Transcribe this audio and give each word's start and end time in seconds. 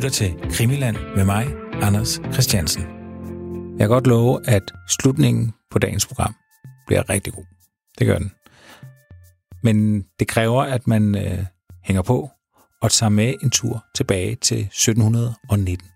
lytter 0.00 0.10
til 0.10 0.34
Krimiland 0.50 0.96
med 1.16 1.24
mig, 1.24 1.46
Anders 1.72 2.20
Christiansen. 2.32 2.82
Jeg 3.70 3.78
kan 3.78 3.88
godt 3.88 4.06
love, 4.06 4.48
at 4.48 4.62
slutningen 4.88 5.52
på 5.70 5.78
dagens 5.78 6.06
program 6.06 6.34
bliver 6.86 7.10
rigtig 7.10 7.32
god. 7.32 7.44
Det 7.98 8.06
gør 8.06 8.18
den. 8.18 8.32
Men 9.62 10.04
det 10.18 10.28
kræver, 10.28 10.62
at 10.62 10.86
man 10.86 11.14
øh, 11.14 11.44
hænger 11.84 12.02
på 12.02 12.30
og 12.82 12.90
tager 12.90 13.10
med 13.10 13.34
en 13.42 13.50
tur 13.50 13.84
tilbage 13.94 14.34
til 14.34 14.60
1719. 14.60 15.86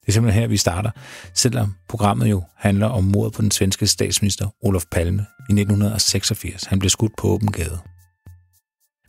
Det 0.00 0.08
er 0.08 0.12
simpelthen 0.12 0.40
her, 0.40 0.48
vi 0.48 0.56
starter, 0.56 0.90
selvom 1.34 1.74
programmet 1.88 2.30
jo 2.30 2.42
handler 2.56 2.86
om 2.86 3.04
mordet 3.04 3.32
på 3.32 3.42
den 3.42 3.50
svenske 3.50 3.86
statsminister 3.86 4.48
Olof 4.62 4.84
Palme 4.90 5.26
i 5.38 5.52
1986. 5.52 6.64
Han 6.64 6.78
blev 6.78 6.90
skudt 6.90 7.16
på 7.18 7.28
åben 7.28 7.52
gade. 7.52 7.78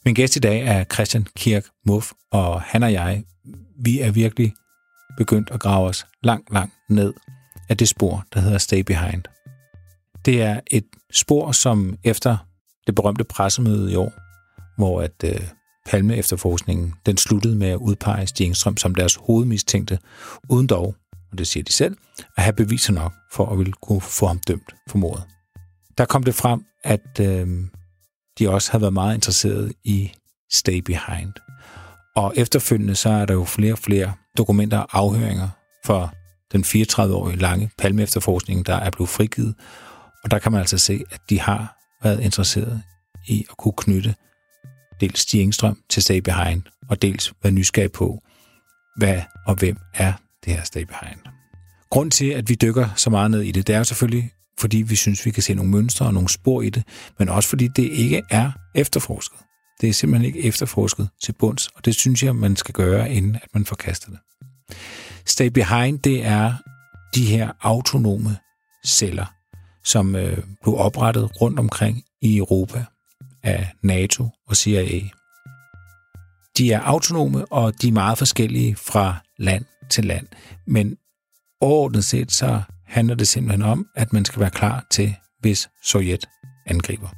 Min 0.06 0.16
gæst 0.16 0.36
i 0.36 0.40
dag 0.40 0.62
er 0.62 0.84
Christian 0.84 1.28
Kirk 1.36 1.66
Muff, 1.86 2.12
og 2.32 2.62
han 2.62 2.84
og 2.84 2.94
jeg, 2.94 3.24
vi 3.80 4.00
er 4.00 4.12
virkelig 4.12 4.54
begyndt 5.18 5.52
at 5.52 5.60
grave 5.60 5.88
os 5.88 6.06
langt, 6.24 6.54
langt 6.54 6.74
ned 6.90 7.14
af 7.70 7.78
det 7.78 7.88
spor, 7.88 8.26
der 8.34 8.40
hedder 8.40 8.58
Stay 8.58 8.80
Behind. 8.80 9.24
Det 10.26 10.42
er 10.42 10.60
et 10.72 10.86
spor, 11.14 11.52
som 11.52 11.98
efter 12.04 12.38
det 12.88 12.96
berømte 12.96 13.24
pressemøde 13.24 13.92
i 13.92 13.96
år, 13.96 14.14
hvor 14.78 15.02
at 15.02 15.24
øh, 15.24 15.42
Palme 15.86 16.16
efterforskningen, 16.16 16.94
den 17.06 17.18
sluttede 17.18 17.56
med 17.56 17.68
at 17.68 17.78
udpege 17.78 18.28
Stig 18.28 18.46
Engstrøm 18.46 18.78
som 18.78 18.96
deres 18.96 19.16
hovedmistænkte, 19.16 20.00
uden 20.50 20.68
dog, 20.68 20.96
og 21.32 21.38
det 21.38 21.48
siger 21.48 21.64
de 21.64 21.74
selv, 21.74 21.98
at 22.38 22.44
have 22.44 22.54
beviser 22.54 22.94
nok 22.94 23.14
for 23.34 23.46
at 23.46 23.58
ville 23.58 23.74
kunne 23.74 24.02
få 24.02 24.28
ham 24.28 24.40
dømt 24.48 24.76
for 24.90 24.98
mordet. 24.98 25.24
Der 25.98 26.06
kom 26.06 26.24
det 26.24 26.36
frem, 26.36 26.66
at 26.84 27.20
øh, 27.22 27.48
de 28.40 28.50
også 28.50 28.72
har 28.72 28.80
været 28.80 28.94
meget 28.94 29.16
interesseret 29.16 29.74
i 29.84 30.12
Stay 30.52 30.78
Behind. 30.78 31.34
Og 32.16 32.34
efterfølgende 32.36 32.96
så 32.96 33.10
er 33.10 33.26
der 33.26 33.34
jo 33.34 33.46
flere 33.46 33.74
og 33.74 33.80
flere 33.80 34.14
dokumenter 34.38 34.78
og 34.78 35.00
afhøringer 35.00 35.50
for 35.86 36.14
den 36.52 36.64
34-årige 36.64 37.38
lange 37.38 37.70
Palme 37.78 38.04
efterforskning, 38.04 38.66
der 38.66 38.76
er 38.76 38.90
blevet 38.90 39.10
frigivet. 39.10 39.56
Og 40.24 40.32
der 40.32 40.40
kan 40.40 40.52
man 40.52 40.62
altså 40.62 40.78
se, 40.78 41.04
at 41.12 41.22
de 41.30 41.40
har 41.40 41.78
været 42.04 42.22
interesseret 42.22 42.82
i 43.28 43.46
at 43.52 43.58
kunne 43.58 43.74
knytte 43.78 44.16
dels 45.00 45.20
Stig 45.20 45.42
Engstrøm 45.42 45.82
til 45.90 46.04
Stay 46.04 46.18
Behind, 46.18 46.64
og 46.90 47.02
dels 47.02 47.34
være 47.44 47.54
nysgerrig 47.54 47.92
på, 47.92 48.24
hvad 48.98 49.22
og 49.48 49.56
hvem 49.56 49.78
er 49.94 50.14
det 50.46 50.54
her 50.54 50.64
Stay 50.64 50.82
Behind. 50.82 51.20
Grund 51.90 52.12
til, 52.12 52.30
at 52.30 52.50
vi 52.50 52.56
dykker 52.56 52.90
så 52.96 53.10
meget 53.10 53.32
ned 53.32 53.42
i 53.42 53.52
det, 53.52 53.68
det 53.68 53.76
er 53.76 53.84
selvfølgelig, 53.84 54.32
fordi 54.60 54.78
vi 54.78 54.96
synes, 54.96 55.26
vi 55.26 55.32
kan 55.32 55.44
se 55.44 55.54
nogle 55.54 55.72
mønstre 55.72 56.06
og 56.06 56.14
nogle 56.14 56.30
spor 56.30 56.62
i 56.62 56.70
det, 56.70 56.84
men 57.20 57.30
også 57.30 57.50
fordi 57.50 57.68
det 57.68 57.84
ikke 57.84 58.22
er 58.32 58.52
efterforsket. 58.76 59.38
Det 59.82 59.90
er 59.90 59.94
simpelthen 59.94 60.26
ikke 60.26 60.48
efterforsket 60.48 61.10
til 61.24 61.34
bunds, 61.40 61.68
og 61.68 61.86
det 61.86 61.96
synes 61.96 62.24
jeg, 62.24 62.36
man 62.36 62.56
skal 62.56 62.74
gøre, 62.74 63.12
inden 63.12 63.36
at 63.36 63.48
man 63.54 63.66
forkaster 63.66 64.10
det. 64.10 64.20
Stay 65.26 65.48
Behind, 65.48 66.00
det 66.00 66.26
er 66.26 66.54
de 67.16 67.26
her 67.26 67.52
autonome 67.62 68.38
celler, 68.86 69.26
som 69.84 70.16
øh, 70.16 70.38
blev 70.64 70.76
oprettet 70.76 71.42
rundt 71.42 71.60
omkring 71.60 72.04
i 72.22 72.38
Europa 72.38 72.86
af 73.44 73.72
NATO 73.82 74.30
og 74.48 74.56
CIA. 74.56 75.02
De 76.58 76.72
er 76.72 76.82
autonome, 76.82 77.46
og 77.46 77.82
de 77.82 77.88
er 77.88 77.92
meget 77.92 78.18
forskellige 78.18 78.76
fra 78.76 79.16
land 79.38 79.66
til 79.90 80.06
land. 80.06 80.28
Men 80.68 80.98
overordnet 81.62 82.06
set, 82.06 82.32
så 82.32 82.62
handler 82.88 83.16
det 83.16 83.28
simpelthen 83.28 83.62
om, 83.62 83.88
at 83.96 84.14
man 84.14 84.26
skal 84.26 84.40
være 84.40 84.50
klar 84.50 84.86
til, 84.92 85.16
hvis 85.40 85.70
Sovjet 85.84 86.26
angriber. 86.66 87.10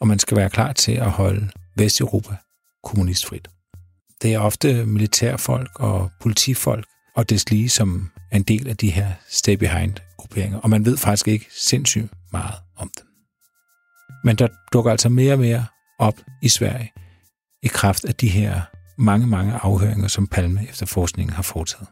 Og 0.00 0.08
man 0.08 0.18
skal 0.18 0.36
være 0.36 0.50
klar 0.50 0.72
til 0.72 0.92
at 0.92 1.10
holde 1.10 1.50
Vesteuropa 1.76 2.36
kommunistfrit. 2.84 3.48
Det 4.22 4.34
er 4.34 4.38
ofte 4.38 4.86
militærfolk 4.86 5.80
og 5.80 6.10
politifolk 6.20 6.84
og 7.16 7.30
deslige, 7.30 7.68
som 7.68 8.10
er 8.30 8.36
en 8.36 8.42
del 8.42 8.68
af 8.68 8.76
de 8.76 8.90
her 8.90 9.12
stay-behind-grupperinger. 9.28 10.58
Og 10.58 10.70
man 10.70 10.84
ved 10.84 10.96
faktisk 10.96 11.28
ikke 11.28 11.46
sindssygt 11.50 12.12
meget 12.32 12.54
om 12.76 12.90
dem. 12.98 13.06
Men 14.24 14.36
der 14.36 14.48
dukker 14.72 14.90
altså 14.90 15.08
mere 15.08 15.32
og 15.32 15.38
mere 15.38 15.66
op 15.98 16.20
i 16.42 16.48
Sverige 16.48 16.92
i 17.62 17.66
kraft 17.68 18.04
af 18.04 18.14
de 18.14 18.28
her 18.28 18.60
mange, 18.98 19.26
mange 19.26 19.52
afhøringer, 19.52 20.08
som 20.08 20.26
Palme 20.26 20.68
efter 20.68 20.86
forskningen 20.86 21.34
har 21.34 21.42
foretaget. 21.42 21.88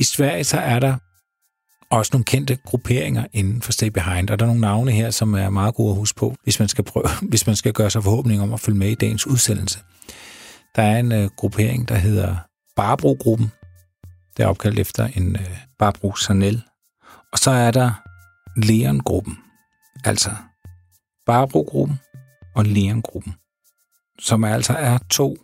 I 0.00 0.04
Sverige 0.04 0.44
så 0.44 0.58
er 0.58 0.78
der 0.78 0.96
også 1.90 2.10
nogle 2.12 2.24
kendte 2.24 2.56
grupperinger 2.56 3.26
inden 3.32 3.62
for 3.62 3.72
Stay 3.72 3.86
Behind, 3.86 4.30
og 4.30 4.38
der 4.38 4.44
er 4.44 4.46
nogle 4.46 4.60
navne 4.60 4.90
her, 4.90 5.10
som 5.10 5.34
er 5.34 5.50
meget 5.50 5.74
gode 5.74 5.90
at 5.90 5.96
huske 5.96 6.18
på, 6.18 6.34
hvis 6.42 6.58
man 6.58 6.68
skal, 6.68 6.84
prøve, 6.84 7.06
hvis 7.30 7.46
man 7.46 7.56
skal 7.56 7.72
gøre 7.72 7.90
sig 7.90 8.04
forhåbning 8.04 8.42
om 8.42 8.52
at 8.52 8.60
følge 8.60 8.78
med 8.78 8.88
i 8.88 8.94
dagens 8.94 9.26
udsendelse. 9.26 9.78
Der 10.76 10.82
er 10.82 10.98
en 10.98 11.12
uh, 11.12 11.30
gruppering, 11.36 11.88
der 11.88 11.94
hedder 11.94 12.36
Barbro-gruppen. 12.76 13.52
Det 14.36 14.42
er 14.42 14.46
opkaldt 14.46 14.78
efter 14.78 15.06
en 15.06 15.36
uh, 15.36 15.56
Barbro 15.78 16.16
Sanel. 16.16 16.62
Og 17.32 17.38
så 17.38 17.50
er 17.50 17.70
der 17.70 17.92
Leon-gruppen. 18.56 19.38
Altså 20.04 20.30
Barbro-gruppen 21.26 22.00
og 22.54 22.64
Leon-gruppen, 22.64 23.34
som 24.18 24.44
altså 24.44 24.72
er 24.72 24.98
to 25.10 25.36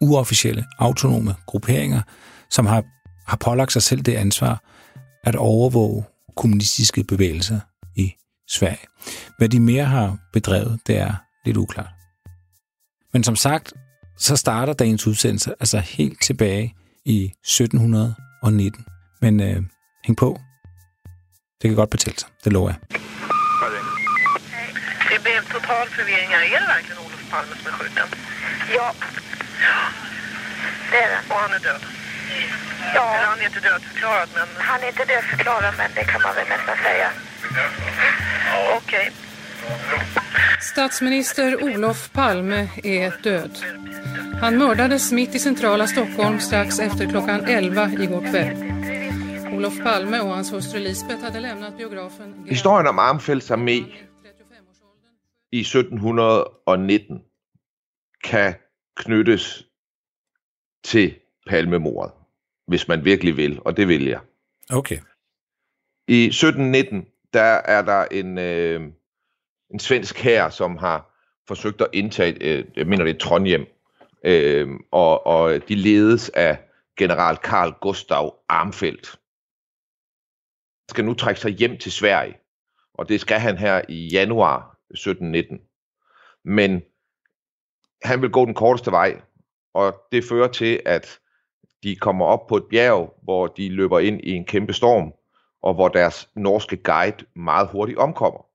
uofficielle, 0.00 0.64
autonome 0.78 1.34
grupperinger, 1.46 2.02
som 2.50 2.66
har, 2.66 2.84
har 3.26 3.36
pålagt 3.36 3.72
sig 3.72 3.82
selv 3.82 4.02
det 4.02 4.14
ansvar 4.14 4.62
at 5.24 5.36
overvåge 5.36 6.04
kommunistiske 6.36 7.04
bevægelser 7.04 7.60
i 7.96 8.14
Sverige. 8.48 8.86
Hvad 9.38 9.48
de 9.48 9.60
mere 9.60 9.84
har 9.84 10.18
bedrevet, 10.32 10.80
det 10.86 10.96
er 10.98 11.14
lidt 11.44 11.56
uklart. 11.56 11.90
Men 13.12 13.24
som 13.24 13.36
sagt, 13.36 13.72
så 14.18 14.36
starter 14.36 14.72
dagens 14.72 15.06
udsendelse 15.06 15.54
altså 15.60 15.78
helt 15.78 16.22
tilbage 16.22 16.74
i 17.04 17.24
1719. 17.24 18.84
Men 19.20 19.40
øh, 19.40 19.62
hæng 20.04 20.16
på. 20.16 20.40
Det 21.62 21.68
kan 21.70 21.76
godt 21.76 21.90
betale 21.90 22.18
sig, 22.18 22.28
det 22.44 22.52
lover 22.52 22.70
jeg. 22.70 22.78
Det 25.10 25.18
blev 25.22 25.36
total 25.56 25.86
forvirring 25.96 26.30
här. 26.34 26.42
Är 26.54 26.60
det 26.60 26.68
verkligen 26.76 26.98
Olof 27.04 27.22
Palme 27.30 27.54
som 27.56 27.66
er 27.70 27.74
skjuten? 27.76 28.08
Ja, 28.76 28.88
det 30.90 30.98
er 31.04 31.08
det. 31.12 31.20
Og 31.32 31.38
han 31.44 31.50
er 31.56 31.62
død. 31.68 32.01
Ja, 32.94 33.14
Eller 33.14 33.26
han 33.26 33.40
är 33.40 33.44
inte 33.46 33.60
dödförklarad, 33.60 34.28
men 34.34 34.46
han 34.58 34.82
är 34.82 34.86
inte 34.88 35.04
dödförklarad 35.04 35.74
men 35.78 35.90
det 35.94 36.04
kan 36.04 36.22
man 36.22 36.34
väl 36.34 36.48
nästan 36.48 36.76
säga. 36.76 37.10
okej. 38.76 39.10
Statsminister 40.60 41.64
Olof 41.64 42.12
Palme 42.12 42.68
är 42.84 43.22
död. 43.22 43.58
Han 44.40 44.58
mördades 44.58 45.12
mitt 45.12 45.34
i 45.34 45.38
centrala 45.38 45.86
Stockholm 45.86 46.40
strax 46.40 46.78
efter 46.78 47.06
klockan 47.06 47.44
11 47.44 47.88
igår 47.88 48.30
kväll. 48.30 48.56
Olof 49.54 49.82
Palme 49.82 50.20
och 50.20 50.28
hans 50.28 50.52
hustru 50.52 50.80
Lisbeth 50.80 51.22
hade 51.24 51.40
lämnat 51.40 51.76
biografen... 51.78 52.44
Historien 52.48 52.86
om 52.86 52.98
Armfeldts 52.98 53.50
armé 53.50 53.72
35-årsåldern. 53.72 55.12
i 55.50 55.60
1719 55.60 57.20
kan 58.24 58.54
knyttes 59.04 59.62
til 60.84 61.14
palmemordet, 61.50 62.12
hvis 62.72 62.88
man 62.88 63.04
virkelig 63.04 63.36
vil, 63.36 63.60
og 63.64 63.76
det 63.76 63.88
vil 63.88 64.04
jeg. 64.04 64.20
Okay. 64.70 64.98
I 66.08 66.24
1719, 66.24 67.06
der 67.32 67.60
er 67.64 67.82
der 67.82 68.04
en, 68.04 68.38
øh, 68.38 68.80
en 69.70 69.78
svensk 69.78 70.22
hær, 70.22 70.48
som 70.48 70.76
har 70.76 71.12
forsøgt 71.48 71.80
at 71.80 71.88
indtage, 71.92 72.36
øh, 72.40 72.64
jeg 72.76 72.86
mener 72.86 73.04
det 73.04 73.14
er 73.14 73.18
Trondheim, 73.18 73.66
øh, 74.24 74.68
og, 74.90 75.26
og 75.26 75.68
de 75.68 75.74
ledes 75.74 76.28
af 76.28 76.58
general 76.98 77.36
Karl 77.36 77.74
Gustav 77.80 78.34
Armfeldt. 78.48 79.10
Han 80.82 80.88
skal 80.88 81.04
nu 81.04 81.14
trække 81.14 81.40
sig 81.40 81.50
hjem 81.50 81.78
til 81.78 81.92
Sverige, 81.92 82.36
og 82.94 83.08
det 83.08 83.20
skal 83.20 83.40
han 83.40 83.58
her 83.58 83.82
i 83.88 84.08
januar 84.08 84.78
1719. 84.90 85.60
Men 86.44 86.82
han 88.02 88.22
vil 88.22 88.30
gå 88.30 88.44
den 88.44 88.54
korteste 88.54 88.90
vej, 88.90 89.20
og 89.74 89.94
det 90.12 90.24
fører 90.24 90.48
til, 90.48 90.80
at 90.86 91.21
de 91.82 91.96
kommer 91.96 92.26
op 92.26 92.46
på 92.46 92.56
et 92.56 92.64
bjerg, 92.70 93.18
hvor 93.22 93.46
de 93.46 93.68
løber 93.68 93.98
ind 93.98 94.20
i 94.24 94.30
en 94.30 94.44
kæmpe 94.44 94.72
storm, 94.72 95.12
og 95.62 95.74
hvor 95.74 95.88
deres 95.88 96.28
norske 96.34 96.76
guide 96.76 97.26
meget 97.34 97.68
hurtigt 97.68 97.98
omkommer. 97.98 98.46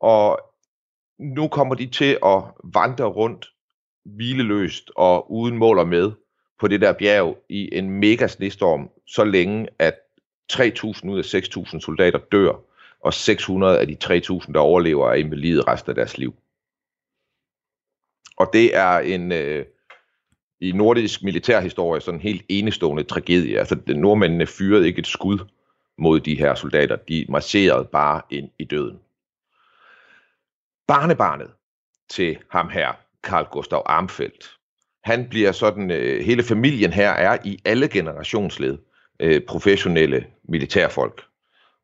Og 0.00 0.40
nu 1.18 1.48
kommer 1.48 1.74
de 1.74 1.86
til 1.86 2.18
at 2.24 2.42
vandre 2.64 3.04
rundt 3.04 3.46
hvileløst 4.04 4.90
og 4.96 5.32
uden 5.32 5.58
mål 5.58 5.78
og 5.78 5.88
med 5.88 6.12
på 6.60 6.68
det 6.68 6.80
der 6.80 6.92
bjerg 6.92 7.38
i 7.48 7.68
en 7.72 7.90
mega 7.90 8.26
snestorm, 8.26 8.90
så 9.06 9.24
længe 9.24 9.68
at 9.78 9.94
3.000 10.52 11.08
ud 11.08 11.18
af 11.18 11.34
6.000 11.34 11.80
soldater 11.80 12.18
dør, 12.32 12.52
og 13.00 13.14
600 13.14 13.80
af 13.80 13.86
de 13.86 13.96
3.000, 14.04 14.52
der 14.52 14.60
overlever, 14.60 15.10
er 15.10 15.14
invalide 15.14 15.62
resten 15.62 15.90
af 15.90 15.94
deres 15.94 16.18
liv. 16.18 16.34
Og 18.36 18.50
det 18.52 18.76
er 18.76 18.98
en 18.98 19.32
øh, 19.32 19.66
i 20.60 20.72
nordisk 20.72 21.22
militærhistorie 21.22 22.00
sådan 22.00 22.20
en 22.20 22.22
helt 22.22 22.44
enestående 22.48 23.02
tragedie. 23.02 23.58
Altså, 23.58 23.74
de 23.74 23.94
nordmændene 23.94 24.46
fyrede 24.46 24.86
ikke 24.86 24.98
et 24.98 25.06
skud 25.06 25.38
mod 25.98 26.20
de 26.20 26.38
her 26.38 26.54
soldater. 26.54 26.96
De 26.96 27.26
marcherede 27.28 27.88
bare 27.92 28.22
ind 28.30 28.50
i 28.58 28.64
døden. 28.64 28.98
Barnebarnet 30.86 31.50
til 32.10 32.38
ham 32.50 32.68
her, 32.68 32.92
Karl 33.24 33.44
Gustav 33.50 33.82
Armfeldt, 33.86 34.58
han 35.04 35.28
bliver 35.28 35.52
sådan, 35.52 35.90
øh, 35.90 36.24
hele 36.24 36.42
familien 36.42 36.92
her 36.92 37.10
er 37.10 37.38
i 37.44 37.58
alle 37.64 37.88
generationsled 37.88 38.78
øh, 39.20 39.40
professionelle 39.48 40.26
militærfolk. 40.48 41.22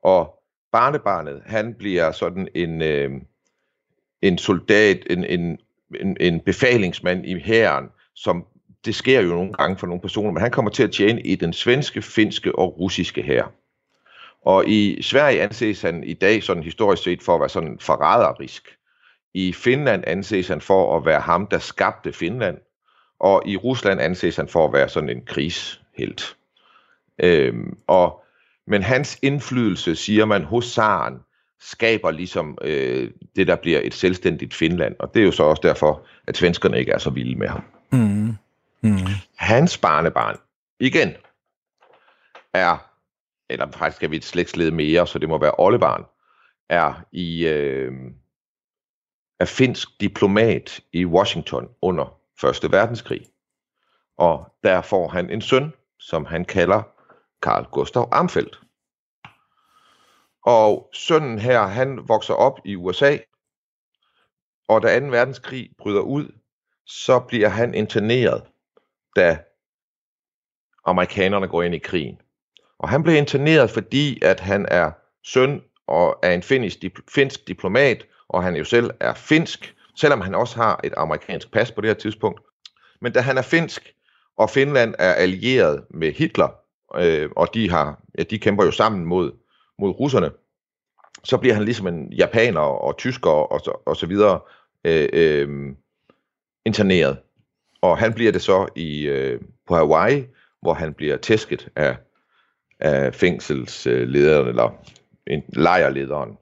Og 0.02 0.42
barnebarnet, 0.72 1.42
han 1.46 1.74
bliver 1.74 2.12
sådan 2.12 2.48
en, 2.54 2.82
øh, 2.82 3.10
en 4.22 4.38
soldat, 4.38 5.06
en, 5.10 5.24
en, 5.24 5.58
en, 6.00 6.16
en 6.20 6.40
befalingsmand 6.40 7.26
i 7.26 7.38
hæren, 7.40 7.88
som 8.14 8.46
det 8.84 8.94
sker 8.94 9.20
jo 9.20 9.28
nogle 9.28 9.52
gange 9.52 9.76
for 9.76 9.86
nogle 9.86 10.00
personer, 10.00 10.30
men 10.30 10.40
han 10.40 10.50
kommer 10.50 10.70
til 10.70 10.82
at 10.82 10.92
tjene 10.92 11.20
i 11.20 11.34
den 11.34 11.52
svenske, 11.52 12.02
finske 12.02 12.58
og 12.58 12.80
russiske 12.80 13.22
hær. 13.22 13.52
Og 14.44 14.68
i 14.68 15.02
Sverige 15.02 15.42
anses 15.42 15.82
han 15.82 16.04
i 16.04 16.12
dag 16.12 16.42
sådan 16.42 16.62
historisk 16.62 17.02
set 17.02 17.22
for 17.22 17.34
at 17.34 17.40
være 17.40 17.48
sådan 17.48 17.78
forræderisk. 17.80 18.76
I 19.34 19.52
Finland 19.52 20.04
anses 20.06 20.48
han 20.48 20.60
for 20.60 20.96
at 20.96 21.06
være 21.06 21.20
ham, 21.20 21.46
der 21.46 21.58
skabte 21.58 22.12
Finland. 22.12 22.58
Og 23.20 23.42
i 23.46 23.56
Rusland 23.56 24.00
anses 24.00 24.36
han 24.36 24.48
for 24.48 24.66
at 24.66 24.72
være 24.72 24.88
sådan 24.88 25.08
en 25.08 25.22
krigshelt. 25.26 26.36
Øhm, 27.18 27.76
og, 27.86 28.22
men 28.66 28.82
hans 28.82 29.18
indflydelse, 29.22 29.96
siger 29.96 30.24
man, 30.24 30.44
hos 30.44 30.64
zaren, 30.64 31.14
skaber 31.60 32.10
ligesom 32.10 32.58
øh, 32.62 33.10
det, 33.36 33.46
der 33.46 33.56
bliver 33.56 33.80
et 33.84 33.94
selvstændigt 33.94 34.54
Finland. 34.54 34.94
Og 34.98 35.14
det 35.14 35.20
er 35.20 35.24
jo 35.24 35.32
så 35.32 35.42
også 35.42 35.62
derfor, 35.62 36.06
at 36.26 36.36
svenskerne 36.36 36.78
ikke 36.78 36.92
er 36.92 36.98
så 36.98 37.10
vilde 37.10 37.38
med 37.38 37.48
ham. 37.48 37.62
Mm. 37.92 38.34
Mm. 38.84 38.96
Hans 39.36 39.78
barnebarn, 39.78 40.36
igen, 40.80 41.16
er, 42.52 42.90
eller 43.50 43.70
faktisk 43.70 44.02
er 44.02 44.08
vi 44.08 44.16
et 44.16 44.24
slægtsled 44.24 44.70
mere, 44.70 45.06
så 45.06 45.18
det 45.18 45.28
må 45.28 45.38
være 45.38 45.54
oldebarn, 45.58 46.04
er 46.68 47.04
i 47.12 47.46
øh, 47.46 47.92
er 49.40 49.44
finsk 49.44 49.88
diplomat 50.00 50.80
i 50.92 51.04
Washington 51.04 51.68
under 51.82 52.20
Første 52.40 52.72
Verdenskrig. 52.72 53.26
Og 54.16 54.54
der 54.64 54.82
får 54.82 55.08
han 55.08 55.30
en 55.30 55.40
søn, 55.40 55.72
som 55.98 56.24
han 56.24 56.44
kalder 56.44 56.82
Karl 57.42 57.64
Gustav 57.64 58.08
Armfeldt. 58.12 58.60
Og 60.46 60.90
sønnen 60.92 61.38
her, 61.38 61.62
han 61.62 62.08
vokser 62.08 62.34
op 62.34 62.58
i 62.64 62.76
USA, 62.76 63.18
og 64.68 64.82
da 64.82 65.00
2. 65.00 65.06
verdenskrig 65.06 65.70
bryder 65.78 66.00
ud, 66.00 66.32
så 66.86 67.20
bliver 67.20 67.48
han 67.48 67.74
interneret, 67.74 68.42
da 69.16 69.38
amerikanerne 70.84 71.48
går 71.48 71.62
ind 71.62 71.74
i 71.74 71.78
krigen. 71.78 72.20
Og 72.78 72.88
han 72.88 73.02
blev 73.02 73.16
interneret, 73.16 73.70
fordi 73.70 74.22
at 74.22 74.40
han 74.40 74.66
er 74.68 74.90
søn 75.24 75.62
og 75.86 76.18
er 76.22 76.32
en 76.32 76.42
finsk, 76.42 76.78
finsk 77.14 77.48
diplomat, 77.48 78.06
og 78.28 78.42
han 78.42 78.56
jo 78.56 78.64
selv 78.64 78.90
er 79.00 79.14
finsk, 79.14 79.74
selvom 79.96 80.20
han 80.20 80.34
også 80.34 80.56
har 80.56 80.80
et 80.84 80.94
amerikansk 80.96 81.52
pas 81.52 81.72
på 81.72 81.80
det 81.80 81.90
her 81.90 81.94
tidspunkt. 81.94 82.40
Men 83.00 83.12
da 83.12 83.20
han 83.20 83.38
er 83.38 83.42
finsk, 83.42 83.94
og 84.36 84.50
Finland 84.50 84.94
er 84.98 85.12
allieret 85.12 85.84
med 85.90 86.12
Hitler, 86.12 86.48
øh, 86.96 87.30
og 87.36 87.54
de, 87.54 87.70
har, 87.70 88.02
ja, 88.18 88.22
de 88.22 88.38
kæmper 88.38 88.64
jo 88.64 88.70
sammen 88.70 89.04
mod, 89.04 89.32
mod 89.78 89.90
russerne, 89.90 90.30
så 91.24 91.36
bliver 91.36 91.54
han 91.54 91.64
ligesom 91.64 91.86
en 91.86 92.12
japaner 92.12 92.60
og 92.60 92.96
tysker 92.96 93.30
og 93.30 93.60
så, 93.60 93.82
og 93.86 93.96
så 93.96 94.06
videre 94.06 94.40
øh, 94.84 95.08
øh, 95.12 95.74
interneret. 96.64 97.18
Og 97.84 97.98
han 97.98 98.14
bliver 98.14 98.32
det 98.32 98.42
så 98.42 98.68
i 98.76 99.06
øh, 99.06 99.40
på 99.66 99.74
Hawaii, 99.74 100.26
hvor 100.62 100.74
han 100.74 100.94
bliver 100.94 101.16
tæsket 101.16 101.72
af, 101.76 101.96
af 102.80 103.14
fængselslederen, 103.14 104.48
eller 104.48 104.84
en 105.26 105.42
lejrlederen. 105.48 106.38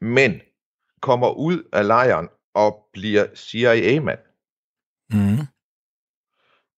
Men 0.00 0.40
kommer 1.00 1.30
ud 1.30 1.62
af 1.72 1.86
lejren 1.86 2.28
og 2.54 2.88
bliver 2.92 3.26
CIA-mand. 3.34 4.18
Mm. 5.10 5.46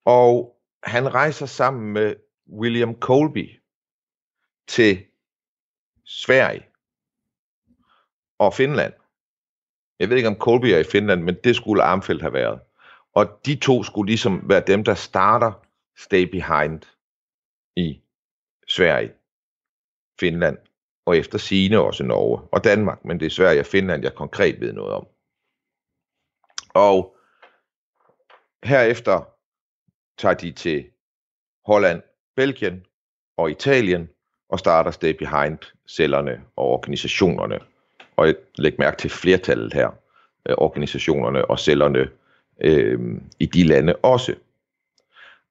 Og 0.05 0.57
han 0.83 1.15
rejser 1.15 1.47
sammen 1.47 1.93
med 1.93 2.15
William 2.53 2.95
Colby 2.95 3.61
til 4.69 5.05
Sverige 6.05 6.67
og 8.39 8.55
Finland. 8.55 8.93
Jeg 9.99 10.09
ved 10.09 10.17
ikke, 10.17 10.29
om 10.29 10.39
Colby 10.39 10.67
er 10.67 10.79
i 10.79 10.91
Finland, 10.93 11.23
men 11.23 11.37
det 11.45 11.57
skulle 11.57 11.83
Armfeldt 11.83 12.23
have 12.23 12.33
været. 12.33 12.61
Og 13.17 13.41
de 13.47 13.57
to 13.57 13.83
skulle 13.83 14.09
ligesom 14.09 14.49
være 14.49 14.63
dem, 14.67 14.85
der 14.85 14.95
starter 14.95 15.53
Stay 15.97 16.23
Behind 16.23 16.83
i 17.77 18.01
Sverige, 18.69 19.13
Finland 20.21 20.59
og 21.07 21.17
efter 21.17 21.39
sine 21.39 21.81
også 21.81 22.05
Norge 22.05 22.49
og 22.53 22.65
Danmark, 22.65 23.05
men 23.05 23.21
det 23.21 23.27
er 23.27 23.31
Sverige 23.31 23.61
og 23.61 23.67
Finland, 23.67 24.03
jeg 24.03 24.15
konkret 24.15 24.61
ved 24.61 24.73
noget 24.73 24.93
om. 24.93 25.07
Og 26.75 27.17
herefter 28.65 29.29
tager 30.19 30.35
de 30.35 30.53
til 30.53 30.91
Holland, 31.67 32.03
Belgien 32.37 32.87
og 33.37 33.51
Italien 33.51 34.09
og 34.49 34.59
starter 34.59 34.91
Stay 34.91 35.13
Behind 35.13 35.59
cellerne 35.89 36.45
og 36.57 36.65
organisationerne. 36.65 37.61
Og 38.17 38.35
læg 38.59 38.79
mærke 38.79 38.97
til 38.97 39.11
flertallet 39.11 39.75
her, 39.75 39.91
øh, 40.49 40.55
organisationerne 40.59 41.45
og 41.45 41.59
cellerne 41.59 42.11
øh, 42.61 43.01
i 43.41 43.47
de 43.47 43.63
lande 43.63 43.97
også. 43.97 44.35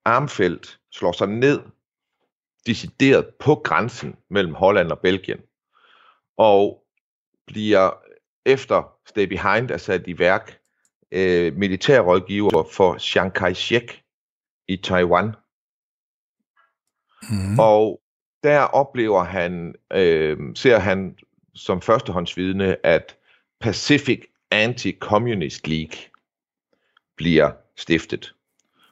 Armfeldt 0.05 0.79
slår 0.91 1.11
sig 1.11 1.27
ned 1.27 1.59
decideret 2.65 3.25
på 3.39 3.55
grænsen 3.55 4.15
mellem 4.29 4.53
Holland 4.53 4.91
og 4.91 4.99
Belgien, 4.99 5.39
og 6.37 6.83
bliver 7.47 7.91
efter 8.45 8.91
Stay 9.05 9.25
Behind 9.25 9.71
er 9.71 9.77
sat 9.77 10.07
i 10.07 10.19
værk 10.19 10.59
øh, 11.11 11.55
militærrådgiver 11.55 12.67
for 12.71 12.97
Chiang 12.97 13.33
Kai-shek 13.33 14.03
i 14.67 14.77
Taiwan. 14.77 15.35
Mm. 17.29 17.59
Og 17.59 18.01
der 18.43 18.59
oplever 18.59 19.23
han, 19.23 19.75
øh, 19.93 20.37
ser 20.55 20.79
han 20.79 21.17
som 21.55 21.81
førstehåndsvidne, 21.81 22.85
at 22.85 23.17
Pacific 23.59 24.23
Anti-Communist 24.51 25.61
League 25.65 25.97
bliver 27.17 27.51
stiftet. 27.77 28.33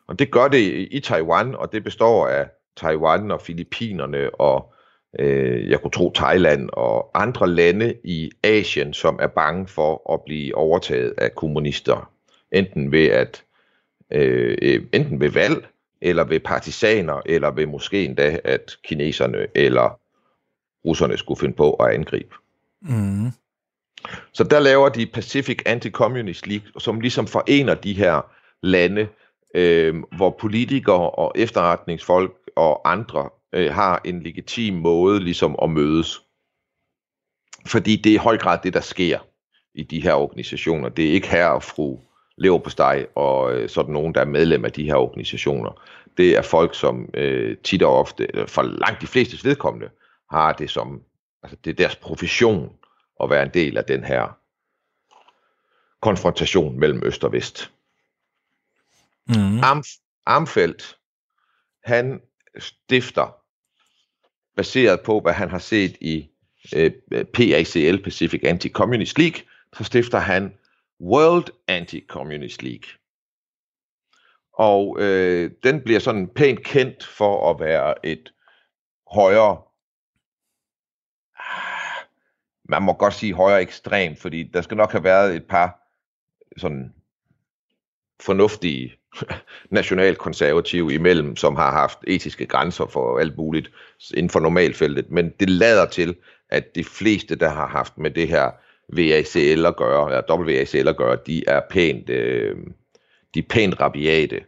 Og 0.07 0.19
det 0.19 0.31
gør 0.31 0.47
det 0.47 0.87
i 0.91 0.99
Taiwan, 0.99 1.55
og 1.55 1.71
det 1.71 1.83
består 1.83 2.27
af 2.27 2.49
Taiwan 2.75 3.31
og 3.31 3.41
Filippinerne 3.41 4.35
og 4.35 4.73
øh, 5.19 5.69
jeg 5.69 5.81
kunne 5.81 5.91
tro 5.91 6.11
Thailand 6.15 6.69
og 6.73 7.11
andre 7.13 7.49
lande 7.49 7.95
i 8.03 8.31
Asien, 8.43 8.93
som 8.93 9.19
er 9.21 9.27
bange 9.27 9.67
for 9.67 10.13
at 10.13 10.21
blive 10.25 10.55
overtaget 10.55 11.13
af 11.17 11.35
kommunister. 11.35 12.11
Enten 12.51 12.91
ved 12.91 13.05
at 13.05 13.43
øh, 14.11 14.57
øh 14.61 14.83
enten 14.93 15.19
ved 15.19 15.29
valg, 15.29 15.67
eller 16.01 16.23
ved 16.23 16.39
partisaner, 16.39 17.21
eller 17.25 17.51
ved 17.51 17.65
måske 17.65 18.05
endda, 18.05 18.39
at 18.43 18.77
kineserne 18.83 19.47
eller 19.55 19.99
russerne 20.85 21.17
skulle 21.17 21.39
finde 21.39 21.55
på 21.55 21.73
at 21.73 21.93
angribe. 21.93 22.35
Mm. 22.81 23.31
Så 24.31 24.43
der 24.43 24.59
laver 24.59 24.89
de 24.89 25.05
Pacific 25.05 25.59
Anti-Communist 25.65 26.45
League, 26.45 26.67
som 26.79 26.99
ligesom 26.99 27.27
forener 27.27 27.73
de 27.73 27.93
her 27.93 28.21
lande, 28.63 29.07
øh, 29.55 29.95
hvor 30.17 30.29
politikere 30.39 31.09
og 31.09 31.31
efterretningsfolk 31.35 32.33
og 32.55 32.91
andre 32.91 33.29
øh, 33.53 33.73
har 33.73 34.01
en 34.05 34.23
legitim 34.23 34.73
måde 34.73 35.19
ligesom 35.19 35.55
at 35.61 35.69
mødes. 35.69 36.21
Fordi 37.65 37.95
det 37.95 38.09
er 38.09 38.13
i 38.13 38.17
høj 38.17 38.37
grad 38.37 38.59
det, 38.63 38.73
der 38.73 38.81
sker 38.81 39.19
i 39.75 39.83
de 39.83 40.03
her 40.03 40.13
organisationer. 40.13 40.89
Det 40.89 41.07
er 41.07 41.11
ikke 41.11 41.27
her 41.27 41.47
og 41.47 41.63
fru 41.63 41.99
lever 42.37 42.59
på 42.59 42.69
steg 42.69 43.07
og 43.15 43.53
øh, 43.53 43.69
sådan 43.69 43.93
nogen, 43.93 44.15
der 44.15 44.21
er 44.21 44.25
medlem 44.25 44.65
af 44.65 44.71
de 44.71 44.85
her 44.85 44.95
organisationer. 44.95 45.81
Det 46.17 46.37
er 46.37 46.41
folk, 46.41 46.75
som 46.75 47.09
øh, 47.13 47.57
tit 47.57 47.83
og 47.83 47.99
ofte, 47.99 48.27
for 48.47 48.61
langt 48.61 49.01
de 49.01 49.07
fleste 49.07 49.47
vedkommende, 49.47 49.89
har 50.31 50.53
det 50.53 50.69
som, 50.69 51.01
altså 51.43 51.57
det 51.65 51.71
er 51.71 51.75
deres 51.75 51.95
profession 51.95 52.71
at 53.19 53.29
være 53.29 53.43
en 53.43 53.53
del 53.53 53.77
af 53.77 53.85
den 53.85 54.03
her 54.03 54.37
konfrontation 56.01 56.79
mellem 56.79 57.01
øst 57.05 57.23
og 57.23 57.31
vest. 57.31 57.71
Mm. 59.27 59.59
Arm, 59.59 59.83
Armfeldt, 60.25 60.97
han 61.83 62.21
stifter, 62.57 63.37
baseret 64.55 65.01
på, 65.01 65.19
hvad 65.19 65.33
han 65.33 65.49
har 65.49 65.59
set 65.59 65.97
i 66.01 66.29
øh, 66.75 66.91
PACL, 67.33 68.03
Pacific 68.03 68.41
Anti-Communist 68.43 69.13
League, 69.17 69.41
så 69.77 69.83
stifter 69.83 70.19
han 70.19 70.57
World 71.01 71.49
Anti-Communist 71.71 72.61
League. 72.61 72.89
Og 74.53 74.97
øh, 74.99 75.51
den 75.63 75.81
bliver 75.81 75.99
sådan 75.99 76.27
pænt 76.27 76.63
kendt 76.63 77.05
for 77.05 77.51
at 77.51 77.59
være 77.59 78.05
et 78.05 78.33
højere, 79.11 79.61
man 82.69 82.83
må 82.83 82.93
godt 82.93 83.13
sige 83.13 83.33
højere 83.33 83.61
ekstrem, 83.61 84.15
fordi 84.15 84.43
der 84.43 84.61
skal 84.61 84.77
nok 84.77 84.91
have 84.91 85.03
været 85.03 85.35
et 85.35 85.45
par 85.45 85.79
sådan 86.57 86.93
fornuftige 88.21 88.93
nationalkonservative 89.69 90.93
imellem, 90.93 91.35
som 91.35 91.55
har 91.55 91.71
haft 91.71 91.99
etiske 92.07 92.45
grænser 92.45 92.85
for 92.85 93.19
alt 93.19 93.37
muligt 93.37 93.71
inden 94.13 94.29
for 94.29 94.39
normalfeltet, 94.39 95.11
men 95.11 95.29
det 95.39 95.49
lader 95.49 95.85
til, 95.85 96.15
at 96.49 96.75
de 96.75 96.83
fleste, 96.83 97.35
der 97.35 97.49
har 97.49 97.67
haft 97.67 97.97
med 97.97 98.11
det 98.11 98.27
her 98.27 98.51
VACL 98.89 99.65
at 99.65 99.75
gøre, 99.75 100.07
eller 100.07 100.37
WACL 100.37 100.87
at 100.87 100.97
gøre, 100.97 101.17
de 101.27 101.43
er 101.47 101.61
pænt, 101.69 102.09
øh, 102.09 102.57
de 103.33 103.39
er 103.39 103.43
pænt 103.49 103.79
rabiate 103.79 104.45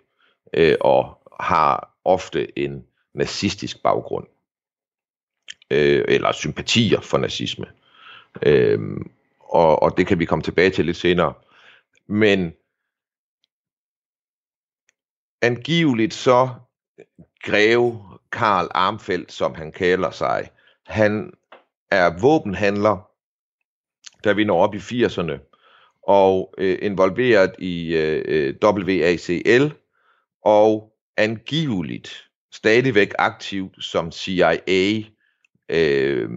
øh, 0.53 0.75
og 0.81 1.17
har 1.39 1.99
ofte 2.05 2.59
en 2.59 2.83
nazistisk 3.13 3.83
baggrund. 3.83 4.27
Øh, 5.71 6.05
eller 6.07 6.31
sympatier 6.31 7.01
for 7.01 7.17
nazisme. 7.17 7.65
Øh, 7.65 7.84
Øhm, 8.43 9.11
og, 9.39 9.83
og 9.83 9.97
det 9.97 10.07
kan 10.07 10.19
vi 10.19 10.25
komme 10.25 10.43
tilbage 10.43 10.69
til 10.69 10.85
lidt 10.85 10.97
senere. 10.97 11.33
Men 12.07 12.53
angiveligt 15.41 16.13
så 16.13 16.49
greve 17.43 18.03
Karl 18.31 18.67
Armfeldt, 18.71 19.31
som 19.31 19.55
han 19.55 19.71
kalder 19.71 20.11
sig, 20.11 20.49
han 20.85 21.33
er 21.91 22.19
våbenhandler, 22.21 23.09
da 24.23 24.33
vi 24.33 24.43
når 24.43 24.63
op 24.63 24.75
i 24.75 24.77
80'erne, 24.77 25.51
og 26.07 26.53
øh, 26.57 26.79
involveret 26.81 27.55
i 27.59 27.95
øh, 27.95 28.23
øh 28.25 28.55
WACL, 28.63 29.73
og 30.41 30.93
angiveligt 31.17 32.29
stadigvæk 32.51 33.13
aktiv 33.19 33.71
som 33.79 34.11
CIA, 34.11 35.03
øh, 35.69 36.29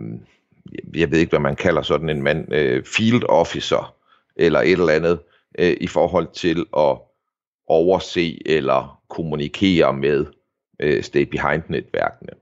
jeg 0.94 1.10
ved 1.10 1.18
ikke, 1.18 1.30
hvad 1.30 1.40
man 1.40 1.56
kalder 1.56 1.82
sådan 1.82 2.08
en 2.08 2.22
mand, 2.22 2.52
øh, 2.54 2.84
field 2.84 3.22
officer, 3.28 3.94
eller 4.36 4.60
et 4.60 4.72
eller 4.72 4.92
andet, 4.92 5.18
øh, 5.58 5.76
i 5.80 5.86
forhold 5.86 6.28
til 6.32 6.66
at 6.76 6.98
overse 7.66 8.42
eller 8.46 9.00
kommunikere 9.08 9.92
med 9.92 10.26
øh, 10.80 11.02
Stay 11.02 11.22
Behind-netværkene. 11.22 12.32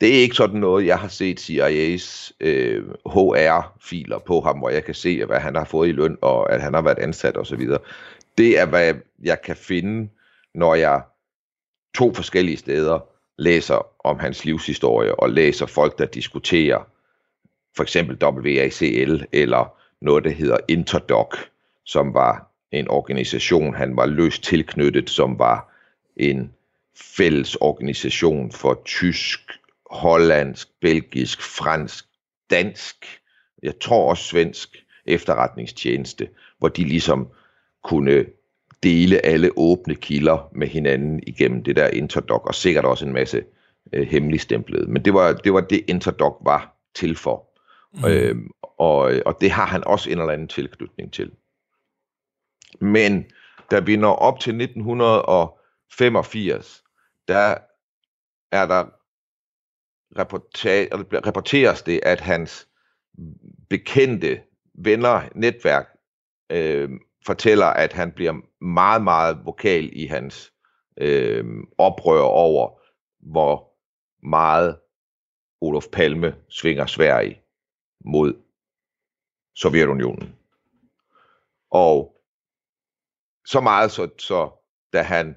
Det 0.00 0.16
er 0.16 0.22
ikke 0.22 0.36
sådan 0.36 0.60
noget, 0.60 0.86
jeg 0.86 0.98
har 0.98 1.08
set 1.08 1.40
CIA's 1.40 2.32
øh, 2.40 2.84
HR-filer 3.06 4.18
på 4.18 4.40
ham, 4.40 4.58
hvor 4.58 4.70
jeg 4.70 4.84
kan 4.84 4.94
se, 4.94 5.24
hvad 5.24 5.38
han 5.38 5.56
har 5.56 5.64
fået 5.64 5.88
i 5.88 5.92
løn, 5.92 6.16
og 6.20 6.52
at 6.52 6.62
han 6.62 6.74
har 6.74 6.82
været 6.82 6.98
ansat 6.98 7.36
osv. 7.36 7.68
Det 8.38 8.58
er, 8.58 8.66
hvad 8.66 8.94
jeg 9.22 9.42
kan 9.42 9.56
finde, 9.56 10.08
når 10.54 10.74
jeg 10.74 11.02
to 11.94 12.14
forskellige 12.14 12.56
steder 12.56 13.00
læser 13.38 14.06
om 14.06 14.18
hans 14.18 14.44
livshistorie, 14.44 15.14
og 15.14 15.30
læser 15.30 15.66
folk, 15.66 15.98
der 15.98 16.06
diskuterer 16.06 16.88
for 17.76 17.82
eksempel 17.82 18.24
WACL, 18.24 19.24
eller 19.32 19.74
noget, 20.00 20.24
der 20.24 20.30
hedder 20.30 20.56
Interdoc, 20.68 21.36
som 21.84 22.14
var 22.14 22.52
en 22.72 22.88
organisation, 22.88 23.74
han 23.74 23.96
var 23.96 24.06
løst 24.06 24.42
tilknyttet, 24.42 25.10
som 25.10 25.38
var 25.38 25.72
en 26.16 26.52
fælles 27.16 27.56
organisation 27.56 28.52
for 28.52 28.82
tysk, 28.84 29.40
hollandsk, 29.90 30.68
belgisk, 30.80 31.42
fransk, 31.42 32.04
dansk, 32.50 33.20
jeg 33.62 33.80
tror 33.80 34.10
også 34.10 34.24
svensk 34.24 34.84
efterretningstjeneste, 35.06 36.28
hvor 36.58 36.68
de 36.68 36.84
ligesom 36.84 37.28
kunne 37.84 38.24
dele 38.82 39.26
alle 39.26 39.50
åbne 39.56 39.94
kilder 39.94 40.48
med 40.52 40.68
hinanden 40.68 41.20
igennem 41.26 41.62
det 41.64 41.76
der 41.76 41.88
Interdoc, 41.88 42.42
og 42.44 42.54
sikkert 42.54 42.84
også 42.84 43.06
en 43.06 43.12
masse 43.12 43.44
øh, 43.92 44.06
hemmeligstemplede. 44.08 44.86
Men 44.86 45.04
det 45.04 45.14
var, 45.14 45.32
det 45.32 45.52
var 45.52 45.60
det, 45.60 45.84
Interdoc 45.88 46.36
var 46.44 46.76
til 46.94 47.16
for. 47.16 47.51
Mm. 47.92 48.04
Øh, 48.04 48.36
og, 48.62 49.12
og 49.26 49.40
det 49.40 49.50
har 49.50 49.66
han 49.66 49.84
også 49.86 50.10
en 50.10 50.18
eller 50.18 50.32
anden 50.32 50.48
tilknytning 50.48 51.12
til. 51.12 51.32
Men 52.80 53.30
da 53.70 53.80
vi 53.80 53.96
når 53.96 54.14
op 54.14 54.40
til 54.40 54.60
1985, 54.60 56.84
der 57.28 57.56
er 58.52 58.66
der 58.66 58.84
rapporteres 61.26 61.82
det, 61.82 62.00
at 62.02 62.20
hans 62.20 62.68
bekendte 63.70 64.42
venner, 64.74 65.28
netværk, 65.34 65.88
øh, 66.50 66.90
fortæller, 67.26 67.66
at 67.66 67.92
han 67.92 68.12
bliver 68.12 68.34
meget, 68.64 69.02
meget 69.02 69.38
vokal 69.44 69.90
i 69.92 70.06
hans 70.06 70.52
øh, 70.96 71.44
oprør 71.78 72.20
over, 72.20 72.80
hvor 73.30 73.72
meget 74.26 74.78
Olof 75.60 75.84
Palme 75.92 76.34
svinger 76.48 76.86
Sverige 76.86 77.41
mod 78.04 78.34
Sovjetunionen. 79.54 80.36
Og 81.70 82.22
så 83.46 83.60
meget, 83.60 83.90
så, 83.90 84.08
så 84.18 84.50
da 84.92 85.02
han 85.02 85.36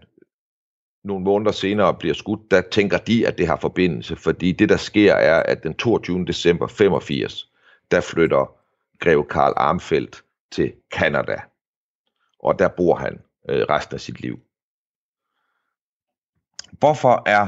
nogle 1.03 1.23
måneder 1.23 1.51
senere 1.51 1.93
bliver 1.93 2.13
skudt, 2.13 2.51
der 2.51 2.61
tænker 2.61 2.97
de, 2.97 3.27
at 3.27 3.37
det 3.37 3.47
har 3.47 3.55
forbindelse, 3.55 4.15
fordi 4.15 4.51
det, 4.51 4.69
der 4.69 4.77
sker, 4.77 5.13
er, 5.13 5.43
at 5.43 5.63
den 5.63 5.73
22. 5.73 6.25
december 6.25 6.67
85, 6.67 7.51
der 7.91 8.01
flytter 8.01 8.57
greve 8.99 9.25
Karl 9.25 9.53
Armfeldt 9.57 10.23
til 10.51 10.73
Kanada, 10.91 11.41
og 12.39 12.59
der 12.59 12.67
bor 12.67 12.95
han 12.95 13.21
øh, 13.49 13.65
resten 13.69 13.93
af 13.93 14.01
sit 14.01 14.21
liv. 14.21 14.39
Hvorfor 16.71 17.23
er 17.25 17.47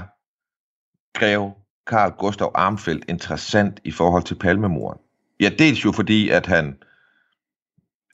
greve 1.20 1.54
Karl 1.88 2.12
Gustav 2.12 2.52
Armfeldt 2.56 3.06
interessant 3.10 3.80
i 3.84 3.92
forhold 3.92 4.24
til 4.24 4.36
palmemorden? 4.36 5.02
Ja, 5.40 5.50
dels 5.60 5.86
jo 5.86 5.92
fordi, 5.92 6.30
at 6.30 6.46
han 6.46 6.78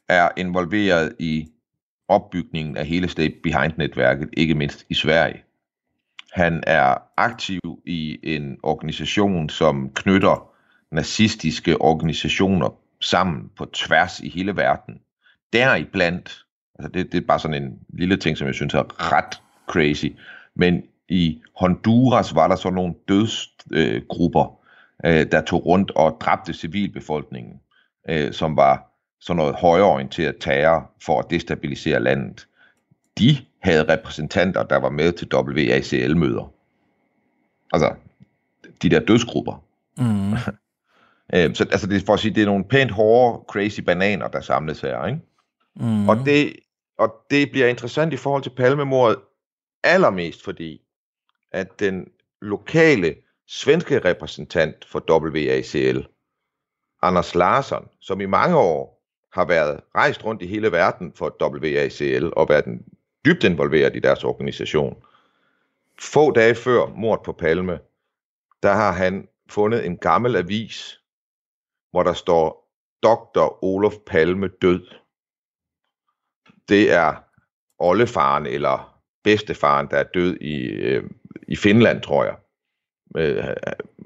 er 0.10 0.30
involveret 0.38 1.16
i 1.20 1.48
opbygningen 2.08 2.78
af 2.78 2.86
hele 2.86 3.10
State 3.10 3.36
Behind-netværket, 3.44 4.30
ikke 4.34 4.56
mindst 4.56 4.86
i 4.90 4.94
Sverige. 4.94 5.44
Han 6.34 6.64
er 6.68 6.96
aktiv 7.18 7.62
i 7.86 8.20
en 8.24 8.58
organisation, 8.64 9.50
som 9.50 9.92
knytter 9.96 10.50
nazistiske 10.92 11.82
organisationer 11.82 12.70
sammen 13.02 13.50
på 13.58 13.66
tværs 13.66 14.20
i 14.20 14.30
hele 14.30 14.56
verden. 14.56 15.00
Deriblandt, 15.54 16.46
altså 16.80 16.92
det, 16.92 17.12
det 17.12 17.18
er 17.18 17.28
bare 17.28 17.40
sådan 17.40 17.64
en 17.64 17.80
lille 17.90 18.18
ting, 18.18 18.38
som 18.38 18.48
jeg 18.48 18.56
synes 18.56 18.74
er 18.74 19.12
ret 19.12 19.42
crazy, 19.68 20.06
men 20.56 20.84
i 21.10 21.42
Honduras 21.60 22.36
var 22.36 22.48
der 22.48 22.56
så 22.56 22.70
nogle 22.70 22.94
dødsgrupper, 23.08 24.44
øh, 24.44 24.63
der 25.04 25.42
tog 25.42 25.66
rundt 25.66 25.92
og 25.92 26.18
dræbte 26.22 26.54
civilbefolkningen, 26.54 27.60
øh, 28.10 28.34
som 28.34 28.58
var 28.58 28.94
sådan 29.20 29.38
noget 29.38 29.56
højreorienteret 29.56 30.36
terror 30.40 30.92
for 31.02 31.20
at 31.20 31.26
destabilisere 31.30 32.00
landet. 32.00 32.48
De 33.18 33.38
havde 33.60 33.94
repræsentanter, 33.94 34.64
der 34.64 34.78
var 34.78 34.90
med 34.90 35.12
til 35.12 35.28
WACL-møder. 35.34 36.54
Altså, 37.74 37.96
de 38.82 38.90
der 38.90 39.00
dødsgrupper. 39.00 39.64
Mm. 39.98 40.34
øh, 41.36 41.56
så 41.56 41.68
altså, 41.72 41.88
det 41.88 42.02
er 42.02 42.06
for 42.06 42.14
at 42.14 42.20
sige, 42.20 42.36
det 42.36 42.42
er 42.42 42.46
nogle 42.46 42.64
pænt 42.64 42.92
hårde, 42.92 43.44
crazy 43.48 43.80
bananer, 43.80 44.28
der 44.28 44.42
samles 44.42 44.82
her, 44.82 45.06
ikke? 45.06 45.20
Mm. 45.76 46.10
Og, 46.10 46.18
det, 46.26 46.54
og 46.98 47.14
det 47.30 47.52
bliver 47.52 47.68
interessant 47.68 48.14
i 48.14 48.18
forhold 48.18 48.44
til 48.44 48.50
palmemordet, 48.50 49.18
allermest 49.84 50.44
fordi, 50.44 50.82
at 51.52 51.80
den 51.80 52.08
lokale 52.42 53.16
svenske 53.54 54.00
repræsentant 54.00 54.86
for 54.86 55.04
WACL, 55.10 56.08
Anders 57.02 57.36
Larsson, 57.36 57.88
som 58.00 58.22
i 58.22 58.26
mange 58.26 58.58
år 58.58 59.04
har 59.34 59.46
været 59.46 59.82
rejst 59.96 60.26
rundt 60.26 60.42
i 60.42 60.48
hele 60.48 60.72
verden 60.72 61.14
for 61.16 61.38
WACL 61.42 62.34
og 62.36 62.50
været 62.50 62.66
dybt 63.26 63.44
involveret 63.44 63.96
i 63.96 64.00
deres 64.00 64.24
organisation. 64.24 65.04
Få 66.00 66.32
dage 66.32 66.56
før 66.56 66.86
mord 66.86 67.24
på 67.24 67.32
Palme, 67.32 67.80
der 68.64 68.74
har 68.74 68.92
han 68.92 69.28
fundet 69.50 69.86
en 69.86 69.98
gammel 69.98 70.36
avis, 70.36 71.00
hvor 71.92 72.04
der 72.04 72.14
står 72.14 72.70
Dr. 73.04 73.64
Olof 73.64 73.94
Palme 74.06 74.48
død. 74.48 74.88
Det 76.70 76.92
er 76.92 77.16
oldefaren 77.80 78.46
eller 78.46 79.00
bedstefaren, 79.24 79.88
der 79.88 79.98
er 79.98 80.04
død 80.14 80.38
i, 80.42 80.56
øh, 80.64 81.10
i 81.48 81.56
Finland, 81.56 82.02
tror 82.02 82.24
jeg. 82.24 82.36
Øh, 83.18 83.44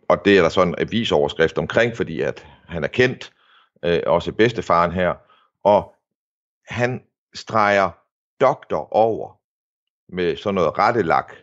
og 0.08 0.26
det 0.26 0.38
er 0.38 0.42
der 0.42 0.50
sådan 0.50 0.74
en 0.74 0.76
avisoverskrift 0.80 1.58
omkring, 1.58 1.98
fordi 1.98 2.22
at 2.22 2.48
han 2.68 2.84
er 2.84 2.88
kendt, 2.88 3.32
øh, 3.86 4.00
også 4.06 4.32
bedstefaren 4.32 4.92
her, 4.92 5.14
og 5.64 5.96
han 6.68 7.02
streger 7.36 7.90
doktor 8.42 8.94
over 8.94 9.40
med 10.10 10.36
sådan 10.36 10.56
noget 10.56 10.78
rettelak, 10.78 11.34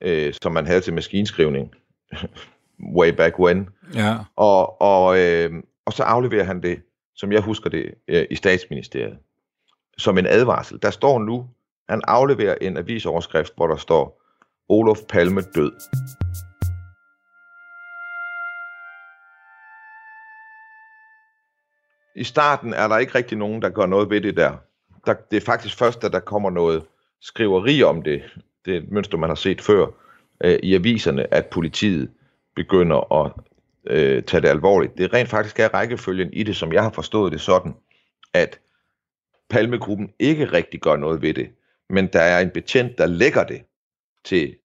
øh, 0.00 0.34
som 0.42 0.52
man 0.52 0.66
havde 0.66 0.80
til 0.80 0.94
maskinskrivning, 0.94 1.74
way 2.98 3.08
back 3.08 3.38
when. 3.38 3.68
Ja. 3.94 4.16
Og, 4.36 4.80
og, 4.82 5.18
øh, 5.18 5.62
og 5.84 5.92
så 5.92 6.02
afleverer 6.02 6.44
han 6.44 6.62
det, 6.62 6.82
som 7.14 7.32
jeg 7.32 7.40
husker 7.40 7.70
det, 7.70 7.94
øh, 8.08 8.26
i 8.30 8.34
statsministeriet, 8.34 9.18
som 9.98 10.18
en 10.18 10.26
advarsel. 10.26 10.78
Der 10.82 10.90
står 10.90 11.18
nu, 11.18 11.48
han 11.88 12.02
afleverer 12.04 12.54
en 12.60 12.76
avisoverskrift, 12.76 13.52
hvor 13.56 13.66
der 13.66 13.76
står, 13.76 14.22
Olof 14.68 14.98
Palme 15.08 15.40
død. 15.40 15.72
I 22.16 22.24
starten 22.24 22.74
er 22.74 22.88
der 22.88 22.98
ikke 22.98 23.14
rigtig 23.14 23.38
nogen, 23.38 23.62
der 23.62 23.68
gør 23.68 23.86
noget 23.86 24.10
ved 24.10 24.20
det 24.20 24.36
der. 24.36 24.56
der 25.06 25.14
det 25.30 25.36
er 25.36 25.46
faktisk 25.46 25.78
først, 25.78 26.02
da 26.02 26.08
der 26.08 26.20
kommer 26.20 26.50
noget 26.50 26.84
skriveri 27.20 27.82
om 27.82 28.02
det, 28.02 28.22
det 28.64 28.74
er 28.74 28.78
et 28.78 28.90
mønster, 28.90 29.18
man 29.18 29.30
har 29.30 29.34
set 29.34 29.60
før, 29.60 29.86
øh, 30.44 30.58
i 30.62 30.74
aviserne, 30.74 31.34
at 31.34 31.46
politiet 31.46 32.10
begynder 32.54 33.24
at 33.24 33.32
øh, 33.86 34.22
tage 34.22 34.40
det 34.40 34.48
alvorligt. 34.48 34.98
Det 34.98 35.12
rent 35.12 35.28
faktisk 35.28 35.60
er 35.60 35.74
rækkefølgen 35.74 36.32
i 36.32 36.42
det, 36.42 36.56
som 36.56 36.72
jeg 36.72 36.82
har 36.82 36.90
forstået 36.90 37.32
det 37.32 37.40
sådan, 37.40 37.74
at 38.32 38.60
Palmegruppen 39.50 40.12
ikke 40.18 40.44
rigtig 40.44 40.80
gør 40.80 40.96
noget 40.96 41.22
ved 41.22 41.34
det, 41.34 41.50
men 41.88 42.06
der 42.06 42.20
er 42.20 42.40
en 42.40 42.50
betjent, 42.50 42.98
der 42.98 43.06
lægger 43.06 43.44
det 43.44 43.62
til 44.24 44.56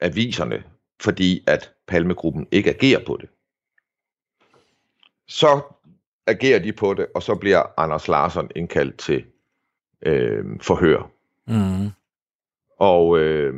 aviserne, 0.00 0.64
fordi 1.00 1.44
at 1.46 1.72
Palmegruppen 1.86 2.46
ikke 2.50 2.70
agerer 2.70 3.04
på 3.06 3.18
det. 3.20 3.28
Så 5.28 5.60
agerer 6.26 6.58
de 6.58 6.72
på 6.72 6.94
det, 6.94 7.06
og 7.14 7.22
så 7.22 7.34
bliver 7.34 7.80
Anders 7.80 8.08
Larsson 8.08 8.50
indkaldt 8.56 8.98
til 8.98 9.24
øh, 10.06 10.44
forhør. 10.62 11.10
Mm. 11.46 11.90
Og 12.78 13.18
øh, 13.18 13.54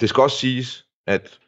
det 0.00 0.08
skal 0.08 0.22
også 0.22 0.36
siges, 0.36 0.86
at 1.06 1.38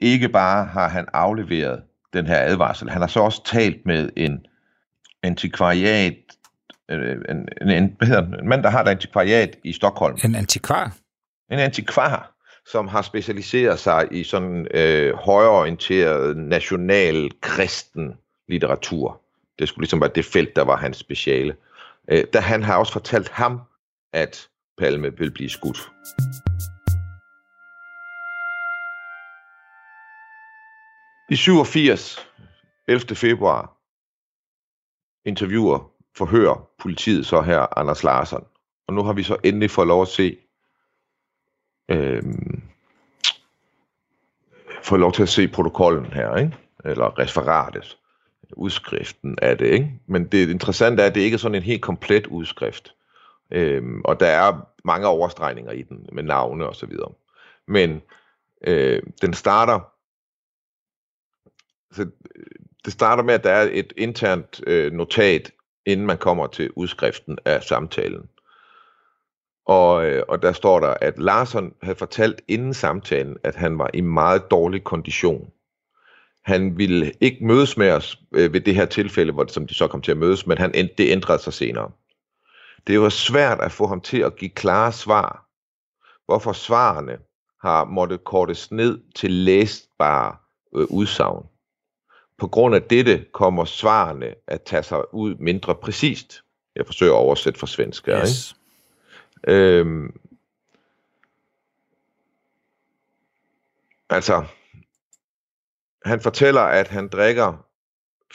ikke 0.00 0.28
bare 0.28 0.64
har 0.64 0.88
han 0.88 1.06
afleveret 1.12 1.82
den 2.12 2.26
her 2.26 2.40
advarsel, 2.40 2.90
han 2.90 3.00
har 3.00 3.08
så 3.08 3.20
også 3.20 3.44
talt 3.44 3.86
med 3.86 4.10
en 4.16 4.46
antikvariat, 5.22 6.16
øh, 6.90 7.16
en, 7.28 7.48
en, 7.62 7.70
en, 7.70 7.94
hvad 7.98 8.08
hedder 8.08 8.24
den? 8.24 8.34
en 8.34 8.48
mand, 8.48 8.62
der 8.62 8.70
har 8.70 8.82
et 8.82 8.88
antikvariat 8.88 9.56
i 9.64 9.72
Stockholm. 9.72 10.18
En 10.24 10.34
antikvar? 10.34 10.96
En 11.50 11.58
antikvar, 11.58 12.36
som 12.66 12.88
har 12.88 13.02
specialiseret 13.02 13.78
sig 13.78 14.08
i 14.10 14.24
sådan 14.24 14.66
øh, 14.74 15.14
højorienteret 15.14 16.36
national 16.36 17.30
kristen 17.40 18.14
litteratur. 18.48 19.20
Det 19.60 19.68
skulle 19.68 19.82
ligesom 19.82 20.00
være 20.00 20.10
det 20.14 20.24
felt, 20.24 20.56
der 20.56 20.62
var 20.62 20.76
hans 20.76 20.96
speciale. 20.96 21.56
Øh, 22.10 22.24
da 22.32 22.40
han 22.40 22.62
har 22.62 22.76
også 22.76 22.92
fortalt 22.92 23.28
ham, 23.28 23.60
at 24.12 24.48
Palme 24.78 25.18
vil 25.18 25.30
blive 25.30 25.50
skudt. 25.50 25.90
I 31.30 31.36
87, 31.36 32.26
11. 32.88 33.16
februar, 33.16 33.76
interviewer, 35.24 35.90
forhører 36.16 36.68
politiet 36.78 37.26
så 37.26 37.42
her 37.42 37.78
Anders 37.78 38.04
Larsen. 38.04 38.44
Og 38.88 38.94
nu 38.94 39.02
har 39.02 39.12
vi 39.12 39.22
så 39.22 39.36
endelig 39.44 39.70
fået 39.70 39.88
lov 39.88 40.02
at 40.02 40.08
se, 40.08 40.38
øh, 41.90 42.22
fået 44.82 45.00
lov 45.00 45.12
til 45.12 45.22
at 45.22 45.28
se 45.28 45.48
protokollen 45.48 46.06
her, 46.06 46.36
ikke? 46.36 46.56
eller 46.84 47.18
referatet, 47.18 47.98
udskriften 48.52 49.38
af 49.42 49.58
det. 49.58 49.66
Ikke? 49.66 49.92
Men 50.06 50.24
det 50.24 50.50
interessante 50.50 51.02
er, 51.02 51.06
at 51.06 51.14
det 51.14 51.20
ikke 51.20 51.34
er 51.34 51.38
sådan 51.38 51.54
en 51.54 51.62
helt 51.62 51.82
komplet 51.82 52.26
udskrift. 52.26 52.94
Øhm, 53.50 54.00
og 54.04 54.20
der 54.20 54.26
er 54.26 54.60
mange 54.84 55.06
overstregninger 55.06 55.72
i 55.72 55.82
den, 55.82 56.06
med 56.12 56.22
navne 56.22 56.68
og 56.68 56.76
så 56.76 56.86
videre. 56.86 57.12
Men 57.66 58.02
øh, 58.66 59.02
den 59.22 59.34
starter 59.34 59.80
så 61.92 62.02
øh, 62.02 62.46
det 62.84 62.92
starter 62.92 63.22
med, 63.22 63.34
at 63.34 63.44
der 63.44 63.50
er 63.50 63.68
et 63.72 63.92
internt 63.96 64.60
øh, 64.66 64.92
notat, 64.92 65.52
inden 65.86 66.06
man 66.06 66.18
kommer 66.18 66.46
til 66.46 66.70
udskriften 66.76 67.38
af 67.44 67.62
samtalen. 67.62 68.28
Og, 69.66 70.06
øh, 70.06 70.22
og 70.28 70.42
der 70.42 70.52
står 70.52 70.80
der, 70.80 70.94
at 71.00 71.18
Larsen 71.18 71.74
havde 71.82 71.96
fortalt 71.96 72.42
inden 72.48 72.74
samtalen, 72.74 73.36
at 73.44 73.54
han 73.54 73.78
var 73.78 73.90
i 73.94 74.00
meget 74.00 74.50
dårlig 74.50 74.84
kondition. 74.84 75.50
Han 76.42 76.78
ville 76.78 77.12
ikke 77.20 77.44
mødes 77.46 77.76
med 77.76 77.90
os 77.90 78.18
øh, 78.32 78.52
ved 78.52 78.60
det 78.60 78.74
her 78.74 78.86
tilfælde, 78.86 79.32
hvor 79.32 79.46
som 79.46 79.66
de 79.66 79.74
så 79.74 79.86
kom 79.88 80.02
til 80.02 80.10
at 80.10 80.16
mødes, 80.16 80.46
men 80.46 80.58
han, 80.58 80.72
det 80.72 81.10
ændrede 81.10 81.38
sig 81.38 81.52
senere. 81.52 81.90
Det 82.86 83.00
var 83.00 83.08
svært 83.08 83.60
at 83.60 83.72
få 83.72 83.86
ham 83.86 84.00
til 84.00 84.18
at 84.20 84.36
give 84.36 84.50
klare 84.50 84.92
svar, 84.92 85.46
hvorfor 86.26 86.52
svarene 86.52 87.18
har 87.62 87.84
måttet 87.84 88.24
kortes 88.24 88.70
ned 88.70 89.00
til 89.14 89.30
læsbare 89.30 90.36
øh, 90.76 90.86
udsagn. 90.90 91.46
På 92.38 92.46
grund 92.48 92.74
af 92.74 92.82
dette 92.82 93.24
kommer 93.32 93.64
svarene 93.64 94.34
at 94.46 94.62
tage 94.62 94.82
sig 94.82 95.14
ud 95.14 95.34
mindre 95.34 95.74
præcist. 95.74 96.42
Jeg 96.76 96.86
forsøger 96.86 97.12
at 97.12 97.16
oversætte 97.18 97.58
fra 97.60 97.66
svensk. 97.66 98.06
Her, 98.06 98.20
Yes. 98.20 98.56
ikke? 99.46 99.58
Øhm, 99.58 100.20
altså, 104.10 104.44
han 106.04 106.20
fortæller, 106.20 106.60
at 106.60 106.88
han 106.88 107.08
drikker 107.08 107.66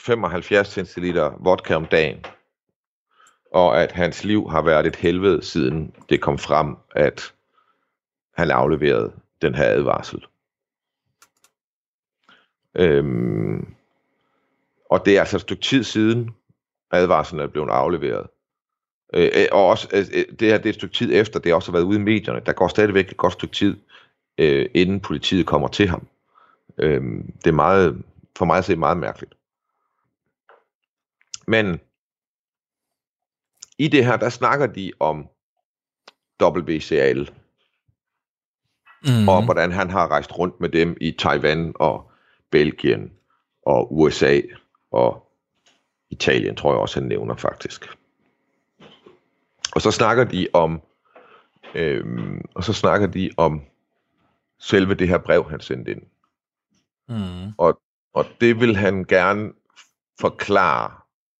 75 0.00 0.68
centiliter 0.68 1.32
vodka 1.40 1.74
om 1.74 1.86
dagen, 1.86 2.24
og 3.52 3.82
at 3.82 3.92
hans 3.92 4.24
liv 4.24 4.50
har 4.50 4.62
været 4.62 4.86
et 4.86 4.96
helvede, 4.96 5.42
siden 5.42 5.94
det 6.08 6.20
kom 6.20 6.38
frem, 6.38 6.76
at 6.94 7.34
han 8.36 8.50
afleverede 8.50 9.12
den 9.42 9.54
her 9.54 9.64
advarsel. 9.64 10.26
Øhm, 12.74 13.74
og 14.90 15.06
det 15.06 15.16
er 15.16 15.20
altså 15.20 15.36
et 15.36 15.40
stykke 15.40 15.62
tid 15.62 15.84
siden, 15.84 16.30
advarslen 16.92 17.40
er 17.40 17.46
blevet 17.46 17.70
afleveret. 17.70 18.26
Øh, 19.14 19.30
øh 19.34 19.46
og 19.52 19.66
også, 19.66 19.88
øh, 19.92 20.04
øh, 20.14 20.38
det 20.38 20.48
her 20.48 20.58
det 20.58 20.66
er 20.66 20.70
et 20.70 20.74
stykke 20.74 20.94
tid 20.94 21.14
efter, 21.14 21.40
det 21.40 21.50
har 21.50 21.56
også 21.56 21.72
været 21.72 21.82
ude 21.82 21.98
i 21.98 22.02
medierne. 22.02 22.40
Der 22.46 22.52
går 22.52 22.68
stadigvæk 22.68 23.10
et 23.10 23.16
godt 23.16 23.32
stykke 23.32 23.54
tid, 23.54 23.76
øh, 24.38 24.68
inden 24.74 25.00
politiet 25.00 25.46
kommer 25.46 25.68
til 25.68 25.88
ham. 25.88 26.06
Øh, 26.78 27.02
det 27.44 27.46
er 27.46 27.52
meget, 27.52 28.02
for 28.38 28.44
mig 28.44 28.58
at 28.58 28.64
se 28.64 28.76
meget 28.76 28.96
mærkeligt. 28.96 29.34
Men 31.46 31.80
i 33.78 33.88
det 33.88 34.04
her, 34.04 34.16
der 34.16 34.28
snakker 34.28 34.66
de 34.66 34.92
om 35.00 35.28
WCL, 36.42 37.30
Mm. 39.06 39.28
og 39.28 39.44
hvordan 39.44 39.72
han 39.72 39.90
har 39.90 40.08
rejst 40.08 40.38
rundt 40.38 40.60
med 40.60 40.68
dem 40.68 40.96
i 41.00 41.12
Taiwan 41.12 41.72
og 41.74 42.10
Belgien 42.50 43.12
og 43.62 43.96
USA 43.98 44.40
og 44.90 45.32
Italien, 46.10 46.56
tror 46.56 46.72
jeg 46.72 46.80
også, 46.80 47.00
han 47.00 47.08
nævner 47.08 47.36
faktisk. 47.36 47.86
Og 49.74 49.82
så 49.82 49.90
snakker 49.90 50.24
de 50.24 50.48
om, 50.52 50.82
øhm, 51.74 52.44
og 52.54 52.64
så 52.64 52.72
snakker 52.72 53.06
de 53.06 53.30
om 53.36 53.62
selve 54.58 54.94
det 54.94 55.08
her 55.08 55.18
brev, 55.18 55.50
han 55.50 55.60
sendte 55.60 55.90
ind. 55.90 56.02
Mm. 57.08 57.52
Og, 57.58 57.80
og 58.14 58.26
det 58.40 58.60
vil 58.60 58.76
han 58.76 59.04
gerne 59.04 59.52
forklare 60.20 60.90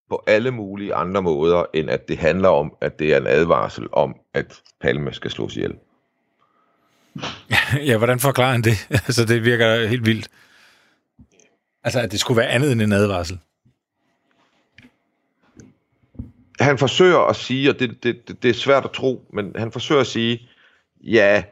på 0.09 0.25
alle 0.27 0.51
mulige 0.51 0.95
andre 0.95 1.23
måder, 1.23 1.65
end 1.75 1.91
at 1.91 2.09
det 2.09 2.19
handler 2.19 2.49
om, 2.49 2.77
at 2.81 2.99
det 2.99 3.15
er 3.15 3.17
en 3.17 3.27
advarsel 3.27 3.89
om, 3.93 4.17
at 4.35 4.63
Palme 4.81 5.13
skal 5.13 5.31
slås 5.31 5.57
ihjel. 5.57 5.75
Ja, 7.87 7.99
hvordan 7.99 8.21
forklarer 8.21 8.53
han 8.53 8.63
det? 8.63 8.89
altså, 9.07 9.25
det 9.25 9.45
virker 9.45 9.87
helt 9.87 10.07
vildt. 10.07 10.29
Altså, 11.85 12.01
at 12.01 12.13
det 12.13 12.21
skulle 12.21 12.39
være 12.39 12.49
andet 12.49 12.73
end 12.73 12.83
en 12.83 12.93
advarsel. 12.93 13.41
han 16.61 16.79
forsøger 16.79 17.19
at 17.19 17.37
sige, 17.37 17.71
og 17.71 17.79
det, 17.79 18.03
det, 18.03 18.29
det, 18.29 18.43
det 18.43 18.49
er 18.49 18.55
svært 18.55 18.85
at 18.85 18.91
tro, 18.91 19.29
men 19.33 19.53
han 19.57 19.73
forsøger 19.73 20.01
at 20.01 20.07
sige, 20.07 20.49
ja, 21.01 21.43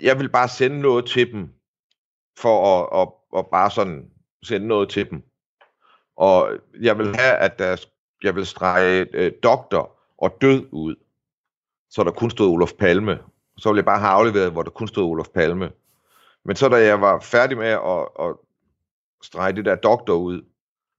jeg 0.00 0.18
vil 0.18 0.28
bare 0.28 0.48
sende 0.48 0.80
noget 0.80 1.06
til 1.06 1.32
dem, 1.32 1.48
for 2.38 2.56
at, 2.66 3.00
at, 3.00 3.38
at 3.38 3.46
bare 3.46 3.70
sådan 3.70 4.10
sende 4.42 4.66
noget 4.66 4.88
til 4.88 5.10
dem. 5.10 5.22
Og 6.16 6.50
jeg 6.80 6.98
vil 6.98 7.16
have, 7.16 7.36
at 7.36 7.58
der, 7.58 7.84
jeg 8.22 8.34
vil 8.34 8.46
strege 8.46 9.06
øh, 9.12 9.32
doktor 9.42 9.98
og 10.18 10.36
død 10.40 10.68
ud, 10.72 10.94
så 11.90 12.04
der 12.04 12.10
kun 12.10 12.30
stod 12.30 12.48
Olof 12.48 12.72
Palme. 12.72 13.18
Så 13.58 13.68
ville 13.68 13.78
jeg 13.78 13.84
bare 13.84 13.98
have 13.98 14.10
afleveret, 14.10 14.52
hvor 14.52 14.62
der 14.62 14.70
kun 14.70 14.88
stod 14.88 15.04
Olof 15.04 15.28
Palme. 15.28 15.72
Men 16.44 16.56
så 16.56 16.68
da 16.68 16.76
jeg 16.76 17.00
var 17.00 17.20
færdig 17.20 17.58
med 17.58 17.66
at, 17.66 18.08
at 18.20 18.34
strege 19.22 19.52
det 19.52 19.64
der 19.64 19.74
doktor 19.74 20.14
ud, 20.14 20.42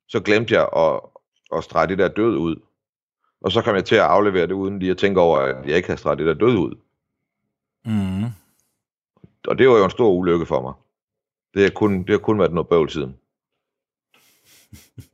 så 0.08 0.20
glemte 0.20 0.54
jeg 0.54 0.70
at, 0.76 1.00
at 1.58 1.64
strege 1.64 1.88
det 1.88 1.98
der 1.98 2.08
død 2.08 2.38
ud. 2.38 2.56
Og 3.42 3.52
så 3.52 3.62
kom 3.62 3.76
jeg 3.76 3.86
til 3.86 3.96
at 3.96 4.02
aflevere 4.02 4.48
det, 4.48 4.54
uden 4.54 4.80
lige 4.80 4.92
at 4.92 4.98
tænke 4.98 5.22
over, 5.22 5.38
at 5.40 5.66
jeg 5.66 5.76
ikke 5.76 5.88
havde 5.88 6.00
streget 6.00 6.20
det 6.20 6.28
der 6.28 6.34
død 6.34 6.58
ud. 6.58 6.76
Mm. 7.86 8.24
Og 9.48 9.58
det 9.58 9.70
var 9.70 9.78
jo 9.78 9.84
en 9.84 9.90
stor 9.90 10.10
ulykke 10.10 10.46
for 10.46 10.62
mig. 10.62 10.74
Det 11.54 11.64
har 11.64 11.70
kun, 11.70 12.00
det 12.00 12.10
har 12.10 12.18
kun 12.18 12.40
været 12.40 12.54
noget 12.54 12.70
bøvl 12.70 12.90
siden. 12.90 13.18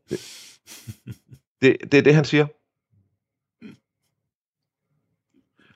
Det, 0.09 0.19
det, 1.61 1.77
det 1.91 1.93
er 1.93 2.01
det, 2.01 2.15
han 2.15 2.25
siger. 2.25 2.47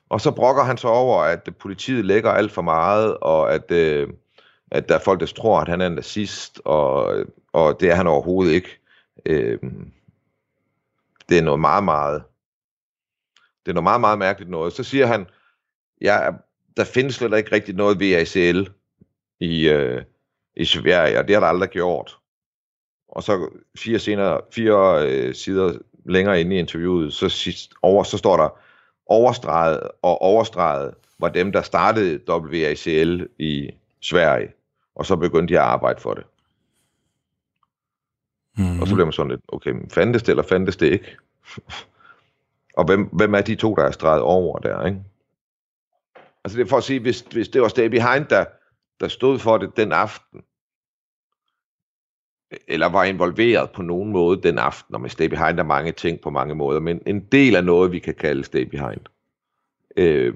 Og 0.08 0.20
så 0.20 0.30
brokker 0.30 0.62
han 0.62 0.78
så 0.78 0.88
over, 0.88 1.22
at 1.22 1.48
politiet 1.58 2.04
lægger 2.04 2.30
alt 2.30 2.52
for 2.52 2.62
meget, 2.62 3.16
og 3.16 3.54
at, 3.54 3.70
øh, 3.70 4.08
at 4.70 4.88
der 4.88 4.94
er 4.94 4.98
folk, 5.04 5.20
der 5.20 5.26
tror, 5.26 5.60
at 5.60 5.68
han 5.68 5.80
er 5.80 5.86
en 5.86 5.92
nazist, 5.92 6.60
og, 6.64 7.16
og 7.52 7.80
det 7.80 7.90
er 7.90 7.94
han 7.94 8.06
overhovedet 8.06 8.52
ikke. 8.52 8.78
Øh, 9.26 9.58
det 11.28 11.38
er 11.38 11.42
noget 11.42 11.60
meget, 11.60 11.84
meget... 11.84 12.22
Det 13.64 13.68
er 13.68 13.74
noget 13.74 13.84
meget, 13.84 14.00
meget 14.00 14.18
mærkeligt 14.18 14.50
noget. 14.50 14.72
Så 14.72 14.84
siger 14.84 15.06
han, 15.06 15.26
ja, 16.00 16.30
der 16.76 16.84
findes 16.84 17.14
slet 17.14 17.38
ikke 17.38 17.52
rigtig 17.52 17.74
noget 17.74 18.00
VACL 18.00 18.70
i, 19.40 19.68
øh, 19.68 20.04
i 20.56 20.64
Sverige, 20.64 21.18
og 21.18 21.28
det 21.28 21.36
har 21.36 21.40
der 21.40 21.46
aldrig 21.46 21.70
gjort. 21.70 22.18
Og 23.08 23.22
så 23.22 23.48
fire, 23.78 23.98
senere, 23.98 24.40
fire 24.52 25.08
øh, 25.08 25.34
sider 25.34 25.78
længere 26.04 26.40
inde 26.40 26.56
i 26.56 26.58
interviewet, 26.58 27.12
så, 27.12 27.28
sidst, 27.28 27.72
over, 27.82 28.02
så 28.02 28.18
står 28.18 28.36
der, 28.36 28.58
overstreget 29.06 29.80
og 30.02 30.22
overstreget 30.22 30.94
var 31.18 31.28
dem, 31.28 31.52
der 31.52 31.62
startede 31.62 32.20
WACL 32.28 33.28
i 33.38 33.70
Sverige, 34.00 34.52
og 34.94 35.06
så 35.06 35.16
begyndte 35.16 35.54
de 35.54 35.58
at 35.58 35.64
arbejde 35.64 36.00
for 36.00 36.14
det. 36.14 36.24
Mm. 38.56 38.80
Og 38.80 38.86
så 38.86 38.94
bliver 38.94 39.06
man 39.06 39.12
sådan 39.12 39.30
lidt, 39.30 39.40
okay, 39.48 39.74
fandtes 39.90 40.22
det 40.22 40.28
eller 40.28 40.42
fandtes 40.42 40.76
det 40.76 40.92
ikke? 40.92 41.16
Og 42.76 42.84
hvem, 42.84 43.04
hvem 43.04 43.34
er 43.34 43.40
de 43.40 43.54
to, 43.54 43.74
der 43.74 43.82
er 43.82 43.90
streget 43.90 44.22
over 44.22 44.58
der, 44.58 44.86
ikke? 44.86 45.02
Altså 46.44 46.58
det 46.58 46.64
er 46.64 46.68
for 46.68 46.76
at 46.76 46.84
sige, 46.84 47.00
hvis, 47.00 47.20
hvis 47.20 47.48
det 47.48 47.62
var 47.62 47.68
Stay 47.68 47.86
Behind, 47.86 48.26
der, 48.26 48.44
der 49.00 49.08
stod 49.08 49.38
for 49.38 49.58
det 49.58 49.76
den 49.76 49.92
aften, 49.92 50.42
eller 52.68 52.86
var 52.86 53.04
involveret 53.04 53.70
på 53.70 53.82
nogen 53.82 54.12
måde 54.12 54.42
den 54.42 54.58
aften, 54.58 54.94
og 54.94 55.00
med 55.00 55.10
Stay 55.10 55.26
Behind 55.26 55.58
er 55.58 55.62
mange 55.62 55.92
ting 55.92 56.20
på 56.20 56.30
mange 56.30 56.54
måder, 56.54 56.80
men 56.80 57.02
en 57.06 57.20
del 57.20 57.56
af 57.56 57.64
noget, 57.64 57.92
vi 57.92 57.98
kan 57.98 58.14
kalde 58.14 58.44
Stay 58.44 58.62
Behind, 58.62 59.00
øh, 59.96 60.34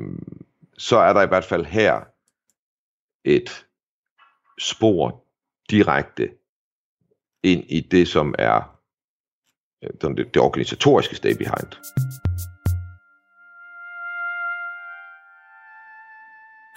så 0.79 0.97
er 0.97 1.13
der 1.13 1.23
i 1.23 1.29
hvert 1.29 1.45
fald 1.45 1.65
her 1.65 2.01
et 3.25 3.67
spor 4.59 5.25
direkte 5.71 6.31
ind 7.43 7.65
i 7.69 7.81
det, 7.81 8.09
som 8.09 8.35
er 8.39 8.79
øh, 9.83 9.91
det, 10.01 10.35
det 10.35 10.43
organisatoriske 10.43 11.17
Stay 11.17 11.37
Behind. 11.37 11.73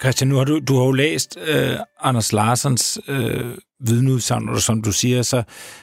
Christian, 0.00 0.28
nu 0.28 0.36
har 0.36 0.44
du, 0.44 0.58
du 0.58 0.76
har 0.78 0.84
jo 0.84 0.92
læst 0.92 1.38
øh, 1.46 1.76
Anders 2.00 2.32
Larsens 2.32 2.98
øh, 3.08 3.58
vidneudsagn, 3.80 4.48
og 4.48 4.60
som 4.60 4.82
du 4.82 4.92
siger, 4.92 5.22
så, 5.22 5.42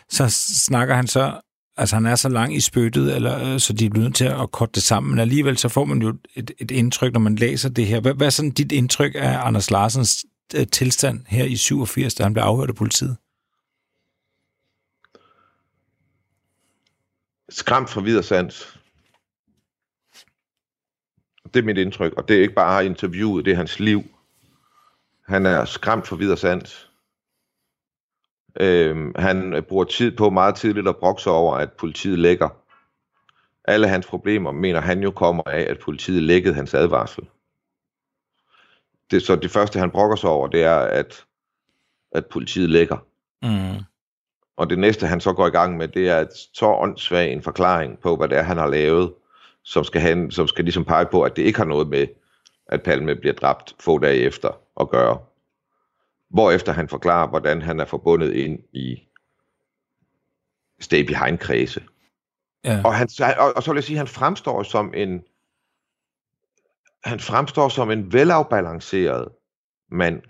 så 0.09 0.29
snakker 0.67 0.95
han 0.95 1.07
så, 1.07 1.41
altså 1.77 1.95
han 1.95 2.05
er 2.05 2.15
så 2.15 2.29
lang 2.29 2.55
i 2.55 2.59
spyttet, 2.59 3.15
eller, 3.15 3.53
øh, 3.53 3.59
så 3.59 3.73
de 3.73 3.85
er 3.85 3.89
nødt 3.89 4.15
til 4.15 4.25
at 4.25 4.51
korte 4.51 4.71
det 4.75 4.83
sammen, 4.83 5.09
men 5.09 5.19
alligevel 5.19 5.57
så 5.57 5.69
får 5.69 5.85
man 5.85 6.01
jo 6.01 6.13
et, 6.35 6.51
et 6.59 6.71
indtryk, 6.71 7.13
når 7.13 7.19
man 7.19 7.35
læser 7.35 7.69
det 7.69 7.87
her. 7.87 7.99
Hvad, 7.99 8.13
hvad 8.13 8.27
er 8.27 8.31
sådan 8.31 8.51
dit 8.51 8.71
indtryk 8.71 9.15
af 9.15 9.47
Anders 9.47 9.71
Larsens 9.71 10.25
øh, 10.55 10.67
tilstand 10.67 11.25
her 11.27 11.45
i 11.45 11.55
87, 11.55 12.15
da 12.15 12.23
han 12.23 12.33
blev 12.33 12.43
afhørt 12.43 12.69
af 12.69 12.75
politiet? 12.75 13.17
Skræmt 17.49 17.89
fra 17.89 18.01
videre 18.01 18.23
sans. 18.23 18.77
Det 21.53 21.59
er 21.59 21.63
mit 21.63 21.77
indtryk, 21.77 22.13
og 22.13 22.27
det 22.27 22.37
er 22.37 22.41
ikke 22.41 22.53
bare 22.53 22.85
interviewet, 22.85 23.45
det 23.45 23.51
er 23.51 23.57
hans 23.57 23.79
liv. 23.79 24.03
Han 25.27 25.45
er 25.45 25.65
skræmt 25.65 26.07
for 26.07 26.15
videre 26.15 26.37
sans. 26.37 26.89
Øhm, 28.59 29.15
han 29.15 29.63
bruger 29.67 29.83
tid 29.83 30.11
på 30.17 30.29
meget 30.29 30.55
tidligt 30.55 30.87
at 30.87 30.97
brokse 30.97 31.29
over, 31.29 31.55
at 31.55 31.71
politiet 31.71 32.19
lægger. 32.19 32.49
Alle 33.63 33.87
hans 33.87 34.07
problemer 34.07 34.51
mener 34.51 34.79
han 34.79 35.03
jo 35.03 35.11
kommer 35.11 35.43
af, 35.45 35.61
at 35.61 35.79
politiet 35.79 36.23
lækkede 36.23 36.55
hans 36.55 36.73
advarsel. 36.73 37.23
Det, 39.11 39.21
så 39.21 39.35
det 39.35 39.51
første, 39.51 39.79
han 39.79 39.91
brokker 39.91 40.15
sig 40.15 40.29
over, 40.29 40.47
det 40.47 40.63
er, 40.63 40.77
at, 40.77 41.25
at 42.11 42.25
politiet 42.25 42.69
lægger. 42.69 42.97
Mm. 43.41 43.83
Og 44.57 44.69
det 44.69 44.79
næste, 44.79 45.07
han 45.07 45.21
så 45.21 45.33
går 45.33 45.47
i 45.47 45.49
gang 45.49 45.77
med, 45.77 45.87
det 45.87 46.09
er 46.09 46.19
et 46.19 46.33
så 46.53 46.65
åndssvag 46.65 47.33
en 47.33 47.41
forklaring 47.41 47.99
på, 47.99 48.15
hvad 48.15 48.29
det 48.29 48.37
er, 48.37 48.41
han 48.41 48.57
har 48.57 48.67
lavet, 48.67 49.13
som 49.65 49.83
skal, 49.83 50.01
han, 50.01 50.31
som 50.31 50.47
skal 50.47 50.65
ligesom 50.65 50.85
pege 50.85 51.05
på, 51.05 51.21
at 51.21 51.35
det 51.35 51.41
ikke 51.41 51.59
har 51.59 51.65
noget 51.65 51.87
med, 51.87 52.07
at 52.67 52.83
Palme 52.83 53.15
bliver 53.15 53.33
dræbt 53.33 53.75
få 53.79 53.99
dage 53.99 54.19
efter 54.19 54.61
at 54.79 54.89
gøre. 54.89 55.19
Hvorefter 56.29 56.71
han 56.71 56.89
forklarer, 56.89 57.27
hvordan 57.27 57.61
han 57.61 57.79
er 57.79 57.85
forbundet 57.85 58.33
ind 58.33 58.59
i 58.73 59.07
stay 60.79 61.01
behind 61.01 61.37
kredse. 61.37 61.83
Ja. 62.63 62.81
Og, 62.85 62.95
han, 62.95 63.09
og, 63.37 63.53
og 63.55 63.63
så 63.63 63.71
vil 63.71 63.77
jeg 63.77 63.83
sige, 63.83 63.95
at 63.95 63.99
han 63.99 64.07
fremstår 64.07 64.63
som 64.63 64.93
en 64.93 65.23
han 67.03 67.19
fremstår 67.19 67.69
som 67.69 67.91
en 67.91 68.13
velafbalanceret 68.13 69.29
mand. 69.91 70.21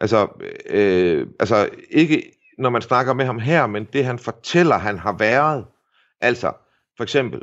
Altså, 0.00 0.28
øh, 0.66 1.26
altså 1.40 1.68
ikke 1.90 2.38
når 2.58 2.70
man 2.70 2.82
snakker 2.82 3.12
med 3.12 3.24
ham 3.24 3.38
her, 3.38 3.66
men 3.66 3.84
det 3.84 4.04
han 4.04 4.18
fortæller, 4.18 4.78
han 4.78 4.98
har 4.98 5.12
været. 5.12 5.66
Altså, 6.20 6.52
for 6.96 7.02
eksempel, 7.02 7.42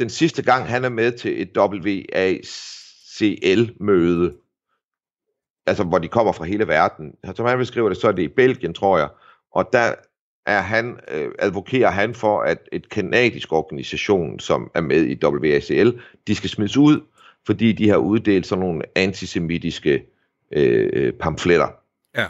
den 0.00 0.10
sidste 0.10 0.42
gang 0.42 0.66
han 0.66 0.84
er 0.84 0.88
med 0.88 1.12
til 1.12 1.42
et 1.42 1.50
WACL-møde, 1.56 4.34
altså 5.66 5.84
hvor 5.84 5.98
de 5.98 6.08
kommer 6.08 6.32
fra 6.32 6.44
hele 6.44 6.68
verden, 6.68 7.14
som 7.34 7.46
han 7.46 7.58
beskriver 7.58 7.88
det, 7.88 7.98
så 7.98 8.08
er 8.08 8.12
det 8.12 8.22
i 8.22 8.28
Belgien, 8.28 8.74
tror 8.74 8.98
jeg, 8.98 9.08
og 9.50 9.68
der 9.72 9.94
er 10.46 10.60
han, 10.60 11.00
øh, 11.08 11.30
advokerer 11.38 11.90
han 11.90 12.14
for, 12.14 12.40
at 12.40 12.68
et 12.72 12.88
kanadisk 12.88 13.52
organisation, 13.52 14.40
som 14.40 14.70
er 14.74 14.80
med 14.80 15.06
i 15.06 15.24
WACL, 15.24 16.00
de 16.26 16.34
skal 16.34 16.50
smides 16.50 16.76
ud, 16.76 17.00
fordi 17.46 17.72
de 17.72 17.88
har 17.88 17.96
uddelt 17.96 18.46
sådan 18.46 18.64
nogle 18.64 18.82
antisemitiske 18.96 20.06
øh, 20.50 21.12
pamfletter. 21.12 21.68
Ja. 22.16 22.26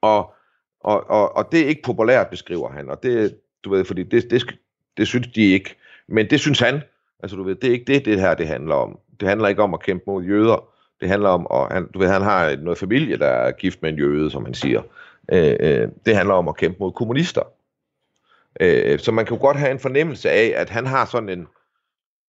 Og, 0.00 0.34
og, 0.80 1.10
og, 1.10 1.36
og 1.36 1.52
det 1.52 1.60
er 1.60 1.66
ikke 1.66 1.82
populært, 1.82 2.30
beskriver 2.30 2.70
han, 2.70 2.88
og 2.88 3.02
det, 3.02 3.38
du 3.64 3.70
ved, 3.70 3.84
fordi 3.84 4.02
det, 4.02 4.30
det, 4.30 4.58
det 4.96 5.06
synes 5.06 5.26
de 5.26 5.42
ikke, 5.42 5.76
men 6.08 6.30
det 6.30 6.40
synes 6.40 6.60
han. 6.60 6.82
Altså, 7.22 7.36
du 7.36 7.42
ved, 7.42 7.54
det 7.54 7.68
er 7.68 7.72
ikke 7.72 7.92
det, 7.92 8.04
det 8.04 8.20
her 8.20 8.34
det 8.34 8.48
handler 8.48 8.74
om. 8.74 8.98
Det 9.20 9.28
handler 9.28 9.48
ikke 9.48 9.62
om 9.62 9.74
at 9.74 9.82
kæmpe 9.82 10.04
mod 10.06 10.24
jøder. 10.24 10.68
Det 11.00 11.08
handler 11.08 11.28
om, 11.28 11.46
at 11.50 11.72
han, 11.72 11.86
du 11.94 11.98
ved, 11.98 12.08
han 12.08 12.22
har 12.22 12.56
noget 12.56 12.78
familie, 12.78 13.18
der 13.18 13.26
er 13.26 13.52
gift 13.52 13.82
med 13.82 13.90
en 13.90 13.98
jøde, 13.98 14.30
som 14.30 14.44
han 14.44 14.54
siger. 14.54 14.82
Øh, 15.32 15.56
øh, 15.60 15.88
det 16.06 16.16
handler 16.16 16.34
om 16.34 16.48
at 16.48 16.56
kæmpe 16.56 16.76
mod 16.80 16.92
kommunister. 16.92 17.42
Øh, 18.60 18.98
så 18.98 19.12
man 19.12 19.26
kan 19.26 19.36
jo 19.36 19.42
godt 19.42 19.56
have 19.56 19.70
en 19.70 19.78
fornemmelse 19.78 20.30
af, 20.30 20.52
at 20.56 20.70
han 20.70 20.86
har 20.86 21.06
sådan 21.06 21.28
en, 21.28 21.46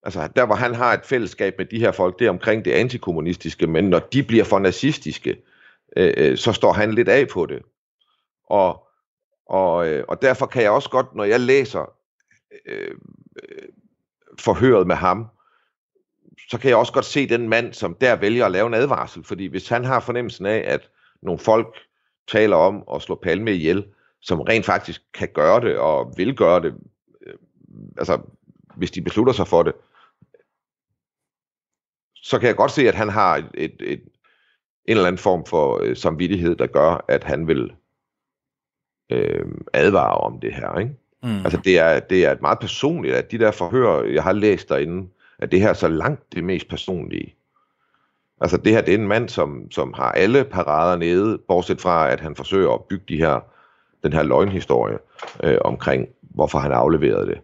altså 0.02 0.28
der 0.36 0.46
hvor 0.46 0.54
han 0.54 0.74
har 0.74 0.92
et 0.92 1.04
fællesskab 1.04 1.54
med 1.58 1.66
de 1.66 1.78
her 1.78 1.92
folk, 1.92 2.18
det 2.18 2.24
er 2.24 2.30
omkring 2.30 2.64
det 2.64 2.72
antikommunistiske, 2.72 3.66
men 3.66 3.84
når 3.84 3.98
de 3.98 4.22
bliver 4.22 4.44
for 4.44 4.58
nazistiske, 4.58 5.36
øh, 5.96 6.14
øh 6.16 6.36
så 6.36 6.52
står 6.52 6.72
han 6.72 6.94
lidt 6.94 7.08
af 7.08 7.28
på 7.28 7.46
det. 7.46 7.62
Og, 8.46 8.86
og, 9.46 9.88
øh, 9.88 10.04
og 10.08 10.22
derfor 10.22 10.46
kan 10.46 10.62
jeg 10.62 10.70
også 10.70 10.90
godt, 10.90 11.14
når 11.14 11.24
jeg 11.24 11.40
læser 11.40 11.92
Øh, 12.66 12.94
øh, 13.42 13.68
forhøret 14.38 14.86
med 14.86 14.96
ham, 14.96 15.26
så 16.50 16.58
kan 16.58 16.70
jeg 16.70 16.78
også 16.78 16.92
godt 16.92 17.04
se 17.04 17.28
den 17.28 17.48
mand, 17.48 17.72
som 17.72 17.94
der 17.94 18.16
vælger 18.16 18.46
at 18.46 18.52
lave 18.52 18.66
en 18.66 18.74
advarsel. 18.74 19.24
Fordi 19.24 19.46
hvis 19.46 19.68
han 19.68 19.84
har 19.84 20.00
fornemmelsen 20.00 20.46
af, 20.46 20.62
at 20.66 20.90
nogle 21.22 21.38
folk 21.38 21.78
taler 22.28 22.56
om 22.56 22.84
at 22.94 23.02
slå 23.02 23.14
Palme 23.14 23.52
ihjel, 23.52 23.84
som 24.20 24.40
rent 24.40 24.66
faktisk 24.66 25.02
kan 25.14 25.28
gøre 25.34 25.60
det 25.60 25.78
og 25.78 26.12
vil 26.16 26.36
gøre 26.36 26.62
det, 26.62 26.74
øh, 27.26 27.34
altså 27.98 28.20
hvis 28.76 28.90
de 28.90 29.02
beslutter 29.02 29.32
sig 29.32 29.46
for 29.46 29.62
det, 29.62 29.72
så 32.14 32.38
kan 32.38 32.46
jeg 32.46 32.56
godt 32.56 32.70
se, 32.70 32.88
at 32.88 32.94
han 32.94 33.08
har 33.08 33.36
et, 33.36 33.50
et, 33.54 33.76
et, 33.80 34.02
en 34.84 34.96
eller 34.96 35.06
anden 35.06 35.18
form 35.18 35.46
for 35.46 35.80
øh, 35.82 35.96
samvittighed, 35.96 36.56
der 36.56 36.66
gør, 36.66 37.04
at 37.08 37.24
han 37.24 37.46
vil 37.46 37.76
øh, 39.10 39.46
advare 39.72 40.18
om 40.18 40.40
det 40.40 40.54
her. 40.54 40.78
Ikke? 40.78 40.94
Mm. 41.24 41.38
Altså 41.44 41.60
det 41.64 41.78
er, 41.78 42.00
det 42.00 42.24
er 42.24 42.32
et 42.32 42.42
meget 42.42 42.58
personligt, 42.58 43.14
at 43.14 43.30
de 43.30 43.38
der 43.38 43.50
forhør, 43.50 44.02
jeg 44.02 44.22
har 44.22 44.32
læst 44.32 44.68
derinde, 44.68 45.08
at 45.38 45.52
det 45.52 45.60
her 45.60 45.68
er 45.68 45.74
så 45.74 45.88
langt 45.88 46.32
det 46.34 46.44
mest 46.44 46.68
personlige. 46.68 47.34
Altså 48.40 48.56
det 48.56 48.72
her, 48.72 48.80
det 48.80 48.94
er 48.94 48.98
en 48.98 49.08
mand, 49.08 49.28
som, 49.28 49.70
som 49.70 49.92
har 49.92 50.12
alle 50.12 50.44
parader 50.44 50.96
nede, 50.96 51.38
bortset 51.48 51.80
fra, 51.80 52.10
at 52.10 52.20
han 52.20 52.36
forsøger 52.36 52.72
at 52.72 52.84
bygge 52.84 53.04
de 53.08 53.16
her, 53.16 53.40
den 54.02 54.12
her 54.12 54.22
løgnhistorie 54.22 54.98
øh, 55.42 55.58
omkring, 55.60 56.08
hvorfor 56.20 56.58
han 56.58 56.72
afleverede 56.72 57.26
det, 57.26 57.38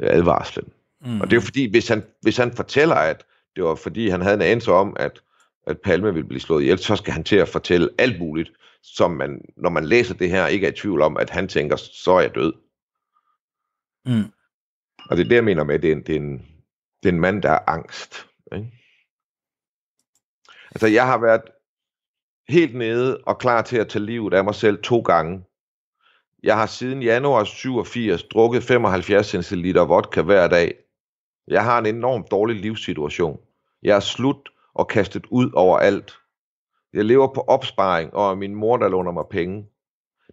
øh, 0.00 0.08
advarslen. 0.12 0.68
Mm. 1.04 1.20
Og 1.20 1.26
det 1.26 1.32
er 1.32 1.36
jo 1.36 1.44
fordi, 1.44 1.70
hvis 1.70 1.88
han, 1.88 2.02
hvis 2.20 2.36
han 2.36 2.52
fortæller, 2.52 2.94
at 2.94 3.24
det 3.56 3.64
var 3.64 3.74
fordi, 3.74 4.08
han 4.08 4.20
havde 4.20 4.34
en 4.34 4.42
anelse 4.42 4.72
om, 4.72 4.96
at, 4.98 5.20
at 5.66 5.78
Palme 5.78 6.14
ville 6.14 6.28
blive 6.28 6.40
slået 6.40 6.62
ihjel, 6.62 6.78
så 6.78 6.96
skal 6.96 7.12
han 7.12 7.24
til 7.24 7.36
at 7.36 7.48
fortælle 7.48 7.88
alt 7.98 8.20
muligt, 8.20 8.52
som 8.82 9.10
man, 9.10 9.44
når 9.56 9.70
man 9.70 9.84
læser 9.84 10.14
det 10.14 10.30
her, 10.30 10.46
ikke 10.46 10.66
er 10.66 10.70
i 10.70 10.74
tvivl 10.74 11.02
om, 11.02 11.16
at 11.16 11.30
han 11.30 11.48
tænker, 11.48 11.76
så 11.76 12.12
er 12.12 12.20
jeg 12.20 12.34
død. 12.34 12.52
Mm. 14.06 14.32
Og 15.10 15.16
det 15.16 15.24
er 15.24 15.28
det, 15.28 15.36
jeg 15.36 15.44
mener 15.44 15.64
med, 15.64 15.74
at 15.74 15.82
det 15.82 15.88
er 15.88 15.96
en, 15.96 16.02
det 16.02 16.16
er 16.16 16.20
en, 16.20 16.38
det 17.02 17.08
er 17.08 17.12
en 17.12 17.20
mand, 17.20 17.42
der 17.42 17.50
er 17.50 17.58
angst. 17.66 18.26
Ikke? 18.52 18.72
Altså, 20.70 20.86
jeg 20.86 21.06
har 21.06 21.18
været 21.18 21.42
helt 22.48 22.76
nede 22.76 23.18
og 23.26 23.38
klar 23.38 23.62
til 23.62 23.76
at 23.76 23.88
tage 23.88 24.04
livet 24.04 24.34
af 24.34 24.44
mig 24.44 24.54
selv 24.54 24.82
to 24.82 25.00
gange. 25.00 25.44
Jeg 26.42 26.56
har 26.56 26.66
siden 26.66 27.02
januar 27.02 27.44
87 27.44 28.22
drukket 28.22 28.62
75 28.62 29.46
cl 29.46 29.78
vodka 29.78 30.22
hver 30.22 30.48
dag. 30.48 30.74
Jeg 31.48 31.64
har 31.64 31.78
en 31.78 31.86
enormt 31.86 32.30
dårlig 32.30 32.56
livssituation. 32.56 33.40
Jeg 33.82 33.96
er 33.96 34.00
slut 34.00 34.50
og 34.74 34.88
kastet 34.88 35.26
ud 35.30 35.50
over 35.54 35.78
alt. 35.78 36.16
Jeg 36.92 37.04
lever 37.04 37.34
på 37.34 37.40
opsparing, 37.40 38.14
og 38.14 38.38
min 38.38 38.54
mor, 38.54 38.76
der 38.76 38.88
låner 38.88 39.12
mig 39.12 39.24
penge. 39.30 39.66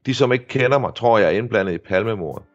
De, 0.06 0.16
som 0.16 0.34
ikke 0.34 0.48
kender 0.48 0.80
mig, 0.80 0.96
tror 0.96 1.18
jeg 1.18 1.28
er 1.28 1.38
indblandet 1.38 1.74
i 1.74 1.78
palmemordet. 1.78 2.46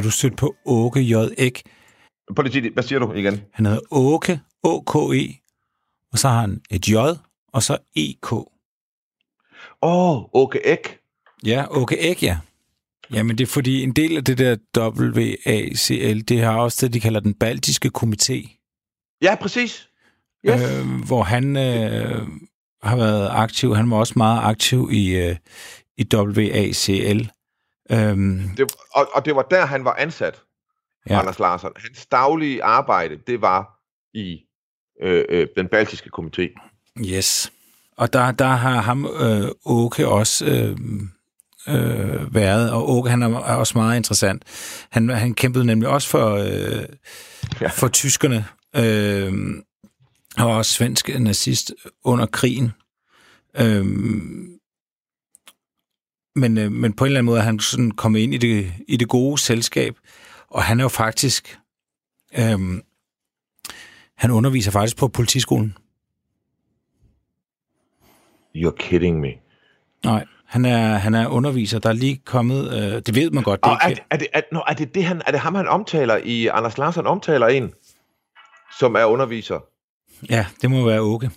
Er 0.00 0.04
du 0.04 0.10
stødt 0.10 0.36
på 0.36 0.56
Åke 0.66 1.00
J. 1.00 1.14
Ek? 1.38 1.62
Prøv 2.36 2.44
lige 2.44 2.70
hvad 2.70 2.82
siger 2.82 2.98
du 2.98 3.12
igen? 3.12 3.40
Han 3.52 3.66
hedder 3.66 3.80
Åke, 3.90 4.40
O-K-E, 4.62 5.40
og 6.12 6.18
så 6.18 6.28
har 6.28 6.40
han 6.40 6.60
et 6.70 6.88
J, 6.88 6.94
og 7.52 7.62
så 7.62 7.78
E-K. 7.96 8.32
Åh, 8.32 8.46
oh, 9.82 10.24
Åke 10.32 10.66
Ek. 10.66 10.98
Ja, 11.46 11.64
Åke 11.70 11.98
Ek, 11.98 12.22
ja. 12.22 12.38
Jamen, 13.12 13.38
det 13.38 13.44
er 13.44 13.48
fordi 13.48 13.82
en 13.82 13.92
del 13.92 14.16
af 14.16 14.24
det 14.24 14.38
der 14.74 14.90
WACL, 14.90 16.20
det 16.20 16.40
har 16.40 16.56
også 16.56 16.86
det, 16.86 16.94
de 16.94 17.00
kalder 17.00 17.20
den 17.20 17.34
baltiske 17.34 17.90
komité. 17.98 18.58
Ja, 19.22 19.34
præcis. 19.34 19.88
Yes. 20.46 20.60
Øh, 20.60 20.86
hvor 21.06 21.22
han 21.22 21.56
øh, 21.56 22.28
har 22.82 22.96
været 22.96 23.28
aktiv. 23.30 23.74
Han 23.74 23.90
var 23.90 23.96
også 23.96 24.14
meget 24.16 24.40
aktiv 24.42 24.88
i, 24.92 25.16
øh, 25.16 25.36
i 25.96 26.06
WACL. 26.14 27.30
Øhm, 27.92 28.50
Det, 28.56 28.72
og, 28.94 29.08
og 29.14 29.24
det 29.24 29.36
var 29.36 29.42
der, 29.42 29.66
han 29.66 29.84
var 29.84 29.94
ansat, 29.98 30.42
ja. 31.08 31.18
Anders 31.20 31.38
Larsson. 31.38 31.72
Hans 31.76 32.06
daglige 32.06 32.64
arbejde, 32.64 33.18
det 33.26 33.40
var 33.40 33.78
i 34.14 34.38
øh, 35.02 35.24
øh, 35.28 35.46
den 35.56 35.68
baltiske 35.68 36.10
komité. 36.18 36.70
yes. 37.06 37.52
Og 37.96 38.12
der, 38.12 38.32
der 38.32 38.46
har 38.46 38.80
ham 38.80 39.06
øh, 39.20 39.48
Åke 39.66 40.08
også 40.08 40.44
øh, 40.46 40.76
øh, 41.68 42.34
været, 42.34 42.72
og 42.72 42.90
Åke 42.90 43.10
han 43.10 43.22
er 43.22 43.36
også 43.38 43.78
meget 43.78 43.96
interessant. 43.96 44.42
Han, 44.90 45.08
han 45.08 45.34
kæmpede 45.34 45.64
nemlig 45.64 45.88
også 45.88 46.08
for, 46.08 46.34
øh, 46.34 46.84
Ja. 47.60 47.68
for 47.68 47.88
tyskerne, 47.88 48.44
øh, 48.76 49.32
og 50.38 50.56
også 50.56 50.72
svensk 50.72 51.08
nazist 51.20 51.72
under 52.04 52.26
krigen. 52.26 52.72
Øh, 53.56 53.86
men, 56.40 56.58
øh, 56.58 56.72
men 56.72 56.92
på 56.92 57.04
en 57.04 57.06
eller 57.06 57.18
anden 57.18 57.26
måde 57.26 57.40
er 57.40 57.44
han 57.44 57.58
sådan 57.58 57.90
kommet 57.90 58.20
ind 58.20 58.34
i 58.34 58.38
det, 58.38 58.72
i 58.88 58.96
det 58.96 59.08
gode 59.08 59.38
selskab, 59.38 59.96
og 60.48 60.62
han 60.62 60.80
er 60.80 60.84
jo 60.84 60.88
faktisk, 60.88 61.58
øh, 62.38 62.58
han 64.16 64.30
underviser 64.30 64.70
faktisk 64.70 64.96
på 64.96 65.08
politiskolen. 65.08 65.76
You're 68.56 68.76
kidding 68.76 69.20
me. 69.20 69.32
Nej, 70.04 70.24
han 70.46 70.64
er, 70.64 70.94
han 70.94 71.14
er 71.14 71.28
underviser. 71.28 71.78
Der 71.78 71.88
er 71.88 71.92
lige 71.92 72.20
kommet... 72.24 72.74
Øh, 72.74 73.02
det 73.06 73.14
ved 73.14 73.30
man 73.30 73.42
godt. 73.42 73.64
Det 73.64 73.70
er 73.70 73.76
er, 73.82 73.88
ikke, 73.88 74.02
er, 74.10 74.16
det, 74.16 74.26
er, 74.32 74.40
nå, 74.52 74.62
er, 74.68 74.74
det 74.74 74.94
det, 74.94 75.04
han, 75.04 75.22
er 75.26 75.30
det 75.30 75.40
ham, 75.40 75.54
han 75.54 75.68
omtaler 75.68 76.16
i... 76.16 76.46
Anders 76.46 76.78
Larsson 76.78 77.06
omtaler 77.06 77.46
en, 77.46 77.72
som 78.78 78.94
er 78.94 79.04
underviser? 79.04 79.58
ja, 80.30 80.46
det 80.62 80.70
må 80.70 80.86
være 80.86 81.00
Åke. 81.00 81.30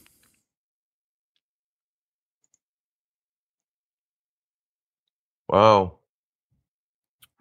Wow. 5.54 5.90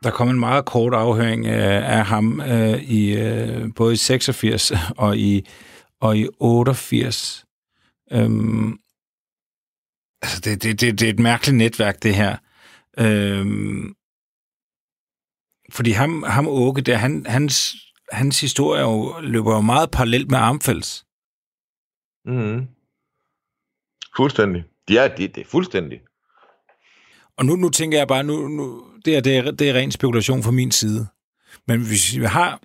Der 0.02 0.10
kom 0.10 0.28
en 0.28 0.40
meget 0.40 0.64
kort 0.64 0.94
afhøring 0.94 1.46
øh, 1.46 1.90
af 1.98 2.06
ham 2.06 2.40
øh, 2.40 2.82
i 2.82 3.16
øh, 3.16 3.74
både 3.76 3.92
i 3.92 3.96
86 3.96 4.72
og 5.04 5.18
i, 5.18 5.46
og 6.00 6.18
i 6.18 6.28
88. 6.40 7.46
Øhm, 8.12 8.78
altså, 10.22 10.40
det, 10.44 10.62
det, 10.62 10.80
det, 10.80 11.00
det 11.00 11.08
er 11.08 11.12
et 11.12 11.18
mærkeligt 11.18 11.56
netværk, 11.56 12.02
det 12.02 12.14
her. 12.14 12.36
Øhm, 12.98 13.94
fordi 15.70 15.90
ham, 15.90 16.22
ham 16.22 16.48
Åke, 16.48 16.80
der, 16.80 16.96
han, 16.96 17.26
hans, 17.26 17.74
hans 18.12 18.40
historie 18.40 18.82
jo, 18.82 19.20
løber 19.20 19.54
jo 19.54 19.60
meget 19.60 19.90
parallelt 19.90 20.30
med 20.30 20.38
Armfelds. 20.38 21.06
Mm-hmm. 22.24 22.68
Fuldstændig. 24.16 24.64
Er, 24.88 25.08
det, 25.16 25.34
det 25.34 25.40
er 25.40 25.50
fuldstændig. 25.50 26.00
Og 27.38 27.46
nu, 27.46 27.56
nu 27.56 27.68
tænker 27.68 27.98
jeg 27.98 28.08
bare, 28.08 28.24
nu, 28.24 28.48
nu, 28.48 28.84
det, 29.04 29.16
er, 29.16 29.20
det, 29.20 29.36
er, 29.36 29.50
det 29.50 29.70
er 29.70 29.74
ren 29.74 29.92
spekulation 29.92 30.42
fra 30.42 30.50
min 30.50 30.70
side. 30.70 31.06
Men 31.68 31.86
hvis 31.86 32.16
vi 32.18 32.24
har... 32.24 32.60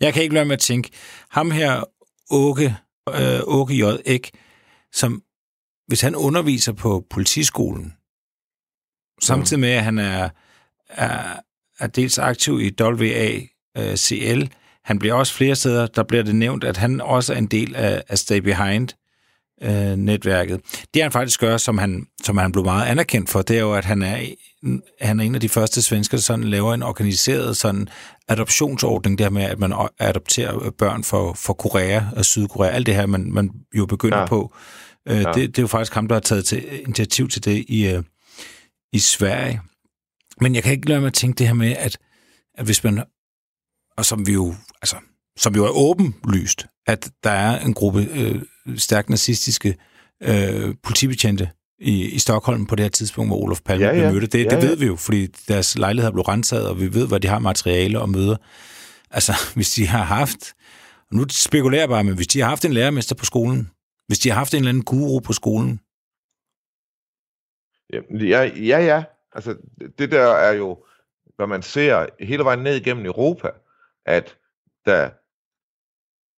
Jeg 0.00 0.14
kan 0.14 0.22
ikke 0.22 0.34
lade 0.34 0.44
med 0.44 0.52
at 0.52 0.60
tænke, 0.60 0.90
ham 1.30 1.50
her, 1.50 1.84
Åke, 2.30 2.76
øh, 3.08 3.40
Åke 3.42 3.74
J. 3.74 3.82
Ek, 4.04 4.30
som 4.92 5.22
hvis 5.86 6.00
han 6.00 6.16
underviser 6.16 6.72
på 6.72 7.06
politiskolen, 7.10 7.92
samtidig 9.22 9.60
med, 9.60 9.68
at 9.68 9.84
han 9.84 9.98
er, 9.98 10.28
er, 10.88 11.40
er 11.78 11.86
dels 11.86 12.18
aktiv 12.18 12.60
i 12.60 12.72
WACL, 12.80 14.50
han 14.84 14.98
bliver 14.98 15.14
også 15.14 15.34
flere 15.34 15.56
steder, 15.56 15.86
der 15.86 16.02
bliver 16.02 16.22
det 16.22 16.34
nævnt, 16.34 16.64
at 16.64 16.76
han 16.76 17.00
også 17.00 17.32
er 17.32 17.38
en 17.38 17.46
del 17.46 17.76
af, 17.76 18.02
af 18.08 18.18
Stay 18.18 18.38
Behind, 18.38 18.88
øh, 19.62 19.96
netværket. 19.96 20.60
Det 20.94 21.02
han 21.02 21.12
faktisk 21.12 21.40
gør, 21.40 21.56
som 21.56 21.78
han, 21.78 22.06
som 22.24 22.36
han 22.36 22.52
blev 22.52 22.64
meget 22.64 22.86
anerkendt 22.86 23.30
for, 23.30 23.42
det 23.42 23.56
er 23.56 23.60
jo, 23.60 23.74
at 23.74 23.84
han 23.84 24.02
er, 24.02 24.18
han 25.00 25.20
er 25.20 25.24
en 25.24 25.34
af 25.34 25.40
de 25.40 25.48
første 25.48 25.82
svensker, 25.82 26.16
der 26.16 26.22
sådan 26.22 26.44
laver 26.44 26.74
en 26.74 26.82
organiseret 26.82 27.56
sådan 27.56 27.88
adoptionsordning, 28.28 29.18
der 29.18 29.30
med, 29.30 29.42
at 29.42 29.58
man 29.58 29.72
adopterer 29.98 30.70
børn 30.70 31.04
for, 31.04 31.32
for 31.32 31.52
Korea 31.52 32.02
og 32.16 32.24
Sydkorea. 32.24 32.70
Alt 32.70 32.86
det 32.86 32.94
her, 32.94 33.06
man, 33.06 33.32
man 33.32 33.50
jo 33.74 33.86
begynder. 33.86 34.18
Ja. 34.18 34.26
på. 34.26 34.54
Øh, 35.08 35.16
Ja. 35.16 35.32
det, 35.32 35.34
det 35.36 35.58
er 35.58 35.62
jo 35.62 35.66
faktisk 35.66 35.94
ham, 35.94 36.08
der 36.08 36.14
har 36.14 36.20
taget 36.20 36.44
til, 36.44 36.80
initiativ 36.82 37.28
til 37.28 37.44
det 37.44 37.64
i, 37.68 37.86
øh, 37.86 38.02
i 38.92 38.98
Sverige. 38.98 39.60
Men 40.40 40.54
jeg 40.54 40.62
kan 40.62 40.72
ikke 40.72 40.88
lade 40.88 41.00
mig 41.00 41.06
at 41.06 41.14
tænke 41.14 41.38
det 41.38 41.46
her 41.46 41.54
med, 41.54 41.72
at, 41.78 41.98
at 42.54 42.64
hvis 42.64 42.84
man, 42.84 43.02
og 43.96 44.04
som 44.04 44.26
vi 44.26 44.32
jo, 44.32 44.54
altså, 44.82 44.96
som 45.36 45.54
jo 45.54 45.64
er 45.64 45.70
åbenlyst, 45.70 46.66
at 46.86 47.10
der 47.24 47.30
er 47.30 47.60
en 47.60 47.74
gruppe 47.74 48.00
øh, 48.14 48.42
stærkt 48.78 49.10
nazistiske 49.10 49.76
øh, 50.22 50.74
politibetjente 50.82 51.50
i, 51.78 52.04
i 52.10 52.18
Stockholm 52.18 52.66
på 52.66 52.76
det 52.76 52.84
her 52.84 52.90
tidspunkt, 52.90 53.30
hvor 53.30 53.36
Olof 53.36 53.60
Palme 53.60 53.84
Ja, 53.86 53.92
blev 53.92 54.02
ja. 54.02 54.12
mødt. 54.12 54.32
Det, 54.32 54.44
Ja, 54.44 54.50
det 54.50 54.62
ved 54.62 54.74
ja. 54.76 54.80
vi 54.80 54.86
jo, 54.86 54.96
fordi 54.96 55.26
deres 55.26 55.78
lejligheder 55.78 56.12
blev 56.12 56.22
renset, 56.22 56.68
og 56.68 56.80
vi 56.80 56.94
ved, 56.94 57.08
hvad 57.08 57.20
de 57.20 57.28
har 57.28 57.38
materiale 57.38 58.00
og 58.00 58.08
møder. 58.08 58.36
Altså, 59.10 59.32
hvis 59.56 59.70
de 59.70 59.86
har 59.86 60.02
haft, 60.04 60.54
nu 61.12 61.24
spekulerer 61.30 61.82
jeg 61.82 61.88
bare, 61.88 62.04
men 62.04 62.14
hvis 62.16 62.26
de 62.26 62.40
har 62.40 62.48
haft 62.48 62.64
en 62.64 62.72
lærermester 62.72 63.14
på 63.14 63.24
skolen, 63.24 63.70
hvis 64.06 64.18
de 64.18 64.28
har 64.30 64.36
haft 64.36 64.54
en 64.54 64.58
eller 64.58 64.68
anden 64.68 64.84
guru 64.84 65.20
på 65.20 65.32
skolen, 65.32 65.80
Ja, 68.10 68.42
ja, 68.42 68.78
ja. 68.84 69.04
Altså, 69.32 69.56
det- 69.80 69.98
det 69.98 70.10
der 70.10 70.22
er 70.26 70.52
jo, 70.52 70.84
hvad 71.36 71.46
man 71.46 71.62
ser 71.62 72.06
hele 72.20 72.44
vejen 72.44 72.58
ned 72.62 72.76
igennem 72.76 73.06
Europa, 73.06 73.48
at 74.06 74.36
da 74.86 75.10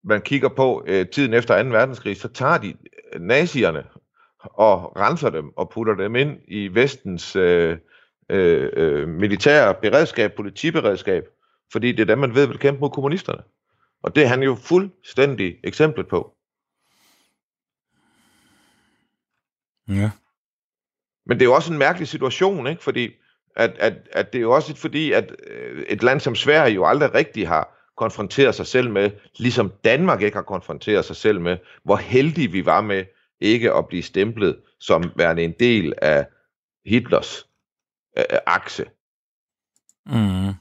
man 0.08 0.22
kigger 0.22 0.48
på 0.48 0.84
øh, 0.86 1.08
tiden 1.08 1.34
efter 1.34 1.62
2. 1.62 1.68
verdenskrig, 1.68 2.16
så 2.16 2.28
tager 2.28 2.58
de 2.58 2.74
øh, 3.12 3.20
nazierne 3.20 3.84
og 4.42 4.96
renser 4.96 5.30
dem 5.30 5.56
og 5.56 5.70
putter 5.70 5.94
dem 5.94 6.16
ind 6.16 6.38
i 6.48 6.68
vestens 6.68 7.36
øh, 7.36 7.78
øh, 8.28 8.70
øh, 8.72 9.08
militære 9.08 9.74
beredskab, 9.74 10.32
politiberedskab, 10.34 11.24
fordi 11.72 11.92
det 11.92 12.00
er 12.00 12.04
dem, 12.04 12.18
man 12.18 12.34
ved 12.34 12.46
vil 12.46 12.58
kæmpe 12.58 12.80
mod 12.80 12.90
kommunisterne. 12.90 13.42
Og 14.02 14.14
det 14.14 14.22
er 14.22 14.28
han 14.28 14.42
jo 14.42 14.54
fuldstændig 14.54 15.56
eksemplet 15.64 16.08
på. 16.08 16.34
ja. 19.88 20.10
Men 21.26 21.38
det 21.38 21.44
er 21.44 21.48
jo 21.48 21.54
også 21.54 21.72
en 21.72 21.78
mærkelig 21.78 22.08
situation, 22.08 22.66
ikke? 22.66 22.82
Fordi 22.82 23.10
at, 23.56 23.70
at, 23.78 24.08
at 24.12 24.32
det 24.32 24.38
er 24.38 24.42
jo 24.42 24.52
også 24.52 24.76
fordi, 24.76 25.12
at 25.12 25.32
øh, 25.46 25.82
et 25.88 26.02
land 26.02 26.20
som 26.20 26.34
Sverige 26.34 26.74
jo 26.74 26.86
aldrig 26.86 27.14
rigtig 27.14 27.48
har 27.48 27.77
konfronteret 27.98 28.54
sig 28.54 28.66
selv 28.66 28.90
med, 28.90 29.10
ligesom 29.36 29.72
Danmark 29.84 30.22
ikke 30.22 30.36
har 30.36 30.42
konfronteret 30.42 31.04
sig 31.04 31.16
selv 31.16 31.40
med, 31.40 31.56
hvor 31.82 31.96
heldige 31.96 32.52
vi 32.52 32.66
var 32.66 32.80
med 32.80 33.04
ikke 33.40 33.72
at 33.72 33.88
blive 33.88 34.02
stemplet 34.02 34.60
som 34.80 35.12
værende 35.16 35.42
en 35.42 35.54
del 35.60 35.94
af 36.02 36.26
Hitlers 36.86 37.48
øh, 38.18 38.24
akse. 38.46 38.84
Mm. 40.06 40.54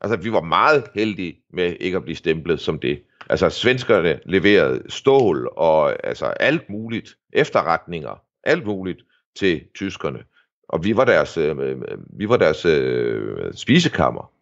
Altså, 0.00 0.16
vi 0.22 0.32
var 0.32 0.40
meget 0.40 0.84
heldige 0.94 1.40
med 1.50 1.76
ikke 1.80 1.96
at 1.96 2.02
blive 2.02 2.16
stemplet 2.16 2.60
som 2.60 2.78
det. 2.78 3.02
Altså, 3.30 3.50
svenskerne 3.50 4.20
leverede 4.24 4.90
stål 4.90 5.52
og 5.56 6.06
altså 6.06 6.26
alt 6.26 6.70
muligt, 6.70 7.18
efterretninger, 7.32 8.22
alt 8.44 8.66
muligt 8.66 9.00
til 9.36 9.64
tyskerne. 9.74 10.24
Og 10.68 10.84
vi 10.84 10.96
var 10.96 11.04
deres, 11.04 11.36
øh, 11.36 11.80
vi 12.18 12.28
var 12.28 12.36
deres 12.36 12.64
øh, 12.64 13.54
spisekammer. 13.54 14.32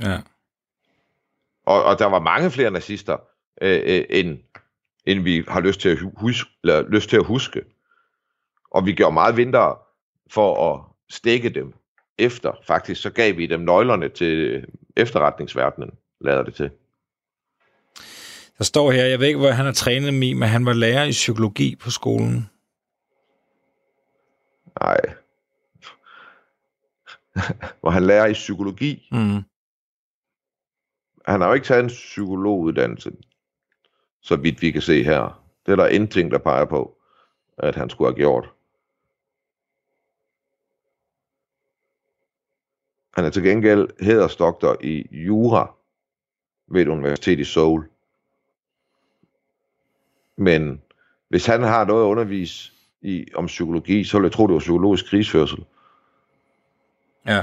Ja. 0.00 0.20
Og, 1.66 1.84
og 1.84 1.98
der 1.98 2.06
var 2.06 2.20
mange 2.20 2.50
flere 2.50 2.70
nazister, 2.70 3.16
øh, 3.62 3.80
øh, 3.84 4.04
end, 4.10 4.38
end 5.06 5.20
vi 5.20 5.44
har 5.48 5.60
lyst 5.60 5.80
til, 5.80 5.88
at 5.88 5.98
huske, 6.16 6.50
eller 6.62 6.88
lyst 6.88 7.10
til 7.10 7.16
at 7.16 7.24
huske. 7.24 7.62
Og 8.70 8.86
vi 8.86 8.92
gjorde 8.92 9.14
meget 9.14 9.36
vinter 9.36 9.78
for 10.30 10.72
at 10.72 10.80
stikke 11.10 11.48
dem 11.48 11.74
efter. 12.18 12.52
Faktisk 12.66 13.02
så 13.02 13.10
gav 13.10 13.36
vi 13.36 13.46
dem 13.46 13.60
nøglerne 13.60 14.08
til 14.08 14.64
efterretningsverdenen, 14.96 15.90
lader 16.20 16.42
det 16.42 16.54
til. 16.54 16.70
Der 18.58 18.64
står 18.64 18.90
her, 18.90 19.04
jeg 19.04 19.20
ved 19.20 19.26
ikke, 19.26 19.38
hvor 19.38 19.50
han 19.50 19.64
har 19.64 19.72
trænet 19.72 20.14
mig, 20.14 20.36
men 20.36 20.48
han 20.48 20.66
var 20.66 20.72
lærer 20.72 21.04
i 21.04 21.10
psykologi 21.10 21.76
på 21.76 21.90
skolen. 21.90 22.48
Nej. 24.80 25.00
Hvor 27.80 27.90
han 27.90 28.02
lærer 28.02 28.26
i 28.26 28.32
psykologi. 28.32 29.08
Mm. 29.12 29.42
Han 31.26 31.40
har 31.40 31.48
jo 31.48 31.54
ikke 31.54 31.66
taget 31.66 31.82
en 31.82 31.88
psykologuddannelse, 31.88 33.12
så 34.20 34.36
vidt 34.36 34.62
vi 34.62 34.70
kan 34.70 34.82
se 34.82 35.04
her. 35.04 35.42
Det 35.66 35.72
er 35.72 35.76
der 35.76 35.86
ingenting, 35.86 36.30
der 36.30 36.38
peger 36.38 36.64
på, 36.64 36.98
at 37.58 37.74
han 37.74 37.90
skulle 37.90 38.08
have 38.08 38.16
gjort. 38.16 38.50
Han 43.14 43.24
er 43.24 43.30
til 43.30 43.42
gengæld 43.42 43.88
hedersdoktor 44.04 44.76
i 44.80 45.06
jura 45.10 45.74
ved 46.66 46.82
et 46.82 46.88
universitet 46.88 47.40
i 47.40 47.44
Seoul. 47.44 47.88
Men 50.36 50.82
hvis 51.28 51.46
han 51.46 51.62
har 51.62 51.84
noget 51.84 52.02
at 52.02 52.06
undervise 52.06 52.72
i, 53.02 53.26
om 53.34 53.46
psykologi, 53.46 54.04
så 54.04 54.18
vil 54.18 54.24
jeg 54.24 54.32
tro, 54.32 54.46
det 54.46 54.52
var 54.52 54.58
psykologisk 54.58 55.06
krigsførsel. 55.06 55.64
Ja. 57.26 57.42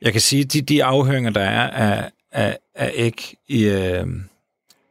Jeg 0.00 0.12
kan 0.12 0.20
sige, 0.20 0.44
at 0.44 0.52
de, 0.52 0.62
de 0.62 0.84
afhøringer, 0.84 1.30
der 1.30 1.40
er 1.40 1.70
af, 1.70 2.10
af, 2.32 2.58
af 2.74 2.92
æg 2.94 3.34
i, 3.48 3.64
øh, 3.64 4.06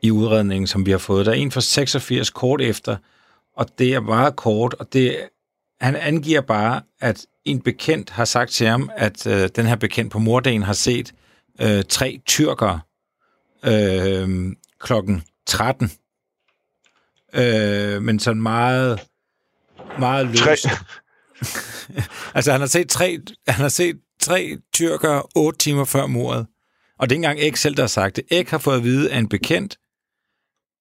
i 0.01 0.11
udredningen, 0.11 0.67
som 0.67 0.85
vi 0.85 0.91
har 0.91 0.97
fået, 0.97 1.25
der 1.25 1.31
er 1.31 1.35
en 1.35 1.51
fra 1.51 1.61
86 1.61 2.29
kort 2.29 2.61
efter, 2.61 2.97
og 3.55 3.67
det 3.79 3.93
er 3.93 3.99
meget 3.99 4.35
kort, 4.35 4.73
og 4.73 4.93
det 4.93 5.29
han 5.81 5.95
angiver 5.95 6.41
bare, 6.41 6.81
at 6.99 7.25
en 7.45 7.61
bekendt 7.61 8.09
har 8.09 8.25
sagt 8.25 8.51
til 8.51 8.67
ham, 8.67 8.89
at 8.97 9.27
øh, 9.27 9.49
den 9.55 9.65
her 9.65 9.75
bekendt 9.75 10.11
på 10.11 10.19
mordagen 10.19 10.63
har 10.63 10.73
set 10.73 11.13
øh, 11.61 11.83
tre 11.83 12.21
tyrker 12.25 12.79
øh, 13.65 14.55
klokken 14.79 15.23
13. 15.45 15.91
Øh, 17.33 18.01
men 18.01 18.19
sådan 18.19 18.41
meget, 18.41 18.99
meget 19.99 20.27
løst. 20.27 20.67
Altså, 22.35 22.51
han 22.51 22.61
har 22.61 22.67
set 22.67 22.89
tre, 22.89 23.19
han 23.47 23.61
har 23.61 23.69
set 23.69 23.99
tre 24.19 24.57
tyrker 24.73 25.29
otte 25.35 25.59
timer 25.59 25.85
før 25.85 26.05
mordet. 26.05 26.47
Og 27.01 27.09
det 27.09 27.15
er 27.15 27.17
ikke 27.17 27.27
engang 27.27 27.47
Ek 27.47 27.55
selv, 27.55 27.75
der 27.75 27.83
har 27.83 27.87
sagt 27.87 28.15
det. 28.15 28.25
Ek 28.31 28.49
har 28.49 28.57
fået 28.57 28.77
at 28.77 28.83
vide 28.83 29.11
af 29.11 29.17
en 29.17 29.29
bekendt, 29.29 29.77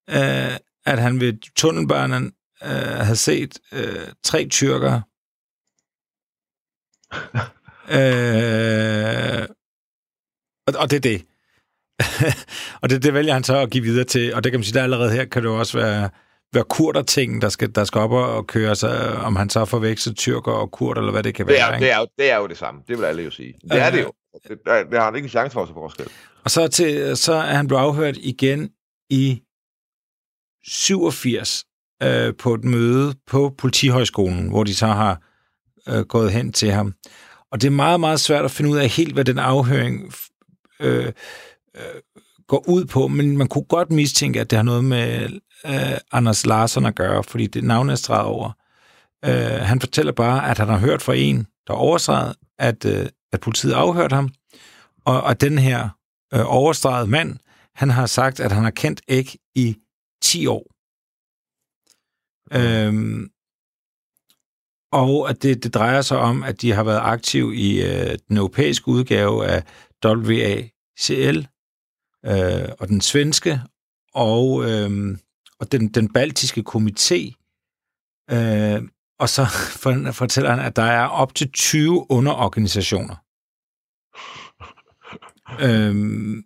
øh, 0.09 0.57
at 0.85 0.99
han 0.99 1.19
ved 1.19 1.53
tunnelbanen 1.55 2.33
øh, 2.63 2.69
havde 3.07 3.15
set 3.15 3.59
øh, 3.71 4.07
tre 4.23 4.47
tyrker. 4.47 5.01
øh, 7.97 9.47
og, 10.67 10.73
og 10.81 10.91
det 10.91 10.97
er 10.97 10.99
det. 11.11 11.25
og 12.81 12.89
det, 12.89 13.03
det 13.03 13.13
vælger 13.13 13.33
han 13.33 13.43
så 13.43 13.57
at 13.57 13.71
give 13.71 13.83
videre 13.83 14.05
til, 14.05 14.33
og 14.35 14.43
det 14.43 14.51
kan 14.51 14.59
man 14.59 14.63
sige, 14.63 14.73
der 14.73 14.83
allerede 14.83 15.11
her 15.11 15.25
kan 15.25 15.41
det 15.41 15.49
jo 15.49 15.59
også 15.59 15.77
være, 15.77 16.09
være 16.53 16.63
kurder-ting, 16.63 17.41
der 17.41 17.49
skal, 17.49 17.75
der 17.75 17.83
skal 17.83 18.01
op 18.01 18.11
og, 18.11 18.47
køre 18.47 18.75
sig, 18.75 19.11
om 19.17 19.35
han 19.35 19.49
så 19.49 19.65
forveksler 19.65 20.13
tyrker 20.13 20.51
og 20.51 20.71
kurder, 20.71 21.01
eller 21.01 21.11
hvad 21.11 21.23
det 21.23 21.35
kan 21.35 21.47
være. 21.47 21.55
det, 21.55 21.61
er, 21.63 21.73
ikke? 21.73 21.85
det, 21.85 21.91
er 21.93 21.99
jo, 21.99 22.07
det 22.17 22.31
er 22.31 22.37
jo 22.37 22.47
det 22.47 22.57
samme. 22.57 22.81
Det 22.87 22.97
vil 22.97 23.05
alle 23.05 23.23
jo 23.23 23.31
sige. 23.31 23.53
Det 23.63 23.71
er 23.81 23.87
Øh. 23.87 23.93
det 23.93 24.01
jo. 24.01 24.11
Det, 24.47 24.57
der, 24.65 24.83
der 24.83 24.97
har 24.97 25.05
han 25.05 25.15
ikke 25.15 25.25
en 25.25 25.29
chance 25.29 25.53
for 25.53 25.61
at 25.61 25.67
se 25.67 25.73
forskel. 25.73 26.07
Og 26.43 26.51
så, 26.51 26.67
til, 26.67 27.17
så 27.17 27.33
er 27.33 27.53
han 27.55 27.67
blevet 27.67 27.81
afhørt 27.81 28.17
igen 28.17 28.69
i 29.09 29.41
87 30.67 31.65
øh, 32.03 32.33
på 32.39 32.53
et 32.53 32.63
møde 32.63 33.15
på 33.27 33.53
Politihøjskolen, 33.57 34.49
hvor 34.49 34.63
de 34.63 34.75
så 34.75 34.87
har 34.87 35.21
øh, 35.89 36.05
gået 36.05 36.31
hen 36.31 36.53
til 36.53 36.71
ham. 36.71 36.93
Og 37.51 37.61
det 37.61 37.67
er 37.67 37.71
meget, 37.71 37.99
meget 37.99 38.19
svært 38.19 38.45
at 38.45 38.51
finde 38.51 38.69
ud 38.69 38.77
af 38.77 38.89
helt, 38.89 39.13
hvad 39.13 39.25
den 39.25 39.39
afhøring 39.39 40.13
øh, 40.79 41.05
øh, 41.75 41.83
går 42.51 42.69
ud 42.69 42.85
på, 42.85 43.07
men 43.07 43.37
man 43.37 43.47
kunne 43.47 43.63
godt 43.63 43.91
mistænke, 43.91 44.41
at 44.41 44.49
det 44.49 44.57
har 44.57 44.63
noget 44.63 44.83
med 44.83 45.29
øh, 45.65 45.97
Anders 46.11 46.45
Larsen 46.45 46.85
at 46.85 46.95
gøre, 46.95 47.23
fordi 47.23 47.47
det 47.47 47.63
navn 47.63 47.89
er 47.89 47.95
streget 47.95 48.25
over. 48.25 48.51
Øh, 49.25 49.61
han 49.61 49.79
fortæller 49.79 50.11
bare, 50.11 50.49
at 50.49 50.57
han 50.57 50.67
har 50.67 50.77
hørt 50.77 51.01
fra 51.01 51.13
en, 51.15 51.47
der 51.67 51.73
overstreget, 51.73 52.35
at, 52.59 52.85
øh, 52.85 53.09
at 53.31 53.39
politiet 53.39 53.73
afhørte 53.73 54.15
ham, 54.15 54.29
og 55.05 55.29
at 55.31 55.41
den 55.41 55.57
her 55.57 55.89
øh, 56.33 56.41
overstreget 56.45 57.09
mand, 57.09 57.37
han 57.75 57.89
har 57.89 58.05
sagt, 58.05 58.39
at 58.39 58.51
han 58.51 58.63
har 58.63 58.71
kendt 58.71 59.01
Æg 59.07 59.35
i 59.55 59.77
10 60.21 60.47
år. 60.47 60.65
Øhm, 62.53 63.29
og 64.91 65.29
at 65.29 65.43
det, 65.43 65.63
det 65.63 65.73
drejer 65.73 66.01
sig 66.01 66.17
om, 66.17 66.43
at 66.43 66.61
de 66.61 66.71
har 66.71 66.83
været 66.83 67.01
aktiv 67.03 67.53
i 67.55 67.83
øh, 67.83 68.17
den 68.27 68.37
europæiske 68.37 68.87
udgave 68.87 69.47
af 69.47 69.63
WACL, 70.05 71.47
øh, 72.25 72.69
og 72.79 72.87
den 72.87 73.01
svenske, 73.01 73.61
og, 74.13 74.69
øh, 74.69 75.17
og 75.59 75.71
den, 75.71 75.87
den 75.87 76.13
baltiske 76.13 76.63
komité. 76.69 77.33
Øh, 78.31 78.81
og 79.19 79.29
så 79.29 79.45
fortæller 80.19 80.49
han, 80.49 80.59
at 80.59 80.75
der 80.75 80.83
er 80.83 81.07
op 81.07 81.35
til 81.35 81.51
20 81.51 82.11
underorganisationer. 82.11 83.15
øhm, 85.61 86.43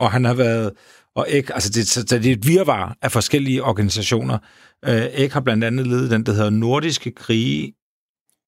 og 0.00 0.10
han 0.12 0.24
har 0.24 0.34
været, 0.34 0.72
og 1.14 1.28
ikke, 1.28 1.54
altså 1.54 1.70
det, 1.70 1.88
så 1.88 2.02
det 2.02 2.26
er 2.26 2.32
et 2.32 2.46
virvar 2.46 2.96
af 3.02 3.12
forskellige 3.12 3.64
organisationer. 3.64 4.38
Øh, 4.84 5.04
Ek 5.04 5.32
har 5.32 5.40
blandt 5.40 5.64
andet 5.64 5.86
ledet 5.86 6.10
den, 6.10 6.26
der 6.26 6.32
hedder 6.32 6.50
Nordiske 6.50 7.10
Krige 7.10 7.74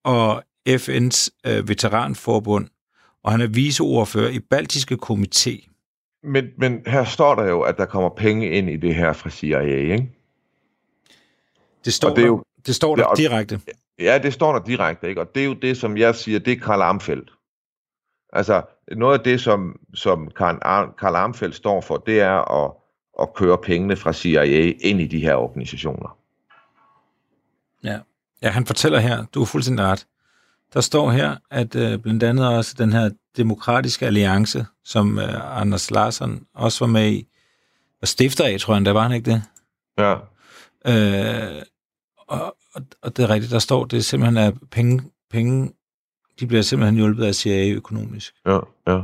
og 0.05 0.45
FN's 0.69 1.29
øh, 1.47 1.69
Veteranforbund, 1.69 2.69
og 3.25 3.33
han 3.33 3.40
er 3.40 3.47
viceordfører 3.47 4.31
i 4.31 4.38
Baltiske 4.38 4.99
Komité. 5.03 5.69
Men, 6.22 6.48
men 6.59 6.83
her 6.87 7.04
står 7.04 7.35
der 7.35 7.44
jo, 7.48 7.61
at 7.61 7.76
der 7.78 7.85
kommer 7.87 8.09
penge 8.09 8.48
ind 8.50 8.70
i 8.70 8.76
det 8.76 8.94
her 8.94 9.12
fra 9.12 9.30
CIA, 9.30 9.61
ikke? 9.61 10.12
Det 11.85 11.92
står, 11.92 12.11
Og 12.11 12.16
det 12.16 12.22
er 12.22 12.26
jo- 12.26 12.44
det 12.66 12.74
står 12.74 12.96
der 12.96 13.04
og- 13.04 13.16
direkte. 13.16 13.61
Ja, 13.98 14.18
det 14.18 14.33
står 14.33 14.52
der 14.52 14.64
direkte, 14.64 15.09
ikke? 15.09 15.20
Og 15.20 15.35
det 15.35 15.40
er 15.42 15.46
jo 15.46 15.54
det, 15.54 15.76
som 15.76 15.96
jeg 15.96 16.14
siger, 16.14 16.38
det 16.38 16.52
er 16.52 16.61
Karl 16.61 16.80
Armfeldt. 16.83 17.33
Altså, 18.33 18.62
noget 18.92 19.18
af 19.18 19.24
det, 19.24 19.40
som, 19.40 19.80
som 19.94 20.30
Karl, 20.37 20.59
Ar- 20.62 20.94
Karl 20.98 21.14
Armfeldt 21.14 21.54
står 21.54 21.80
for, 21.80 21.96
det 21.96 22.20
er 22.20 22.64
at, 22.64 22.72
at 23.20 23.35
køre 23.35 23.59
pengene 23.59 23.96
fra 23.96 24.12
CIA 24.12 24.72
ind 24.80 25.00
i 25.00 25.06
de 25.06 25.20
her 25.20 25.35
organisationer. 25.35 26.18
Ja. 27.85 27.98
ja, 28.42 28.48
han 28.48 28.66
fortæller 28.66 28.98
her, 28.98 29.24
du 29.35 29.42
er 29.42 29.46
fuldstændig 29.46 29.85
ret. 29.85 30.06
Der 30.72 30.80
står 30.80 31.11
her, 31.11 31.37
at 31.50 31.76
øh, 31.76 31.98
blandt 31.98 32.22
andet 32.22 32.48
også 32.48 32.74
den 32.78 32.92
her 32.92 33.11
demokratiske 33.37 34.06
alliance, 34.06 34.66
som 34.85 35.18
øh, 35.18 35.61
Anders 35.61 35.90
Larsson 35.90 36.46
også 36.54 36.85
var 36.85 36.92
med 36.92 37.12
i, 37.12 37.26
og 38.02 38.09
stifter 38.09 38.44
af, 38.44 38.61
tror 38.61 38.74
jeg, 38.74 38.85
der 38.85 38.92
var 38.92 39.02
han 39.02 39.12
ikke 39.12 39.30
det? 39.30 39.42
Ja. 39.98 40.14
Øh, 40.87 41.62
og, 42.16 42.56
og, 42.74 42.83
og 43.02 43.16
det 43.16 43.22
er 43.22 43.30
rigtigt, 43.30 43.52
der 43.52 43.59
står, 43.59 43.85
det 43.85 43.96
er 43.96 44.00
simpelthen 44.00 44.37
at 44.37 44.54
penge, 44.70 45.02
penge, 45.30 45.72
de 46.40 46.46
bliver 46.46 46.62
simpelthen 46.62 46.96
hjulpet 46.96 47.24
af 47.24 47.35
CIA 47.35 47.74
økonomisk. 47.74 48.35
Ja, 48.46 48.59
ja. 48.87 49.00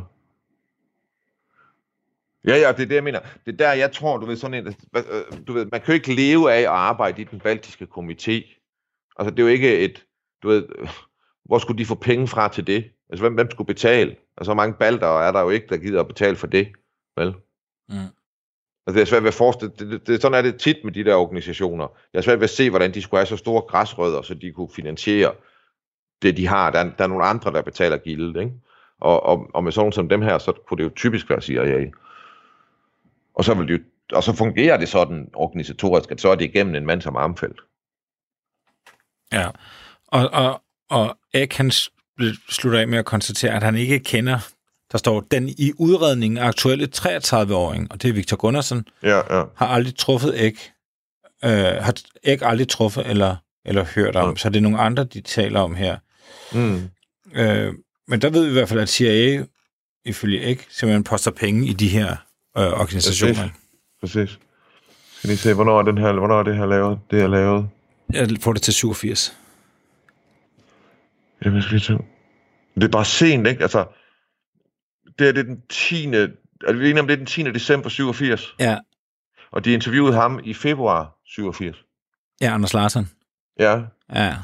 Ja, 2.47 2.57
ja, 2.57 2.73
det 2.73 2.83
er 2.83 2.87
det, 2.87 2.95
jeg 2.95 3.05
mener. 3.05 3.21
Det 3.21 3.53
er 3.53 3.57
der, 3.57 3.73
jeg 3.73 3.93
tror, 3.93 4.17
du 4.17 4.27
ved, 4.27 4.37
sådan 4.37 4.67
en, 4.67 4.75
øh, 4.97 5.47
du 5.47 5.53
ved, 5.53 5.67
man 5.73 5.81
kan 5.81 5.87
jo 5.89 5.93
ikke 5.93 6.15
leve 6.15 6.53
af 6.53 6.61
at 6.61 6.67
arbejde 6.67 7.23
i 7.23 7.25
den 7.25 7.41
baltiske 7.41 7.87
komité. 7.97 8.63
Altså, 9.19 9.31
det 9.31 9.39
er 9.39 9.43
jo 9.43 9.47
ikke 9.47 9.79
et, 9.79 10.05
du 10.43 10.49
ved, 10.49 10.65
hvor 11.47 11.59
skulle 11.59 11.79
de 11.79 11.87
få 11.87 11.95
penge 11.95 12.29
fra 12.29 12.49
til 12.49 12.67
det? 12.67 12.91
Altså, 13.11 13.23
hvem, 13.23 13.35
hvem 13.35 13.51
skulle 13.51 13.67
betale? 13.67 14.11
Altså, 14.37 14.51
så 14.51 14.55
mange 14.55 14.75
balter 14.75 15.07
er 15.21 15.33
der 15.33 15.41
jo 15.41 15.51
ikke, 15.51 15.67
der 15.69 15.77
gider 15.77 16.01
at 16.01 16.09
betale 16.09 16.37
for 16.37 16.47
det, 16.47 16.69
vel? 17.17 17.35
Mm. 17.89 17.97
Altså, 18.87 18.95
det 18.95 19.01
er 19.01 19.05
svært 19.05 19.23
ved 19.23 19.29
at 19.29 19.35
forestille, 19.35 19.73
det, 19.79 19.91
det, 19.91 20.07
det, 20.07 20.23
sådan 20.23 20.39
er 20.39 20.43
det 20.43 20.61
tit 20.61 20.77
med 20.85 20.93
de 20.93 21.05
der 21.05 21.15
organisationer. 21.15 21.89
Jeg 22.13 22.19
er 22.19 22.23
svært 22.23 22.39
ved 22.41 22.45
at 22.45 22.51
se, 22.51 22.71
hvordan 22.71 22.95
de 22.95 23.03
skulle 23.03 23.19
have 23.19 23.27
så 23.27 23.37
store 23.37 23.63
græsrødder, 23.63 24.23
så 24.23 24.35
de 24.35 24.53
kunne 24.53 24.71
finansiere 24.77 25.35
det, 26.23 26.37
de 26.37 26.47
har. 26.47 26.71
Der, 26.71 26.79
er- 26.79 26.91
der 26.99 27.05
er 27.05 27.09
nogle 27.09 27.25
andre, 27.25 27.53
der 27.53 27.63
betaler 27.63 27.97
gildet, 27.97 28.41
ikke? 28.41 28.53
Og, 29.01 29.23
og, 29.23 29.51
og 29.55 29.65
med 29.65 29.73
sådan 29.73 29.93
som 29.93 30.09
dem 30.09 30.23
her, 30.23 30.39
så 30.39 30.53
kunne 30.69 30.79
det 30.79 30.85
jo 30.85 30.95
typisk 30.97 31.31
være 31.31 31.41
CIA. 31.43 31.87
Og 33.35 33.45
så, 33.45 33.55
vil 33.55 33.69
det 33.69 33.73
jo, 33.75 33.79
og 34.13 34.23
så 34.23 34.37
fungerer 34.37 34.77
det 34.77 34.89
sådan 34.89 35.31
organisatorisk, 35.35 36.11
at 36.11 36.21
så 36.21 36.29
er 36.29 36.35
det 36.35 36.45
igennem 36.45 36.75
en 36.75 36.87
mand 36.87 37.01
som 37.03 37.17
Armfeldt. 37.17 37.61
Ja, 39.33 39.49
og, 40.07 40.29
og, 40.33 40.63
og 40.91 41.17
Ek, 41.35 41.55
han 41.55 41.71
slutter 42.49 42.79
af 42.81 42.89
med 42.89 42.99
at 42.99 43.05
konstatere, 43.05 43.53
at 43.53 43.63
han 43.63 43.75
ikke 43.75 43.99
kender, 43.99 44.39
der 44.93 44.99
står, 44.99 45.21
den 45.31 45.49
i 45.49 45.73
udredningen 45.79 46.39
aktuelle 46.39 46.89
33-åring, 46.97 47.93
og 47.93 48.03
det 48.03 48.09
er 48.09 48.13
Victor 48.13 48.37
Gunnarsson, 48.37 48.85
Ja, 49.03 49.37
ja. 49.39 49.45
har 49.57 49.67
aldrig 49.67 49.97
truffet 49.97 50.45
Ek, 50.47 50.73
øh, 51.45 51.51
har 51.51 51.95
Ek 52.23 52.43
aldrig 52.43 52.69
truffet 52.69 53.07
eller, 53.07 53.37
eller 53.65 53.85
hørt 53.95 54.17
om, 54.17 54.31
Ja. 54.31 54.37
så 54.37 54.49
det 54.49 54.57
er 54.57 54.61
nogle 54.61 54.79
andre, 54.79 55.05
de 55.05 55.21
taler 55.21 55.61
om 55.61 55.75
her. 55.75 55.97
Mm. 56.53 56.83
Øh, 57.35 57.73
men 58.09 58.21
der 58.23 58.31
ved 58.31 58.45
vi 58.45 58.51
i 58.51 58.53
hvert 58.53 58.69
fald, 58.69 58.81
at 58.81 58.89
CIA, 58.89 59.45
ifølge 60.05 60.43
Ek, 60.43 60.67
simpelthen 60.71 61.05
poster 61.05 61.31
penge 61.31 61.67
i 61.67 61.73
de 61.73 61.89
her 61.89 62.11
øh, 62.59 62.67
organisationer. 62.81 63.49
Præcis. 64.01 64.39
Skal 65.19 65.29
lige 65.29 65.37
se, 65.37 65.55
hvornår 65.55 65.79
er, 65.79 65.83
den 65.83 65.99
her, 65.99 66.13
hvornår 66.13 66.39
er 66.39 66.43
det 66.43 66.57
her 66.57 66.67
lavet? 66.67 66.99
Det 67.11 67.23
er 67.23 67.27
lavet. 67.27 67.69
Jeg 68.13 68.29
får 68.41 68.53
det 68.53 68.63
til 68.63 68.75
87. 68.75 69.37
Jamen, 71.45 71.55
jeg 71.57 71.63
skal 71.63 71.75
lige 71.79 71.87
tage. 71.87 72.09
Det 72.75 72.85
er 72.85 72.89
bare 72.89 73.05
sent, 73.05 73.47
ikke? 73.47 73.63
Altså, 73.63 73.87
det 75.19 75.29
er, 75.29 75.33
det 75.33 75.41
er 75.41 75.45
den 75.45 75.63
10. 75.69 76.05
Er 76.07 76.73
vi 76.73 76.91
enige 76.91 77.01
om, 77.01 77.07
det 77.07 77.13
er 77.15 77.17
den 77.17 77.27
10. 77.27 77.43
december 77.43 77.89
87? 77.89 78.55
Ja, 78.59 78.79
Og 79.51 79.65
de 79.65 79.73
interviewede 79.73 80.15
ham 80.15 80.41
i 80.45 80.55
februar 80.55 81.19
87. 81.25 81.85
ja 82.41 82.55
Anders 82.55 82.75
Larsson. 82.75 83.05
Ja, 83.59 83.83
Ja. 84.15 84.37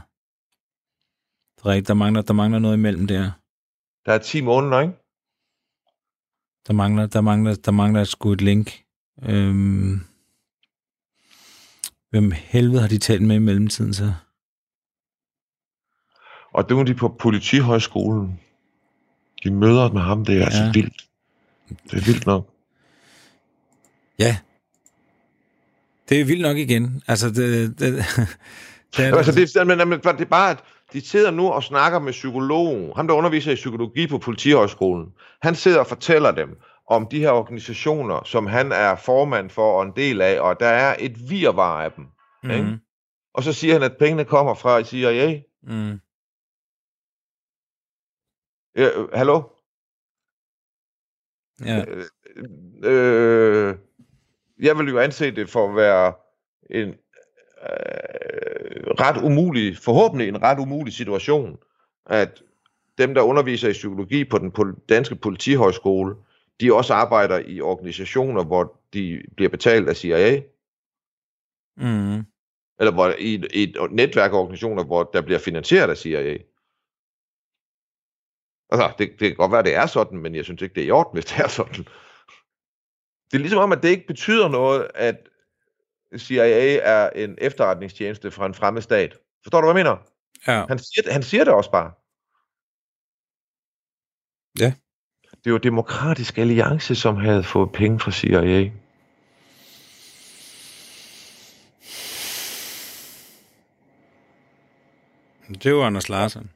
Det 1.56 1.64
er 1.64 1.70
rigtigt, 1.70 1.88
der 1.88 1.94
mangler, 1.94 2.22
der 2.22 2.32
mangler 2.34 2.58
noget 2.58 2.76
imellem 2.76 3.06
der. 3.06 3.30
der 4.06 4.12
er 4.12 4.18
10 4.18 4.40
måneder, 4.40 4.80
ikke? 4.80 4.94
Der 6.66 6.72
mangler, 6.72 7.06
der 7.06 7.20
mangler, 7.20 7.54
der 7.54 7.70
mangler 7.70 8.04
sgu 8.04 8.32
et 8.32 8.40
link. 8.40 8.82
Øhm, 9.22 10.00
hvem 12.10 12.30
helvede 12.30 12.80
har 12.80 12.88
de 12.88 12.98
talt 12.98 13.22
med 13.22 13.36
i 13.36 13.38
mellemtiden 13.38 13.94
så? 13.94 14.14
Og 16.52 16.68
det 16.68 16.76
var 16.76 16.82
de 16.82 16.94
på 16.94 17.08
politihøjskolen. 17.18 18.40
De 19.44 19.50
møder 19.50 19.92
med 19.92 20.00
ham, 20.00 20.24
det 20.24 20.34
er 20.34 20.38
ja. 20.38 20.44
altså 20.44 20.62
Ja. 20.62 20.70
vildt. 20.74 21.04
Det 21.90 21.98
er 22.00 22.04
vildt 22.04 22.26
nok. 22.26 22.48
Ja. 24.18 24.36
Det 26.08 26.20
er 26.20 26.24
vildt 26.24 26.42
nok 26.42 26.56
igen. 26.56 27.02
Altså, 27.08 27.28
det, 27.30 27.38
det, 27.68 27.78
det 27.78 27.94
er, 28.98 29.02
Jamen, 29.04 29.14
altså, 29.18 29.32
det, 29.32 29.56
er- 29.56 29.64
men, 29.64 29.88
men, 29.88 30.00
det 30.00 30.20
er 30.20 30.24
bare, 30.24 30.50
at 30.50 30.58
de 30.92 31.00
sidder 31.00 31.30
nu 31.30 31.48
og 31.50 31.62
snakker 31.62 31.98
med 31.98 32.12
psykologen. 32.12 32.92
Ham, 32.96 33.06
der 33.06 33.14
underviser 33.14 33.52
i 33.52 33.54
psykologi 33.54 34.06
på 34.06 34.18
politihøjskolen. 34.18 35.06
Han 35.42 35.54
sidder 35.54 35.78
og 35.78 35.86
fortæller 35.86 36.30
dem 36.30 36.48
om 36.90 37.06
de 37.10 37.18
her 37.18 37.30
organisationer, 37.30 38.22
som 38.24 38.46
han 38.46 38.72
er 38.72 38.96
formand 38.96 39.50
for 39.50 39.76
og 39.78 39.82
en 39.82 39.92
del 39.96 40.20
af, 40.20 40.40
og 40.40 40.56
der 40.60 40.66
er 40.68 40.96
et 40.98 41.30
virvar 41.30 41.82
af 41.84 41.92
dem. 41.92 42.04
mm, 42.42 42.50
ikke? 42.50 42.78
Og 43.34 43.42
så 43.42 43.52
siger 43.52 43.72
han, 43.72 43.82
at 43.82 43.96
pengene 43.98 44.24
kommer 44.24 44.54
fra 44.54 44.82
CIA. 44.84 45.40
Mm. 45.62 46.00
Øh, 48.74 49.08
hallo? 49.14 49.42
Ja. 51.64 51.84
Øh, 52.84 53.76
jeg 54.58 54.78
vil 54.78 54.88
jo 54.88 54.98
anse 54.98 55.30
det 55.30 55.48
for 55.50 55.68
at 55.68 55.76
være 55.76 56.12
en 56.70 56.88
øh, 56.88 56.94
ret 59.00 59.24
umulig, 59.24 59.78
forhåbentlig 59.78 60.28
en 60.28 60.42
ret 60.42 60.58
umulig 60.58 60.92
situation, 60.92 61.58
at 62.06 62.42
dem, 62.98 63.14
der 63.14 63.22
underviser 63.22 63.68
i 63.68 63.72
psykologi 63.72 64.24
på 64.24 64.38
den 64.38 64.52
pol- 64.58 64.84
danske 64.88 65.16
politihøjskole, 65.16 66.14
de 66.60 66.74
også 66.74 66.94
arbejder 66.94 67.38
i 67.38 67.60
organisationer, 67.60 68.44
hvor 68.44 68.80
de 68.92 69.22
bliver 69.36 69.50
betalt 69.50 69.88
af 69.88 69.96
CIA, 69.96 70.42
Mm. 71.76 72.18
eller 72.78 72.92
hvor, 72.92 73.14
i, 73.18 73.34
et, 73.34 73.46
i 73.54 73.62
et 73.62 73.76
netværk 73.90 74.32
af 74.32 74.36
organisationer, 74.36 74.84
hvor 74.84 75.10
der 75.12 75.20
bliver 75.22 75.38
finansieret 75.38 75.90
af 75.90 75.96
CIA. 75.96 76.38
Altså, 78.72 78.92
det, 78.98 79.10
det 79.20 79.28
kan 79.28 79.36
godt 79.36 79.52
være, 79.52 79.62
det 79.62 79.74
er 79.74 79.86
sådan, 79.86 80.18
men 80.18 80.34
jeg 80.34 80.44
synes 80.44 80.62
ikke, 80.62 80.74
det 80.74 80.82
er 80.82 80.86
i 80.86 80.90
orden, 80.90 81.12
hvis 81.12 81.24
det 81.24 81.38
er 81.44 81.48
sådan. 81.48 81.84
Det 83.30 83.34
er 83.34 83.38
ligesom 83.38 83.58
om, 83.58 83.72
at 83.72 83.82
det 83.82 83.88
ikke 83.88 84.06
betyder 84.06 84.48
noget, 84.48 84.90
at 84.94 85.16
CIA 86.16 86.78
er 86.82 87.10
en 87.10 87.38
efterretningstjeneste 87.38 88.30
fra 88.30 88.46
en 88.46 88.54
fremmed 88.54 88.82
stat. 88.82 89.18
Forstår 89.42 89.60
du, 89.60 89.66
hvad 89.72 89.80
jeg 89.80 89.84
mener? 89.84 89.96
Ja. 90.46 90.66
Han 90.68 90.78
siger, 90.78 91.12
han 91.12 91.22
siger 91.22 91.44
det 91.44 91.52
også 91.52 91.70
bare. 91.70 91.92
Ja. 94.60 94.72
Det 95.30 95.46
er 95.46 95.50
jo 95.50 95.58
Demokratisk 95.58 96.38
Alliance, 96.38 96.94
som 96.94 97.16
havde 97.16 97.44
fået 97.44 97.72
penge 97.72 98.00
fra 98.00 98.10
CIA. 98.10 98.70
Det 105.48 105.66
jo 105.70 105.84
Anders 105.84 106.08
Larsen. 106.08 106.50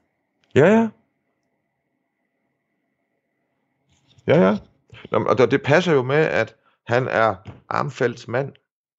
Ja, 0.54 0.66
ja. 0.66 0.88
Ja, 4.26 4.40
ja. 4.40 4.56
Nå, 5.10 5.24
og 5.24 5.38
det- 5.38 5.62
passer 5.62 5.92
jo 5.92 6.02
med, 6.02 6.24
at 6.24 6.56
han 6.86 7.08
er 7.08 7.34
Armfeldts 7.68 8.28
mand. 8.28 8.52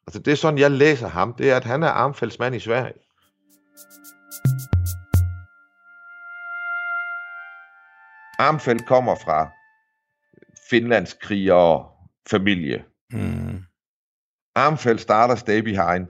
Altså, 0.08 0.20
det 0.20 0.32
er 0.32 0.36
sådan, 0.36 0.60
jeg 0.60 0.72
læser 0.72 1.08
ham. 1.08 1.34
Det 1.34 1.52
er, 1.52 1.56
at 1.56 1.64
han 1.64 1.84
er 1.84 1.88
Armfeldts 1.88 2.40
mand 2.40 2.56
i 2.56 2.60
Sverige. 2.60 2.94
Armfeldt 8.40 8.86
kommer 8.86 9.16
fra 9.16 9.52
Finlands 10.70 11.14
kriger 11.14 11.94
familie. 12.30 12.86
Mm. 13.12 13.64
Armfeldt 14.56 15.02
starter 15.02 15.36
Stay 15.36 15.60
Behind 15.60 16.08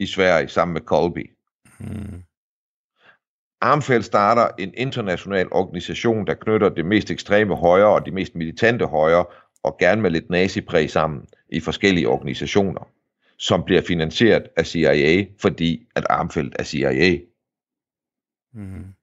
i 0.00 0.06
Sverige 0.06 0.48
sammen 0.48 0.72
med 0.72 0.80
Colby. 0.82 1.36
Mm. 1.78 2.22
Armfeldt 3.60 4.04
starter 4.04 4.48
en 4.58 4.74
international 4.76 5.52
organisation, 5.52 6.26
der 6.26 6.34
knytter 6.34 6.68
det 6.68 6.86
mest 6.86 7.10
ekstreme 7.10 7.56
højre 7.56 7.94
og 7.94 8.06
de 8.06 8.10
mest 8.10 8.34
militante 8.34 8.86
højre, 8.86 9.26
og 9.62 9.78
gerne 9.78 10.02
med 10.02 10.10
lidt 10.10 10.30
nazipræg 10.30 10.90
sammen 10.90 11.28
i 11.52 11.60
forskellige 11.60 12.08
organisationer, 12.08 12.88
som 13.38 13.64
bliver 13.64 13.82
finansieret 13.82 14.48
af 14.56 14.66
CIA, 14.66 15.26
fordi 15.40 15.88
at 15.96 16.06
Armfeldt 16.10 16.56
er 16.58 16.64
CIA. 16.64 17.18
Mm. 18.52 18.94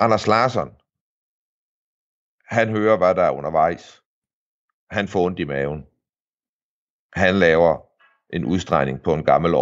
Anders 0.00 0.26
Larsson, 0.26 0.68
han 2.44 2.68
hører, 2.68 2.96
hvad 2.96 3.14
der 3.14 3.22
er 3.22 3.30
undervejs. 3.30 4.02
Han 4.90 5.08
får 5.08 5.24
ondt 5.24 5.38
i 5.38 5.44
maven. 5.44 5.86
Han 7.12 7.34
laver 7.34 7.86
en 8.32 8.44
udstregning 8.44 9.02
på 9.02 9.14
en 9.14 9.24
gammel 9.24 9.54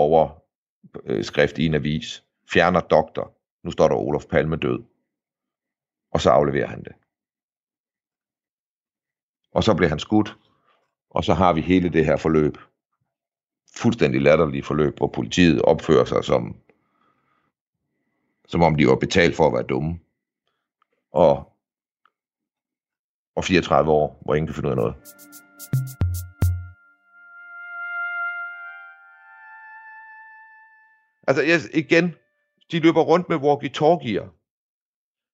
Øh, 1.05 1.15
overskrift 1.15 1.59
i 1.59 1.67
en 1.67 1.75
avis. 1.75 2.25
Fjerner 2.53 2.81
doktor. 2.81 3.35
Nu 3.63 3.71
står 3.71 3.89
der 3.89 3.97
Olof 3.97 4.25
Palme 4.27 4.57
død. 4.57 4.85
Og 6.11 6.21
så 6.21 6.31
afleverer 6.31 6.67
han 6.67 6.85
det. 6.85 6.93
Og 9.53 9.65
så 9.65 9.75
bliver 9.75 9.89
han 9.89 9.99
skudt. 9.99 10.37
Og 11.11 11.25
så 11.25 11.35
har 11.35 11.53
vi 11.53 11.61
hele 11.61 11.89
det 11.89 12.05
her 12.05 12.17
forløb. 12.17 12.59
Fuldstændig 13.77 14.23
latterlige 14.23 14.63
forløb, 14.63 14.97
hvor 14.97 15.07
politiet 15.07 15.63
opfører 15.63 16.05
sig 16.05 16.25
som, 16.25 16.57
som 18.49 18.63
om 18.63 18.77
de 18.77 18.87
var 18.87 18.97
betalt 18.97 19.37
for 19.37 19.47
at 19.47 19.53
være 19.53 19.63
dumme 19.63 20.01
og, 21.13 21.53
og 23.35 23.45
34 23.45 23.91
år, 23.91 24.23
hvor 24.25 24.35
ingen 24.35 24.47
kan 24.47 24.55
finde 24.55 24.69
ud 24.69 24.73
af 24.73 24.77
noget. 24.77 24.95
Altså 31.27 31.43
jeg, 31.43 31.61
igen, 31.75 32.15
de 32.73 32.81
løber 32.81 33.01
rundt 33.03 33.29
med 33.29 33.37
walkie-talkier. 33.37 34.25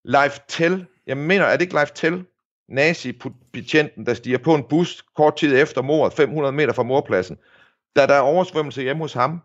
Live 0.04 0.32
Tell, 0.48 0.86
jeg 1.06 1.16
mener, 1.16 1.44
er 1.44 1.52
det 1.52 1.62
ikke 1.62 1.74
Live 1.74 1.86
Tell? 1.94 2.24
Nazi-betjenten, 2.68 4.06
der 4.06 4.14
stiger 4.14 4.38
på 4.38 4.54
en 4.54 4.64
bus 4.64 5.04
kort 5.16 5.36
tid 5.36 5.62
efter 5.62 5.82
mordet, 5.82 6.12
500 6.16 6.52
meter 6.52 6.72
fra 6.72 6.82
morpladsen. 6.82 7.38
Da 7.96 8.06
der 8.06 8.14
er 8.14 8.20
oversvømmelse 8.20 8.82
hjemme 8.82 9.02
hos 9.04 9.12
ham, 9.12 9.40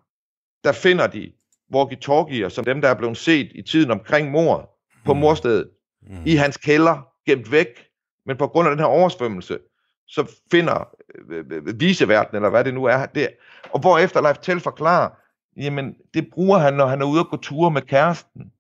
der 0.64 0.72
finder 0.72 1.08
de 1.08 1.32
walkie-talkier, 1.76 2.50
som 2.50 2.66
dem, 2.66 2.82
der 2.82 2.90
er 2.90 2.94
blevet 2.94 3.18
set 3.18 3.52
i 3.56 3.62
tiden 3.62 3.92
omkring 3.92 4.32
mordet 4.32 4.66
på 5.06 5.14
morstedet 5.14 5.70
Mm. 6.02 6.22
i 6.26 6.36
hans 6.36 6.58
kælder, 6.58 7.08
gemt 7.26 7.52
væk. 7.52 7.68
Men 8.26 8.38
på 8.38 8.48
grund 8.48 8.68
af 8.68 8.72
den 8.72 8.80
her 8.80 8.86
oversvømmelse, 8.86 9.60
så 10.08 10.32
finder 10.52 10.90
øh, 11.30 11.46
øh, 11.52 11.80
viseverden, 11.80 12.36
eller 12.36 12.50
hvad 12.50 12.64
det 12.64 12.74
nu 12.74 12.84
er, 12.84 13.06
det, 13.06 13.30
og 13.72 13.80
hvorefter 13.80 14.22
Leif 14.22 14.38
Tell 14.38 14.60
forklarer, 14.60 15.10
jamen 15.58 15.96
det 16.14 16.30
bruger 16.32 16.58
han, 16.58 16.74
når 16.74 16.88
han 16.88 17.02
er 17.02 17.06
ude 17.06 17.20
og 17.22 17.30
gå 17.30 17.38
ture 17.38 17.72
med 17.72 17.82
kæresten. 17.82 18.52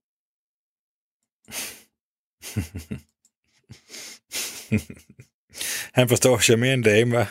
Han 5.93 6.09
forstår 6.09 6.37
charmerende 6.37 6.73
en 6.73 6.83
dame, 6.83 7.21
hva'? 7.21 7.27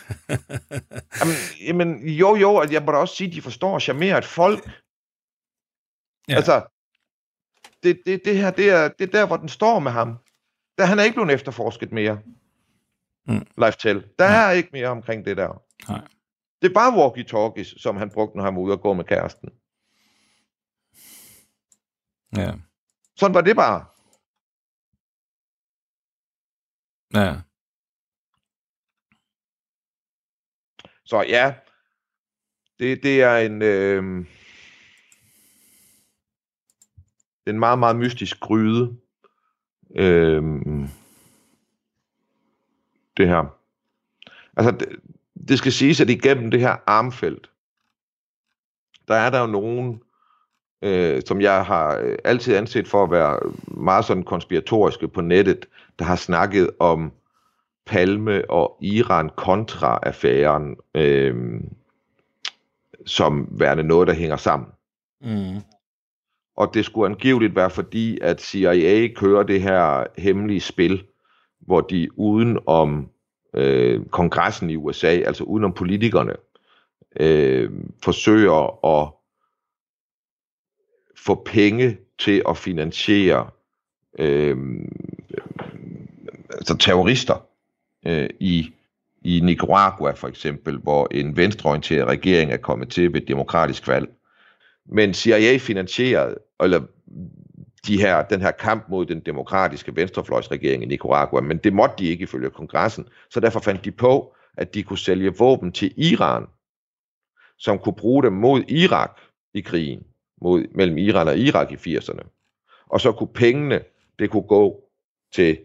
Jamen, 1.19 1.35
jamen 1.67 2.07
jo 2.09 2.35
jo, 2.35 2.53
og 2.55 2.71
jeg 2.71 2.83
må 2.83 2.91
da 2.91 2.97
også 2.97 3.15
sige, 3.15 3.27
at 3.27 3.33
de 3.33 3.41
forstår 3.41 3.75
at 3.75 3.81
charmere 3.81 4.17
et 4.17 4.25
folk. 4.25 4.69
Ja. 6.29 6.35
Altså, 6.35 6.67
det, 7.83 8.01
det, 8.05 8.21
det 8.25 8.37
her, 8.37 8.51
det 8.51 8.69
er, 8.69 8.87
det 8.87 9.07
er 9.07 9.11
der, 9.11 9.27
hvor 9.27 9.37
den 9.37 9.49
står 9.49 9.79
med 9.79 9.91
ham. 9.91 10.17
Der, 10.77 10.85
han 10.85 10.99
er 10.99 11.03
ikke 11.03 11.15
blevet 11.15 11.31
efterforsket 11.31 11.91
mere. 11.91 12.21
Mm. 13.27 13.47
Leif 13.57 13.75
Tell. 13.75 14.05
Der 14.19 14.25
er 14.25 14.51
ikke 14.51 14.69
mere 14.71 14.87
omkring 14.87 15.25
det 15.25 15.37
der. 15.37 15.63
Nej. 15.89 16.01
Det 16.61 16.69
er 16.69 16.73
bare 16.73 16.93
walkie-talkies, 16.93 17.81
som 17.81 17.97
han 17.97 18.09
brugte, 18.09 18.37
når 18.37 18.43
han 18.43 18.55
var 18.55 18.61
ude 18.61 18.73
og 18.73 18.81
gå 18.81 18.93
med 18.93 19.05
kæresten. 19.05 19.49
Ja. 22.35 22.53
Sådan 23.15 23.33
var 23.33 23.41
det 23.41 23.55
bare. 23.55 23.85
Ja. 27.13 27.41
Så 31.05 31.21
ja, 31.21 31.55
det, 32.79 33.03
det 33.03 33.21
er 33.21 33.37
en... 33.37 33.61
Øh, 33.61 34.25
det 37.45 37.51
er 37.51 37.53
en 37.53 37.59
meget, 37.59 37.79
meget 37.79 37.95
mystisk 37.95 38.39
gryde. 38.39 38.99
Øh, 39.95 40.43
det 43.17 43.27
her. 43.27 43.59
Altså, 44.57 44.71
det, 44.71 44.99
det 45.47 45.57
skal 45.57 45.71
siges, 45.71 46.01
at 46.01 46.09
igennem 46.09 46.51
det 46.51 46.59
her 46.59 46.75
armfelt, 46.87 47.49
der 49.07 49.15
er 49.15 49.29
der 49.29 49.39
jo 49.39 49.47
nogen, 49.47 50.01
øh, 50.81 51.21
som 51.25 51.41
jeg 51.41 51.65
har 51.65 51.97
øh, 51.97 52.17
altid 52.23 52.55
anset 52.55 52.87
for 52.87 53.03
at 53.03 53.11
være 53.11 53.39
meget 53.67 54.05
sådan 54.05 54.23
konspiratoriske 54.23 55.07
på 55.07 55.21
nettet, 55.21 55.65
der 55.99 56.05
har 56.05 56.15
snakket 56.15 56.69
om 56.79 57.11
Palme 57.85 58.49
og 58.49 58.77
Iran-kontra-affæren 58.81 60.75
øh, 60.95 61.61
som 63.05 63.47
værende 63.51 63.83
noget, 63.83 64.07
der 64.07 64.13
hænger 64.13 64.37
sammen. 64.37 64.69
Mm. 65.21 65.61
Og 66.55 66.73
det 66.73 66.85
skulle 66.85 67.09
angiveligt 67.09 67.55
være 67.55 67.69
fordi, 67.69 68.19
at 68.21 68.41
CIA 68.41 69.07
kører 69.15 69.43
det 69.43 69.61
her 69.61 70.03
hemmelige 70.17 70.61
spil, 70.61 71.03
hvor 71.59 71.81
de 71.81 72.19
uden 72.19 72.59
om 72.65 73.09
øh, 73.53 74.05
kongressen 74.05 74.69
i 74.69 74.75
USA, 74.75 75.07
altså 75.07 75.43
udenom 75.43 75.73
politikerne, 75.73 76.33
øh, 77.19 77.71
forsøger 78.03 78.85
at 78.85 79.13
få 81.17 81.43
penge 81.45 81.97
til 82.19 82.41
at 82.49 82.57
finansiere 82.57 83.49
øh, 84.19 84.57
altså 86.51 86.77
terrorister 86.77 87.45
øh, 88.05 88.29
i, 88.39 88.73
i 89.21 89.39
Nicaragua 89.39 90.11
for 90.11 90.27
eksempel, 90.27 90.77
hvor 90.77 91.07
en 91.11 91.37
venstreorienteret 91.37 92.07
regering 92.07 92.51
er 92.51 92.57
kommet 92.57 92.89
til 92.89 93.13
ved 93.13 93.21
et 93.21 93.27
demokratisk 93.27 93.87
valg. 93.87 94.09
Men 94.85 95.13
CIA 95.13 95.57
finansierede, 95.57 96.35
eller 96.63 96.81
de 97.87 98.01
her, 98.01 98.23
den 98.23 98.41
her 98.41 98.51
kamp 98.51 98.89
mod 98.89 99.05
den 99.05 99.19
demokratiske 99.19 99.95
venstrefløjsregering 99.95 100.83
i 100.83 100.85
Nicaragua, 100.85 101.41
men 101.41 101.57
det 101.57 101.73
måtte 101.73 101.95
de 101.99 102.05
ikke 102.05 102.23
ifølge 102.23 102.49
kongressen, 102.49 103.07
så 103.29 103.39
derfor 103.39 103.59
fandt 103.59 103.85
de 103.85 103.91
på, 103.91 104.35
at 104.57 104.73
de 104.73 104.83
kunne 104.83 104.97
sælge 104.97 105.37
våben 105.37 105.71
til 105.71 105.93
Iran, 105.97 106.45
som 107.57 107.79
kunne 107.79 107.95
bruge 107.95 108.23
dem 108.23 108.33
mod 108.33 108.63
Irak 108.67 109.19
i 109.53 109.61
krigen. 109.61 110.03
mod, 110.41 110.67
mellem 110.71 110.97
Iran 110.97 111.27
og 111.27 111.37
Irak 111.37 111.71
i 111.71 111.97
80'erne. 111.97 112.27
Og 112.85 113.01
så 113.01 113.11
kunne 113.11 113.33
pengene, 113.33 113.83
det 114.19 114.29
kunne 114.29 114.47
gå 114.47 114.83
til 115.33 115.59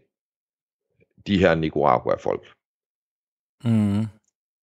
de 1.26 1.38
her 1.38 1.54
Nicaragua-folk. 1.54 2.52
Mm. 3.64 4.06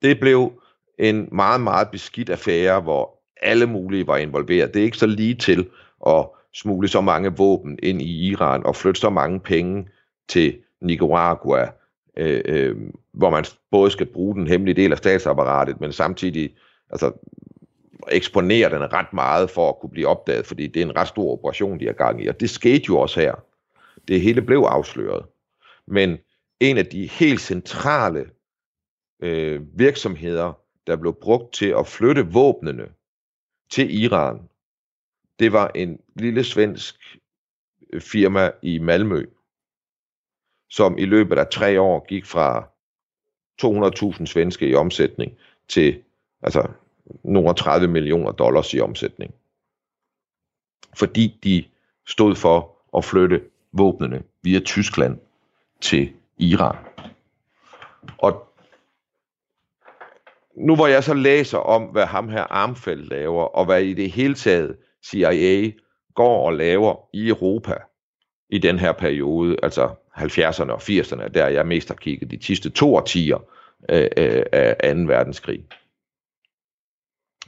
Det 0.01 0.19
blev 0.19 0.61
en 0.99 1.29
meget, 1.31 1.61
meget 1.61 1.91
beskidt 1.91 2.29
affære, 2.29 2.81
hvor 2.81 3.21
alle 3.41 3.65
mulige 3.65 4.07
var 4.07 4.17
involveret. 4.17 4.73
Det 4.73 4.79
er 4.79 4.83
ikke 4.83 4.97
så 4.97 5.07
lige 5.07 5.35
til 5.35 5.69
at 6.07 6.29
smule 6.53 6.87
så 6.87 7.01
mange 7.01 7.37
våben 7.37 7.79
ind 7.83 8.01
i 8.01 8.27
Iran 8.27 8.65
og 8.65 8.75
flytte 8.75 9.01
så 9.01 9.09
mange 9.09 9.39
penge 9.39 9.89
til 10.29 10.57
Nicaragua, 10.81 11.71
øh, 12.17 12.41
øh, 12.45 12.75
hvor 13.11 13.29
man 13.29 13.45
både 13.71 13.91
skal 13.91 14.05
bruge 14.05 14.35
den 14.35 14.47
hemmelige 14.47 14.75
del 14.75 14.91
af 14.91 14.97
statsapparatet, 14.97 15.81
men 15.81 15.91
samtidig 15.91 16.55
altså, 16.89 17.11
eksponere 18.07 18.69
den 18.69 18.93
ret 18.93 19.13
meget 19.13 19.49
for 19.49 19.69
at 19.69 19.79
kunne 19.79 19.89
blive 19.89 20.07
opdaget, 20.07 20.45
fordi 20.45 20.67
det 20.67 20.81
er 20.81 20.85
en 20.85 20.95
ret 20.95 21.07
stor 21.07 21.31
operation, 21.31 21.79
de 21.79 21.85
har 21.85 21.93
gang 21.93 22.23
i. 22.23 22.27
Og 22.27 22.39
det 22.39 22.49
skete 22.49 22.83
jo 22.89 22.97
også 22.97 23.19
her. 23.19 23.35
Det 24.07 24.21
hele 24.21 24.41
blev 24.41 24.59
afsløret. 24.59 25.25
Men 25.87 26.17
en 26.59 26.77
af 26.77 26.85
de 26.85 27.07
helt 27.07 27.41
centrale 27.41 28.25
øh, 29.19 29.61
virksomheder, 29.79 30.53
der 30.87 30.95
blev 30.95 31.13
brugt 31.21 31.53
til 31.53 31.73
at 31.79 31.87
flytte 31.87 32.27
våbnene 32.27 32.85
til 33.71 34.03
Iran, 34.03 34.39
det 35.39 35.53
var 35.53 35.71
en 35.75 35.99
lille 36.15 36.43
svensk 36.43 37.17
øh, 37.93 38.01
firma 38.01 38.51
i 38.61 38.79
Malmø, 38.79 39.25
som 40.69 40.97
i 40.97 41.05
løbet 41.05 41.37
af 41.37 41.47
tre 41.47 41.81
år 41.81 42.05
gik 42.07 42.25
fra 42.25 42.69
200.000 43.61 44.25
svenske 44.25 44.69
i 44.69 44.75
omsætning 44.75 45.37
til 45.67 46.03
altså 46.41 46.67
nogle 47.23 47.53
30 47.53 47.87
millioner 47.87 48.31
dollars 48.31 48.73
i 48.73 48.79
omsætning. 48.79 49.33
Fordi 50.97 51.39
de 51.43 51.65
stod 52.07 52.35
for 52.35 52.77
at 52.97 53.05
flytte 53.05 53.41
våbnene 53.71 54.23
via 54.43 54.59
Tyskland 54.59 55.19
til 55.81 56.13
Iran. 56.37 56.75
Og 58.17 58.53
nu 60.55 60.75
hvor 60.75 60.87
jeg 60.87 61.03
så 61.03 61.13
læser 61.13 61.57
om, 61.57 61.83
hvad 61.83 62.05
ham 62.05 62.29
her 62.29 62.43
Armfeldt 62.43 63.09
laver, 63.09 63.43
og 63.43 63.65
hvad 63.65 63.81
i 63.81 63.93
det 63.93 64.11
hele 64.11 64.35
taget 64.35 64.77
CIA 65.05 65.71
går 66.15 66.45
og 66.45 66.53
laver 66.53 67.09
i 67.13 67.27
Europa 67.27 67.75
i 68.49 68.57
den 68.57 68.79
her 68.79 68.91
periode, 68.91 69.57
altså 69.63 69.89
70'erne 70.15 70.71
og 70.71 70.81
80'erne, 70.81 71.27
der 71.27 71.47
jeg 71.47 71.67
mest 71.67 71.87
har 71.87 71.95
kigget 71.95 72.31
de 72.31 72.43
sidste 72.43 72.69
to 72.69 72.95
årtier 72.95 73.37
øh, 73.89 74.07
øh, 74.17 74.43
af 74.51 74.95
2. 74.95 75.01
verdenskrig, 75.01 75.65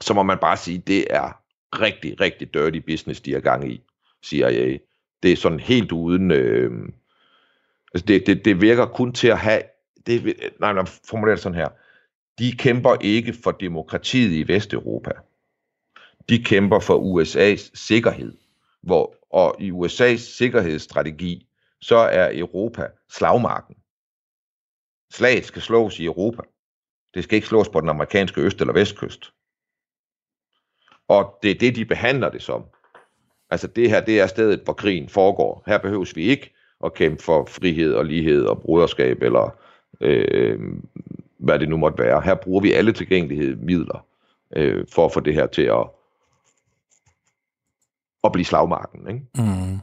så 0.02 0.14
må 0.14 0.24
man 0.24 0.38
bare 0.38 0.58
sige, 0.58 0.84
det 0.88 1.06
er 1.10 1.42
rigtig, 1.74 2.22
rigtig 2.22 2.54
dirty 2.54 2.80
business, 2.80 3.22
de 3.22 3.34
har 3.34 3.40
gang 3.40 3.72
i, 3.72 3.82
CIA. 4.26 4.78
Det 5.24 5.32
er 5.32 5.36
sådan 5.36 5.60
helt 5.60 5.92
uden... 5.92 6.32
Øh, 6.32 6.72
altså 7.94 8.06
det, 8.06 8.28
det, 8.28 8.46
det 8.46 8.62
virker 8.62 8.86
kun 8.86 9.14
til 9.14 9.28
at 9.28 9.38
have... 9.38 9.62
Det, 10.08 10.36
nej, 10.60 10.74
nej, 10.74 10.86
formulerer 11.10 11.36
det 11.36 11.44
sådan 11.44 11.58
her. 11.58 11.70
De 12.40 12.52
kæmper 12.52 12.96
ikke 13.02 13.34
for 13.44 13.52
demokratiet 13.52 14.32
i 14.32 14.54
Vesteuropa. 14.54 15.12
De 16.30 16.44
kæmper 16.44 16.80
for 16.80 17.00
USA's 17.00 17.72
sikkerhed. 17.74 18.38
Hvor, 18.82 19.16
og 19.32 19.56
i 19.60 19.72
USA's 19.72 20.18
sikkerhedsstrategi, 20.18 21.48
så 21.82 21.98
er 21.98 22.30
Europa 22.34 22.88
slagmarken. 23.10 23.76
Slaget 25.14 25.46
skal 25.46 25.62
slås 25.62 26.00
i 26.00 26.06
Europa. 26.06 26.42
Det 27.14 27.24
skal 27.24 27.36
ikke 27.36 27.48
slås 27.48 27.70
på 27.70 27.82
den 27.82 27.90
amerikanske 27.90 28.42
øst- 28.42 28.62
eller 28.62 28.74
vestkyst. 28.74 29.34
Og 31.08 31.40
det 31.44 31.52
er 31.52 31.56
det, 31.56 31.76
de 31.76 31.86
behandler 31.86 32.30
det 32.30 32.42
som. 32.42 32.64
Altså 33.50 33.68
det 33.68 33.90
her, 33.90 34.02
det 34.02 34.20
er 34.20 34.28
stedet, 34.28 34.62
hvor 34.64 34.74
krigen 34.74 35.10
foregår. 35.10 35.64
Her 35.66 35.78
behøves 35.78 36.16
vi 36.16 36.24
ikke 36.24 36.54
at 36.84 36.94
kæmpe 36.94 37.24
for 37.24 37.46
frihed 37.46 37.94
og 37.94 38.06
lighed 38.06 38.46
og 38.46 38.62
broderskab, 38.62 39.22
eller 39.22 39.56
øh, 40.02 40.60
hvad 41.38 41.60
det 41.60 41.70
nu 41.70 41.78
måtte 41.78 42.04
være. 42.04 42.22
Her 42.22 42.36
bruger 42.36 42.62
vi 42.62 42.74
alle 42.74 42.94
tilgængelige 42.94 43.56
midler 43.56 44.06
øh, 44.56 44.86
for 44.94 45.06
at 45.06 45.14
få 45.14 45.20
det 45.20 45.34
her 45.34 45.48
til 45.48 45.62
at, 45.62 45.88
at 48.24 48.32
blive 48.32 48.46
slagmarken. 48.46 49.08
Ikke? 49.08 49.26
Mm. 49.36 49.80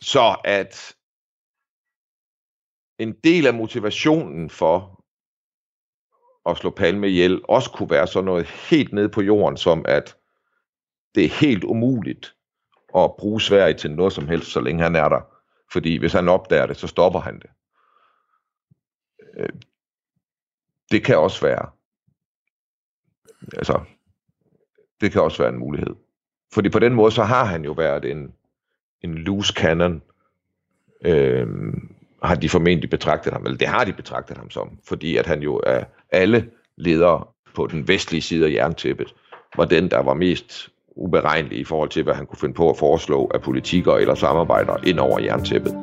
Så 0.00 0.36
at 0.44 0.96
en 2.98 3.12
del 3.24 3.46
af 3.46 3.54
motivationen 3.54 4.50
for 4.50 5.04
at 6.50 6.56
slå 6.56 6.70
Palme 6.70 7.08
ihjel 7.08 7.40
også 7.48 7.70
kunne 7.70 7.90
være 7.90 8.06
sådan 8.06 8.24
noget 8.24 8.46
helt 8.46 8.92
ned 8.92 9.08
på 9.08 9.22
jorden, 9.22 9.56
som 9.56 9.84
at 9.88 10.16
det 11.14 11.24
er 11.24 11.28
helt 11.28 11.64
umuligt 11.64 12.36
at 12.96 13.16
bruge 13.18 13.40
Sverige 13.40 13.74
til 13.74 13.90
noget 13.90 14.12
som 14.12 14.28
helst, 14.28 14.50
så 14.50 14.60
længe 14.60 14.82
han 14.82 14.96
er 14.96 15.08
der. 15.08 15.20
Fordi 15.72 15.96
hvis 15.96 16.12
han 16.12 16.28
opdager 16.28 16.66
det, 16.66 16.76
så 16.76 16.86
stopper 16.86 17.20
han 17.20 17.40
det. 17.40 17.50
Øh, 19.36 19.48
det 20.90 21.04
kan 21.04 21.18
også 21.18 21.46
være. 21.46 21.70
Altså, 23.52 23.84
det 25.00 25.12
kan 25.12 25.22
også 25.22 25.42
være 25.42 25.52
en 25.52 25.58
mulighed. 25.58 25.94
Fordi 26.52 26.68
på 26.68 26.78
den 26.78 26.94
måde, 26.94 27.12
så 27.12 27.22
har 27.22 27.44
han 27.44 27.64
jo 27.64 27.72
været 27.72 28.04
en, 28.04 28.32
en 29.02 29.14
loose 29.14 29.52
cannon. 29.52 30.02
øh, 31.04 31.46
har 32.22 32.34
de 32.34 32.48
formentlig 32.48 32.90
betragtet 32.90 33.32
ham, 33.32 33.44
eller 33.44 33.58
det 33.58 33.68
har 33.68 33.84
de 33.84 33.92
betragtet 33.92 34.36
ham 34.36 34.50
som, 34.50 34.78
fordi 34.88 35.16
at 35.16 35.26
han 35.26 35.42
jo 35.42 35.60
er 35.66 35.84
alle 36.12 36.50
ledere 36.76 37.24
på 37.54 37.66
den 37.66 37.88
vestlige 37.88 38.22
side 38.22 38.46
af 38.46 38.52
jerntæppet, 38.52 39.14
var 39.56 39.64
den, 39.64 39.90
der 39.90 39.98
var 39.98 40.14
mest 40.14 40.68
uberegnelig 40.96 41.58
i 41.58 41.64
forhold 41.64 41.88
til, 41.88 42.02
hvad 42.02 42.14
han 42.14 42.26
kunne 42.26 42.38
finde 42.38 42.54
på 42.54 42.70
at 42.70 42.78
foreslå 42.78 43.30
af 43.34 43.42
politikere 43.42 44.00
eller 44.00 44.14
samarbejder 44.14 44.76
ind 44.86 44.98
over 44.98 45.20
jerntæppet. 45.20 45.74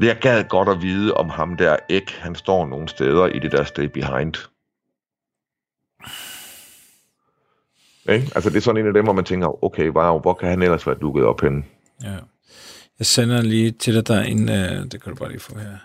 Jeg 0.00 0.18
gad 0.20 0.44
godt 0.48 0.68
at 0.68 0.82
vide, 0.82 1.14
om 1.14 1.28
ham 1.28 1.56
der 1.56 1.76
Ek, 1.88 2.10
han 2.10 2.34
står 2.34 2.66
nogle 2.66 2.88
steder 2.88 3.26
i 3.26 3.38
det 3.38 3.52
der 3.52 3.64
Stay 3.64 3.84
Behind. 3.84 4.34
Ikke? 8.08 8.32
Altså 8.34 8.50
det 8.50 8.56
er 8.56 8.60
sådan 8.60 8.80
en 8.80 8.86
af 8.86 8.92
dem, 8.92 9.04
hvor 9.04 9.12
man 9.12 9.24
tænker, 9.24 9.64
okay, 9.64 9.88
wow, 9.90 10.20
hvor 10.20 10.34
kan 10.34 10.48
han 10.48 10.62
ellers 10.62 10.86
være 10.86 10.96
dukket 11.00 11.24
op 11.24 11.40
henne? 11.40 11.64
Ja. 12.02 12.16
Jeg 12.98 13.06
sender 13.06 13.42
lige 13.42 13.70
til 13.70 13.94
dig, 13.94 14.08
der 14.08 14.14
er 14.14 14.22
en, 14.22 14.48
øh, 14.48 14.82
det 14.92 15.02
kan 15.02 15.12
du 15.12 15.14
bare 15.14 15.28
lige 15.28 15.40
få 15.40 15.58
her. 15.58 15.76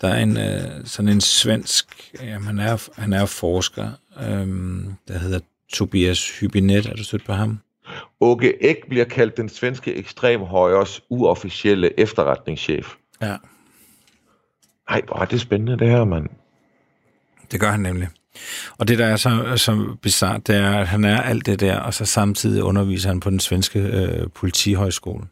Der 0.00 0.08
er 0.08 0.22
en, 0.22 0.36
øh, 0.36 0.86
sådan 0.86 1.08
en 1.08 1.20
svensk, 1.20 2.14
jamen 2.22 2.46
han 2.46 2.58
er, 2.58 3.00
han 3.00 3.12
er 3.12 3.26
forsker, 3.26 3.90
øhm, 4.22 4.94
der 5.08 5.18
hedder 5.18 5.40
Tobias 5.72 6.38
Hybinet. 6.38 6.86
Er 6.86 6.94
du 6.94 7.04
stødt 7.04 7.24
på 7.24 7.32
ham? 7.32 7.58
Åke 8.20 8.64
Ek 8.64 8.76
bliver 8.88 9.04
kaldt 9.04 9.36
den 9.36 9.48
svenske 9.48 9.94
ekstremhøjres 9.94 11.00
uofficielle 11.10 12.00
efterretningschef. 12.00 12.94
Ja. 13.20 13.36
Ej, 14.88 15.02
hvor 15.06 15.16
er 15.16 15.24
det 15.24 15.40
spændende 15.40 15.78
det 15.78 15.90
her, 15.90 16.04
mand. 16.04 16.28
Det 17.50 17.60
gør 17.60 17.70
han 17.70 17.80
nemlig. 17.80 18.08
Og 18.78 18.88
det, 18.88 18.98
der 18.98 19.06
er 19.06 19.16
så, 19.16 19.56
så 19.56 19.96
bizart, 20.02 20.46
det 20.46 20.56
er, 20.56 20.78
at 20.78 20.88
han 20.88 21.04
er 21.04 21.20
alt 21.22 21.46
det 21.46 21.60
der, 21.60 21.80
og 21.80 21.94
så 21.94 22.04
samtidig 22.06 22.62
underviser 22.62 23.08
han 23.08 23.20
på 23.20 23.30
den 23.30 23.40
svenske 23.40 23.78
øh, 23.78 24.30
politihøjskole. 24.30 25.28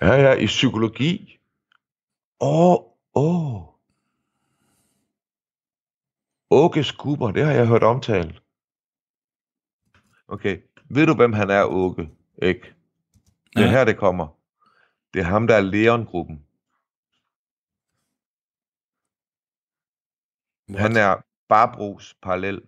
Ja, 0.00 0.12
ja, 0.14 0.32
i 0.32 0.46
psykologi. 0.46 1.38
Åh, 2.40 2.76
åh. 3.14 3.62
Åke 6.50 6.84
Skubber, 6.84 7.30
det 7.30 7.44
har 7.44 7.52
jeg 7.52 7.66
hørt 7.66 7.82
omtalt. 7.82 8.42
Okay, 10.28 10.58
ved 10.90 11.06
du, 11.06 11.14
hvem 11.14 11.32
han 11.32 11.50
er, 11.50 11.62
Åke? 11.64 12.08
Ikke? 12.42 12.74
Det 13.56 13.62
er 13.62 13.66
Nej. 13.66 13.70
her, 13.70 13.84
det 13.84 13.96
kommer. 13.96 14.26
Det 15.14 15.20
er 15.20 15.24
ham, 15.24 15.46
der 15.46 15.54
er 15.54 15.60
Leon-gruppen. 15.60 16.42
Han 20.68 20.96
er 20.96 21.24
Barbros 21.48 22.16
parallel. 22.22 22.62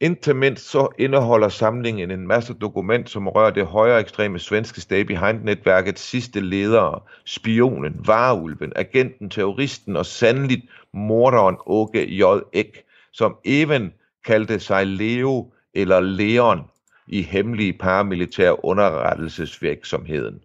Indtil 0.00 0.36
mindst 0.36 0.70
så 0.70 0.88
indeholder 0.98 1.48
samlingen 1.48 2.10
en 2.10 2.26
masse 2.26 2.54
dokument, 2.54 3.10
som 3.10 3.28
rører 3.28 3.50
det 3.50 3.66
højere 3.66 4.00
ekstreme 4.00 4.38
svenske 4.38 4.80
Stay 4.80 5.00
Behind-netværkets 5.00 6.02
sidste 6.02 6.40
ledere, 6.40 7.00
spionen, 7.24 8.06
vareulven, 8.06 8.72
agenten, 8.76 9.30
terroristen 9.30 9.96
og 9.96 10.06
sandeligt 10.06 10.68
morderen 10.92 11.56
Åke 11.66 12.16
J. 12.16 12.22
Ek, 12.52 12.84
som 13.12 13.36
even 13.44 13.92
kaldte 14.24 14.60
sig 14.60 14.86
Leo 14.86 15.52
eller 15.74 16.00
Leon 16.00 16.60
i 17.06 17.22
hemmelige 17.22 17.78
paramilitære 17.78 18.64
underrettelsesvirksomheden. 18.64 20.42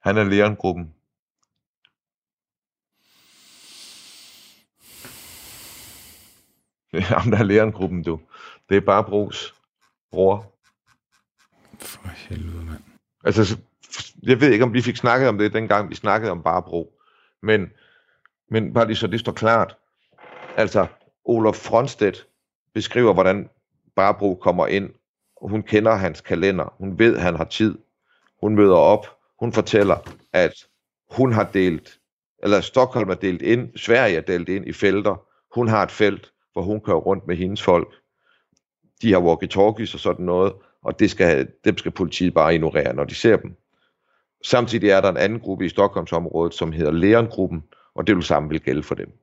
Han 0.00 0.16
er 0.16 0.24
Leon-gruppen. 0.24 0.84
Det 0.84 0.88
er 0.88 0.90
ham, 7.00 7.30
der 7.30 7.38
er 7.38 7.42
Leon-gruppen, 7.42 8.02
du. 8.02 8.20
Det 8.68 8.76
er 8.76 8.80
bare 8.80 9.04
Bros 9.04 9.54
bror. 10.12 10.52
For 11.80 12.08
helvede, 12.08 12.64
mand. 12.64 12.82
Altså, 13.24 13.44
så- 13.44 13.58
jeg 14.22 14.40
ved 14.40 14.50
ikke, 14.52 14.64
om 14.64 14.72
vi 14.74 14.82
fik 14.82 14.96
snakket 14.96 15.28
om 15.28 15.38
det, 15.38 15.52
dengang 15.52 15.90
vi 15.90 15.94
snakkede 15.94 16.30
om 16.32 16.42
Barbro. 16.42 16.92
Men, 17.42 17.70
men 18.50 18.72
bare 18.72 18.86
lige 18.86 18.96
så 18.96 19.06
det 19.06 19.20
står 19.20 19.32
klart. 19.32 19.76
Altså, 20.56 20.86
Olof 21.24 21.56
Fronstedt 21.56 22.26
beskriver, 22.74 23.12
hvordan 23.14 23.48
Barbro 23.96 24.34
kommer 24.34 24.66
ind. 24.66 24.90
Hun 25.42 25.62
kender 25.62 25.94
hans 25.94 26.20
kalender. 26.20 26.74
Hun 26.78 26.98
ved, 26.98 27.18
han 27.18 27.36
har 27.36 27.44
tid. 27.44 27.78
Hun 28.40 28.54
møder 28.56 28.76
op. 28.76 29.06
Hun 29.40 29.52
fortæller, 29.52 29.96
at 30.32 30.52
hun 31.10 31.32
har 31.32 31.44
delt, 31.44 31.98
eller 32.42 32.60
Stockholm 32.60 33.10
er 33.10 33.14
delt 33.14 33.42
ind, 33.42 33.76
Sverige 33.78 34.16
er 34.16 34.20
delt 34.20 34.48
ind 34.48 34.68
i 34.68 34.72
felter. 34.72 35.26
Hun 35.54 35.68
har 35.68 35.82
et 35.82 35.90
felt, 35.90 36.31
hvor 36.52 36.62
hun 36.62 36.80
kører 36.80 36.96
rundt 36.96 37.26
med 37.26 37.36
hendes 37.36 37.62
folk. 37.62 37.94
De 39.02 39.12
har 39.12 39.20
walkie-talkies 39.20 39.94
og 39.94 40.00
sådan 40.00 40.24
noget, 40.24 40.52
og 40.82 40.98
det 40.98 41.10
skal, 41.10 41.52
dem 41.64 41.78
skal 41.78 41.92
politiet 41.92 42.34
bare 42.34 42.54
ignorere, 42.54 42.94
når 42.94 43.04
de 43.04 43.14
ser 43.14 43.36
dem. 43.36 43.56
Samtidig 44.44 44.88
er 44.90 45.00
der 45.00 45.08
en 45.08 45.16
anden 45.16 45.40
gruppe 45.40 45.66
i 45.66 45.68
Stockholmsområdet, 45.68 46.54
som 46.54 46.72
hedder 46.72 46.90
Leon-gruppen, 46.90 47.64
og 47.94 48.06
det 48.06 48.16
vil 48.16 48.24
samme 48.24 48.48
vil 48.48 48.60
gælde 48.60 48.82
for 48.82 48.94
dem. 48.94 49.18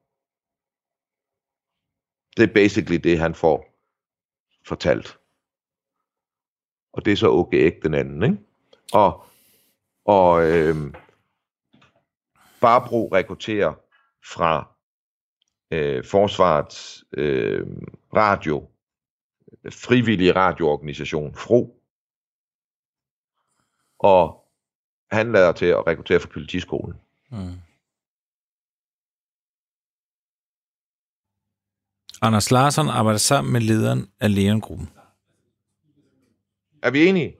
Det 2.37 2.49
er 2.49 2.53
basically 2.53 2.99
det, 3.03 3.19
han 3.19 3.35
får 3.35 3.65
fortalt. 4.65 5.17
Og 6.93 7.05
det 7.05 7.13
er 7.13 7.17
så 7.17 7.29
OGX 7.29 7.73
den 7.83 7.93
anden, 7.93 8.23
ikke? 8.23 8.37
Og, 8.93 9.23
og 10.05 10.51
øh, 10.51 10.75
Barbro 12.61 13.09
rekrutterer 13.13 13.73
fra 14.33 14.78
øh, 15.71 16.05
Forsvarets 16.05 17.05
øh, 17.13 17.67
radio, 18.15 18.69
frivillige 19.71 20.35
radioorganisation, 20.35 21.35
FRO, 21.35 21.81
og 23.99 24.45
han 25.11 25.31
lader 25.31 25.51
til 25.51 25.65
at 25.65 25.87
rekruttere 25.87 26.19
fra 26.19 26.29
politiskolen. 26.33 26.95
Mm. 27.31 27.53
Anders 32.21 32.51
Larsson 32.51 32.87
arbejder 32.87 33.17
sammen 33.17 33.53
med 33.53 33.61
lederen 33.61 34.11
af 34.19 34.35
Leon-gruppen. 34.35 34.89
Er 36.83 36.91
vi 36.91 37.07
enige? 37.07 37.37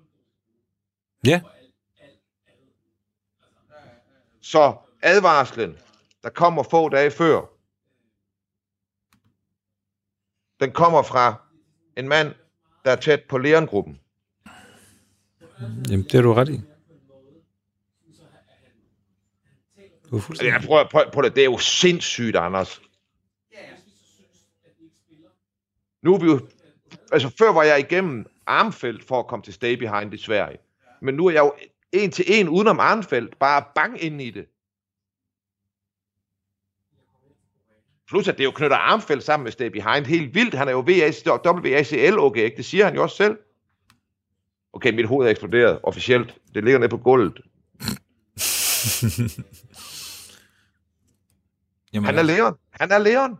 Ja. 1.26 1.42
Så 4.42 4.78
advarslen, 5.02 5.78
der 6.24 6.30
kommer 6.30 6.64
få 6.64 6.90
dage 6.90 7.12
før, 7.12 7.59
den 10.60 10.72
kommer 10.72 11.02
fra 11.02 11.42
en 11.98 12.08
mand, 12.08 12.34
der 12.86 12.92
er 12.92 12.96
tæt 12.96 13.24
på 13.30 13.38
Leon-gruppen. 13.38 14.00
Jamen, 15.90 16.04
det 16.04 16.16
er 16.16 16.22
du 16.22 16.34
ret 16.34 16.50
i. 16.50 16.62
Du 20.12 20.18
er 20.18 20.22
fuldstændig... 20.22 20.54
Jeg 20.54 20.62
prøver, 20.68 20.84
prøv, 20.90 21.12
prøv 21.12 21.24
det. 21.24 21.36
Det 21.36 21.42
er 21.42 21.46
jo 21.46 21.58
sindssygt, 21.58 22.36
Anders. 22.36 22.82
Nu 26.02 26.16
er 26.16 26.20
vi 26.20 26.26
jo... 26.26 26.48
Altså, 27.12 27.30
før 27.38 27.52
var 27.52 27.64
jeg 27.64 27.80
igennem 27.80 28.26
Armfeldt 28.46 29.04
for 29.04 29.20
at 29.20 29.28
komme 29.28 29.44
til 29.44 29.54
Stay 29.54 29.74
Behind 29.74 30.14
i 30.14 30.18
Sverige. 30.18 30.58
Men 31.02 31.16
nu 31.16 31.26
er 31.26 31.32
jeg 31.32 31.40
jo 31.40 31.54
en 31.92 32.12
til 32.12 32.26
en 32.28 32.50
udenom 32.50 32.80
Armfeldt, 32.80 33.40
bare 33.40 33.64
bang 33.76 34.02
ind 34.04 34.22
i 34.22 34.30
det. 34.30 34.46
Plus 38.10 38.28
at 38.28 38.38
det 38.38 38.44
jo 38.44 38.52
knytter 38.52 38.78
Armfeldt 38.78 39.24
sammen 39.24 39.44
med 39.44 39.52
Stay 39.52 39.68
Behind 39.68 40.06
helt 40.06 40.36
vildt. 40.36 40.54
Han 40.54 40.68
er 40.68 40.72
jo 40.72 40.80
WACL 40.82 42.20
okay, 42.20 42.52
det 42.58 42.66
siger 42.66 42.86
han 42.86 42.96
jo 42.96 43.02
også 43.04 43.16
selv. 43.16 43.38
Okay, 44.74 44.94
mit 44.94 45.08
hoved 45.08 45.28
er 45.28 45.32
eksploderet 45.32 45.80
officielt. 45.84 46.36
Det 46.56 46.64
ligger 46.64 46.80
nede 46.80 46.90
på 46.90 46.98
gulvet. 46.98 47.34
Jamen, 51.94 52.06
han 52.06 52.16
er 52.16 52.20
altså- 52.20 52.36
Leon. 52.36 52.56
Han 52.72 52.92
er 52.92 52.98
Leon. 52.98 53.38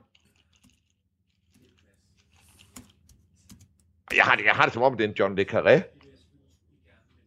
Jeg 4.16 4.24
har, 4.24 4.36
det, 4.36 4.46
jeg 4.46 4.54
har 4.54 4.64
det 4.64 4.74
som 4.74 4.82
om, 4.82 4.98
det 4.98 5.04
er 5.04 5.08
en 5.08 5.16
John 5.20 5.36
Le 5.36 5.46
Carré. 5.52 5.82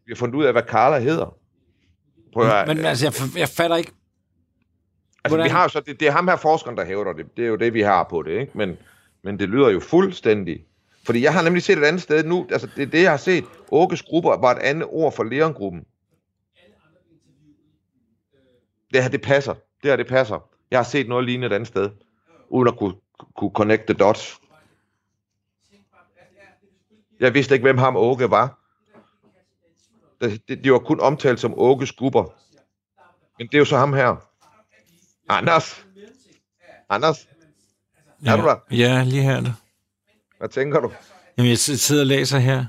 Vi 0.07 0.13
har 0.13 0.17
fundet 0.17 0.35
ud 0.35 0.45
af, 0.45 0.53
hvad 0.53 0.63
Carla 0.63 0.99
hedder. 0.99 1.37
Prøv 2.33 2.49
at, 2.49 2.69
men, 2.69 2.77
men 2.77 2.87
altså, 2.87 3.07
jeg, 3.07 3.15
jeg 3.39 3.49
fatter 3.49 3.77
ikke... 3.77 3.93
Altså, 5.25 5.37
Hvordan? 5.37 5.45
vi 5.45 5.51
har 5.51 5.69
så, 5.69 5.81
det, 5.81 6.01
det 6.01 6.09
er 6.09 6.13
ham 6.13 6.29
her 6.29 6.37
forskeren, 6.37 6.77
der 6.77 6.85
hævder 6.85 7.13
det. 7.13 7.37
Det 7.37 7.45
er 7.45 7.49
jo 7.49 7.57
det, 7.57 7.75
vi 7.75 7.81
har 7.81 8.05
på 8.11 8.23
det, 8.23 8.41
ikke? 8.41 8.59
Men, 8.59 8.79
men 9.23 9.39
det 9.39 9.49
lyder 9.49 9.71
jo 9.71 9.81
fuldstændig... 9.81 10.65
Fordi 11.05 11.23
jeg 11.23 11.33
har 11.33 11.43
nemlig 11.43 11.63
set 11.63 11.79
et 11.79 11.85
andet 11.85 12.03
sted 12.03 12.25
nu, 12.25 12.47
altså 12.51 12.69
det 12.77 12.83
er 12.83 12.87
det, 12.87 13.03
jeg 13.03 13.11
har 13.11 13.17
set. 13.17 13.45
Åkes 13.71 14.03
grupper 14.03 14.37
var 14.37 14.51
et 14.51 14.59
andet 14.59 14.89
ord 14.91 15.13
for 15.13 15.25
Leon-gruppen. 15.25 15.85
Det 18.95 19.03
her, 19.03 19.11
det 19.11 19.23
passer. 19.23 19.55
Det 19.55 19.91
her, 19.91 19.97
det 19.97 20.07
passer. 20.07 20.49
Jeg 20.71 20.79
har 20.79 20.85
set 20.85 21.09
noget 21.09 21.25
lignende 21.25 21.47
et 21.47 21.53
andet 21.53 21.69
sted, 21.69 21.91
uden 22.49 22.69
at 22.69 22.79
kunne, 22.79 22.95
kunne 23.37 23.51
connect 23.55 23.87
the 23.87 23.95
dots. 23.95 24.41
Jeg 27.21 27.35
vidste 27.35 27.55
ikke, 27.55 27.63
hvem 27.63 27.79
ham 27.79 27.97
Åke 27.97 28.31
var. 28.31 28.59
De, 30.21 30.39
de, 30.49 30.57
de 30.57 30.73
var 30.73 30.79
kun 30.79 31.01
omtalt 31.01 31.41
som 31.41 31.55
Åkes 31.59 31.93
grupper. 31.93 32.25
Men 33.39 33.47
det 33.47 33.55
er 33.55 33.59
jo 33.59 33.65
så 33.65 33.77
ham 33.77 33.93
her. 33.93 34.32
Anders. 35.29 35.85
Anders. 36.89 37.29
Ja, 38.25 38.33
er 38.33 38.37
du 38.37 38.43
der? 38.43 38.57
Ja, 38.71 39.05
lige 39.05 39.23
her. 39.23 39.43
Hvad 40.39 40.49
tænker 40.49 40.81
du? 40.81 40.93
Jamen, 41.39 41.51
jeg 41.51 41.59
sidder 41.59 42.03
og 42.03 42.07
læser 42.07 42.39
her. 42.39 42.65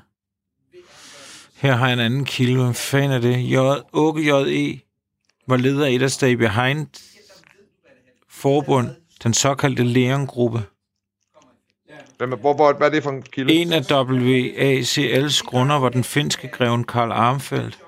Her 1.56 1.76
har 1.76 1.86
jeg 1.88 1.93
en 1.93 1.99
anden 1.99 2.26
kilde. 2.26 2.64
Hvad 2.64 2.74
fanden 2.74 3.12
er 3.12 3.20
det? 3.20 3.51
J, 3.51 3.58
Åke 3.93 4.22
J.E. 4.22 4.80
var 5.47 5.58
leder 5.58 5.86
af 5.86 5.91
et 5.91 6.01
af 6.01 6.12
Stay 6.12 6.34
Behind 6.34 6.88
forbund, 8.30 8.89
den 9.24 9.34
såkaldte 9.34 9.84
Leon-gruppe. 9.84 10.64
Hvem 12.18 12.32
er, 12.32 12.38
hvor, 12.38 12.54
hvor, 12.54 12.74
hvad 12.74 12.88
er 12.88 12.91
det 12.91 13.04
for 13.04 13.10
en 13.10 13.22
kilde? 13.22 13.54
En 13.54 13.74
af 13.74 13.80
WACL's 13.80 15.43
grunder 15.45 15.80
var 15.80 15.89
den 15.89 16.04
finske 16.04 16.47
greven 16.47 16.84
Karl 16.84 17.12
Armfeldt. 17.12 17.80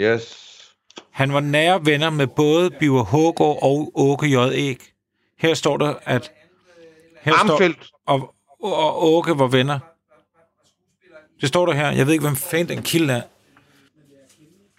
Yes. 0.00 0.47
Han 1.18 1.32
var 1.32 1.40
nære 1.40 1.86
venner 1.86 2.10
med 2.10 2.26
både 2.26 2.70
Biver 2.70 3.02
Hågård 3.02 3.58
og 3.62 3.92
Åke 3.94 4.26
J. 4.26 4.36
Æg. 4.52 4.78
Her 5.38 5.54
står 5.54 5.76
der, 5.76 5.94
at... 6.04 6.32
Her 7.20 7.32
Armfeldt. 7.32 7.84
Står, 7.84 8.02
og, 8.06 8.34
og 8.60 9.04
Åke 9.04 9.38
var 9.38 9.46
venner. 9.46 9.78
Det 11.40 11.48
står 11.48 11.66
der 11.66 11.72
her. 11.72 11.90
Jeg 11.90 12.06
ved 12.06 12.12
ikke, 12.12 12.24
hvem 12.24 12.36
fanden 12.36 12.76
den 12.76 12.84
kilde 12.84 13.12
er. 13.12 13.22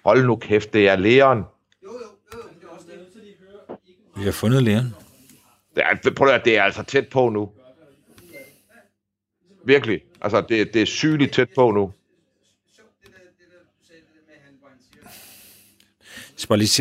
Hold 0.05 0.25
nu 0.25 0.35
kæft, 0.35 0.73
det 0.73 0.89
er 0.89 0.95
Leon. 0.95 1.43
Vi 4.17 4.23
har 4.23 4.31
fundet 4.31 4.63
læren. 4.63 4.95
Det 5.75 5.83
er, 6.05 6.11
prøv 6.15 6.27
at 6.27 6.45
det 6.45 6.57
er 6.57 6.63
altså 6.63 6.83
tæt 6.83 7.07
på 7.09 7.29
nu. 7.29 7.49
Virkelig. 9.65 10.01
Altså, 10.21 10.41
det, 10.41 10.73
det 10.73 10.81
er 10.81 10.85
sygeligt 10.85 11.33
tæt 11.33 11.49
på 11.55 11.71
nu. 11.71 11.93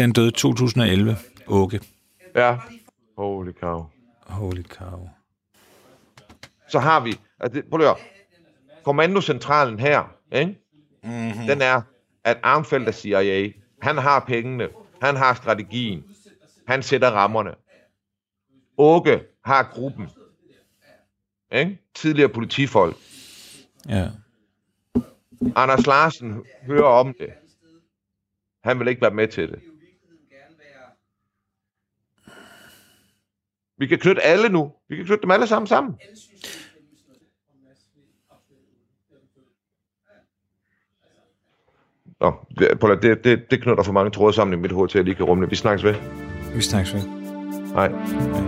Han 0.03 0.13
døde 0.13 0.31
2011. 0.31 1.17
Åke. 1.47 1.81
Ja. 2.35 2.57
Holy 3.19 3.53
cow. 3.61 3.87
Holy 4.27 4.63
cow. 4.63 5.09
Så 6.69 6.79
har 6.79 7.01
vi, 7.01 7.21
altså, 7.41 7.63
prøv 7.71 7.81
at 7.81 7.97
kommandocentralen 8.85 9.79
her, 9.79 10.15
ikke? 10.33 10.59
Mm-hmm. 11.05 11.47
den 11.47 11.63
er, 11.63 11.83
at 12.25 12.39
Armfeldt 12.43 12.89
er 12.89 12.93
CIA. 12.93 13.53
Han 13.83 13.99
har 13.99 14.21
pengene. 14.21 14.69
Han 15.03 15.17
har 15.17 15.35
strategien. 15.35 16.05
Han 16.69 16.83
sætter 16.83 17.11
rammerne. 17.11 17.55
Åke 18.79 19.21
har 19.45 19.71
gruppen. 19.73 20.09
Ikke? 21.53 21.79
Tidligere 21.95 22.29
politifolk. 22.29 22.97
Ja. 23.89 24.09
Anders 25.57 25.87
Larsen 25.87 26.45
hører 26.67 26.85
om 26.85 27.15
det. 27.19 27.33
Han 28.65 28.79
vil 28.79 28.89
ikke 28.89 29.03
være 29.03 29.15
med 29.15 29.29
til 29.29 29.49
det. 29.49 29.61
Vi 33.79 33.87
kan 33.87 33.99
knytte 33.99 34.23
alle 34.23 34.49
nu. 34.49 34.73
Vi 34.89 34.97
kan 34.97 35.05
knytte 35.05 35.23
dem 35.23 35.31
alle 35.31 35.47
sammen 35.47 35.67
sammen. 35.67 35.99
Nå, 42.21 42.35
det, 42.59 43.25
det, 43.25 43.51
det 43.51 43.63
knytter 43.63 43.83
for 43.83 43.93
mange 43.93 44.11
tråde 44.11 44.33
sammen 44.33 44.59
i 44.59 44.63
mit 44.63 44.73
hoved 44.73 44.89
til, 44.89 44.99
at 44.99 45.01
jeg 45.01 45.05
lige 45.05 45.15
kan 45.15 45.25
rumle. 45.25 45.49
Vi 45.49 45.57
snakkes 45.57 45.85
ved. 45.85 45.95
Vi 46.55 46.63
snakkes 46.63 46.95
ved. 46.95 47.03
Hej. 47.75 48.47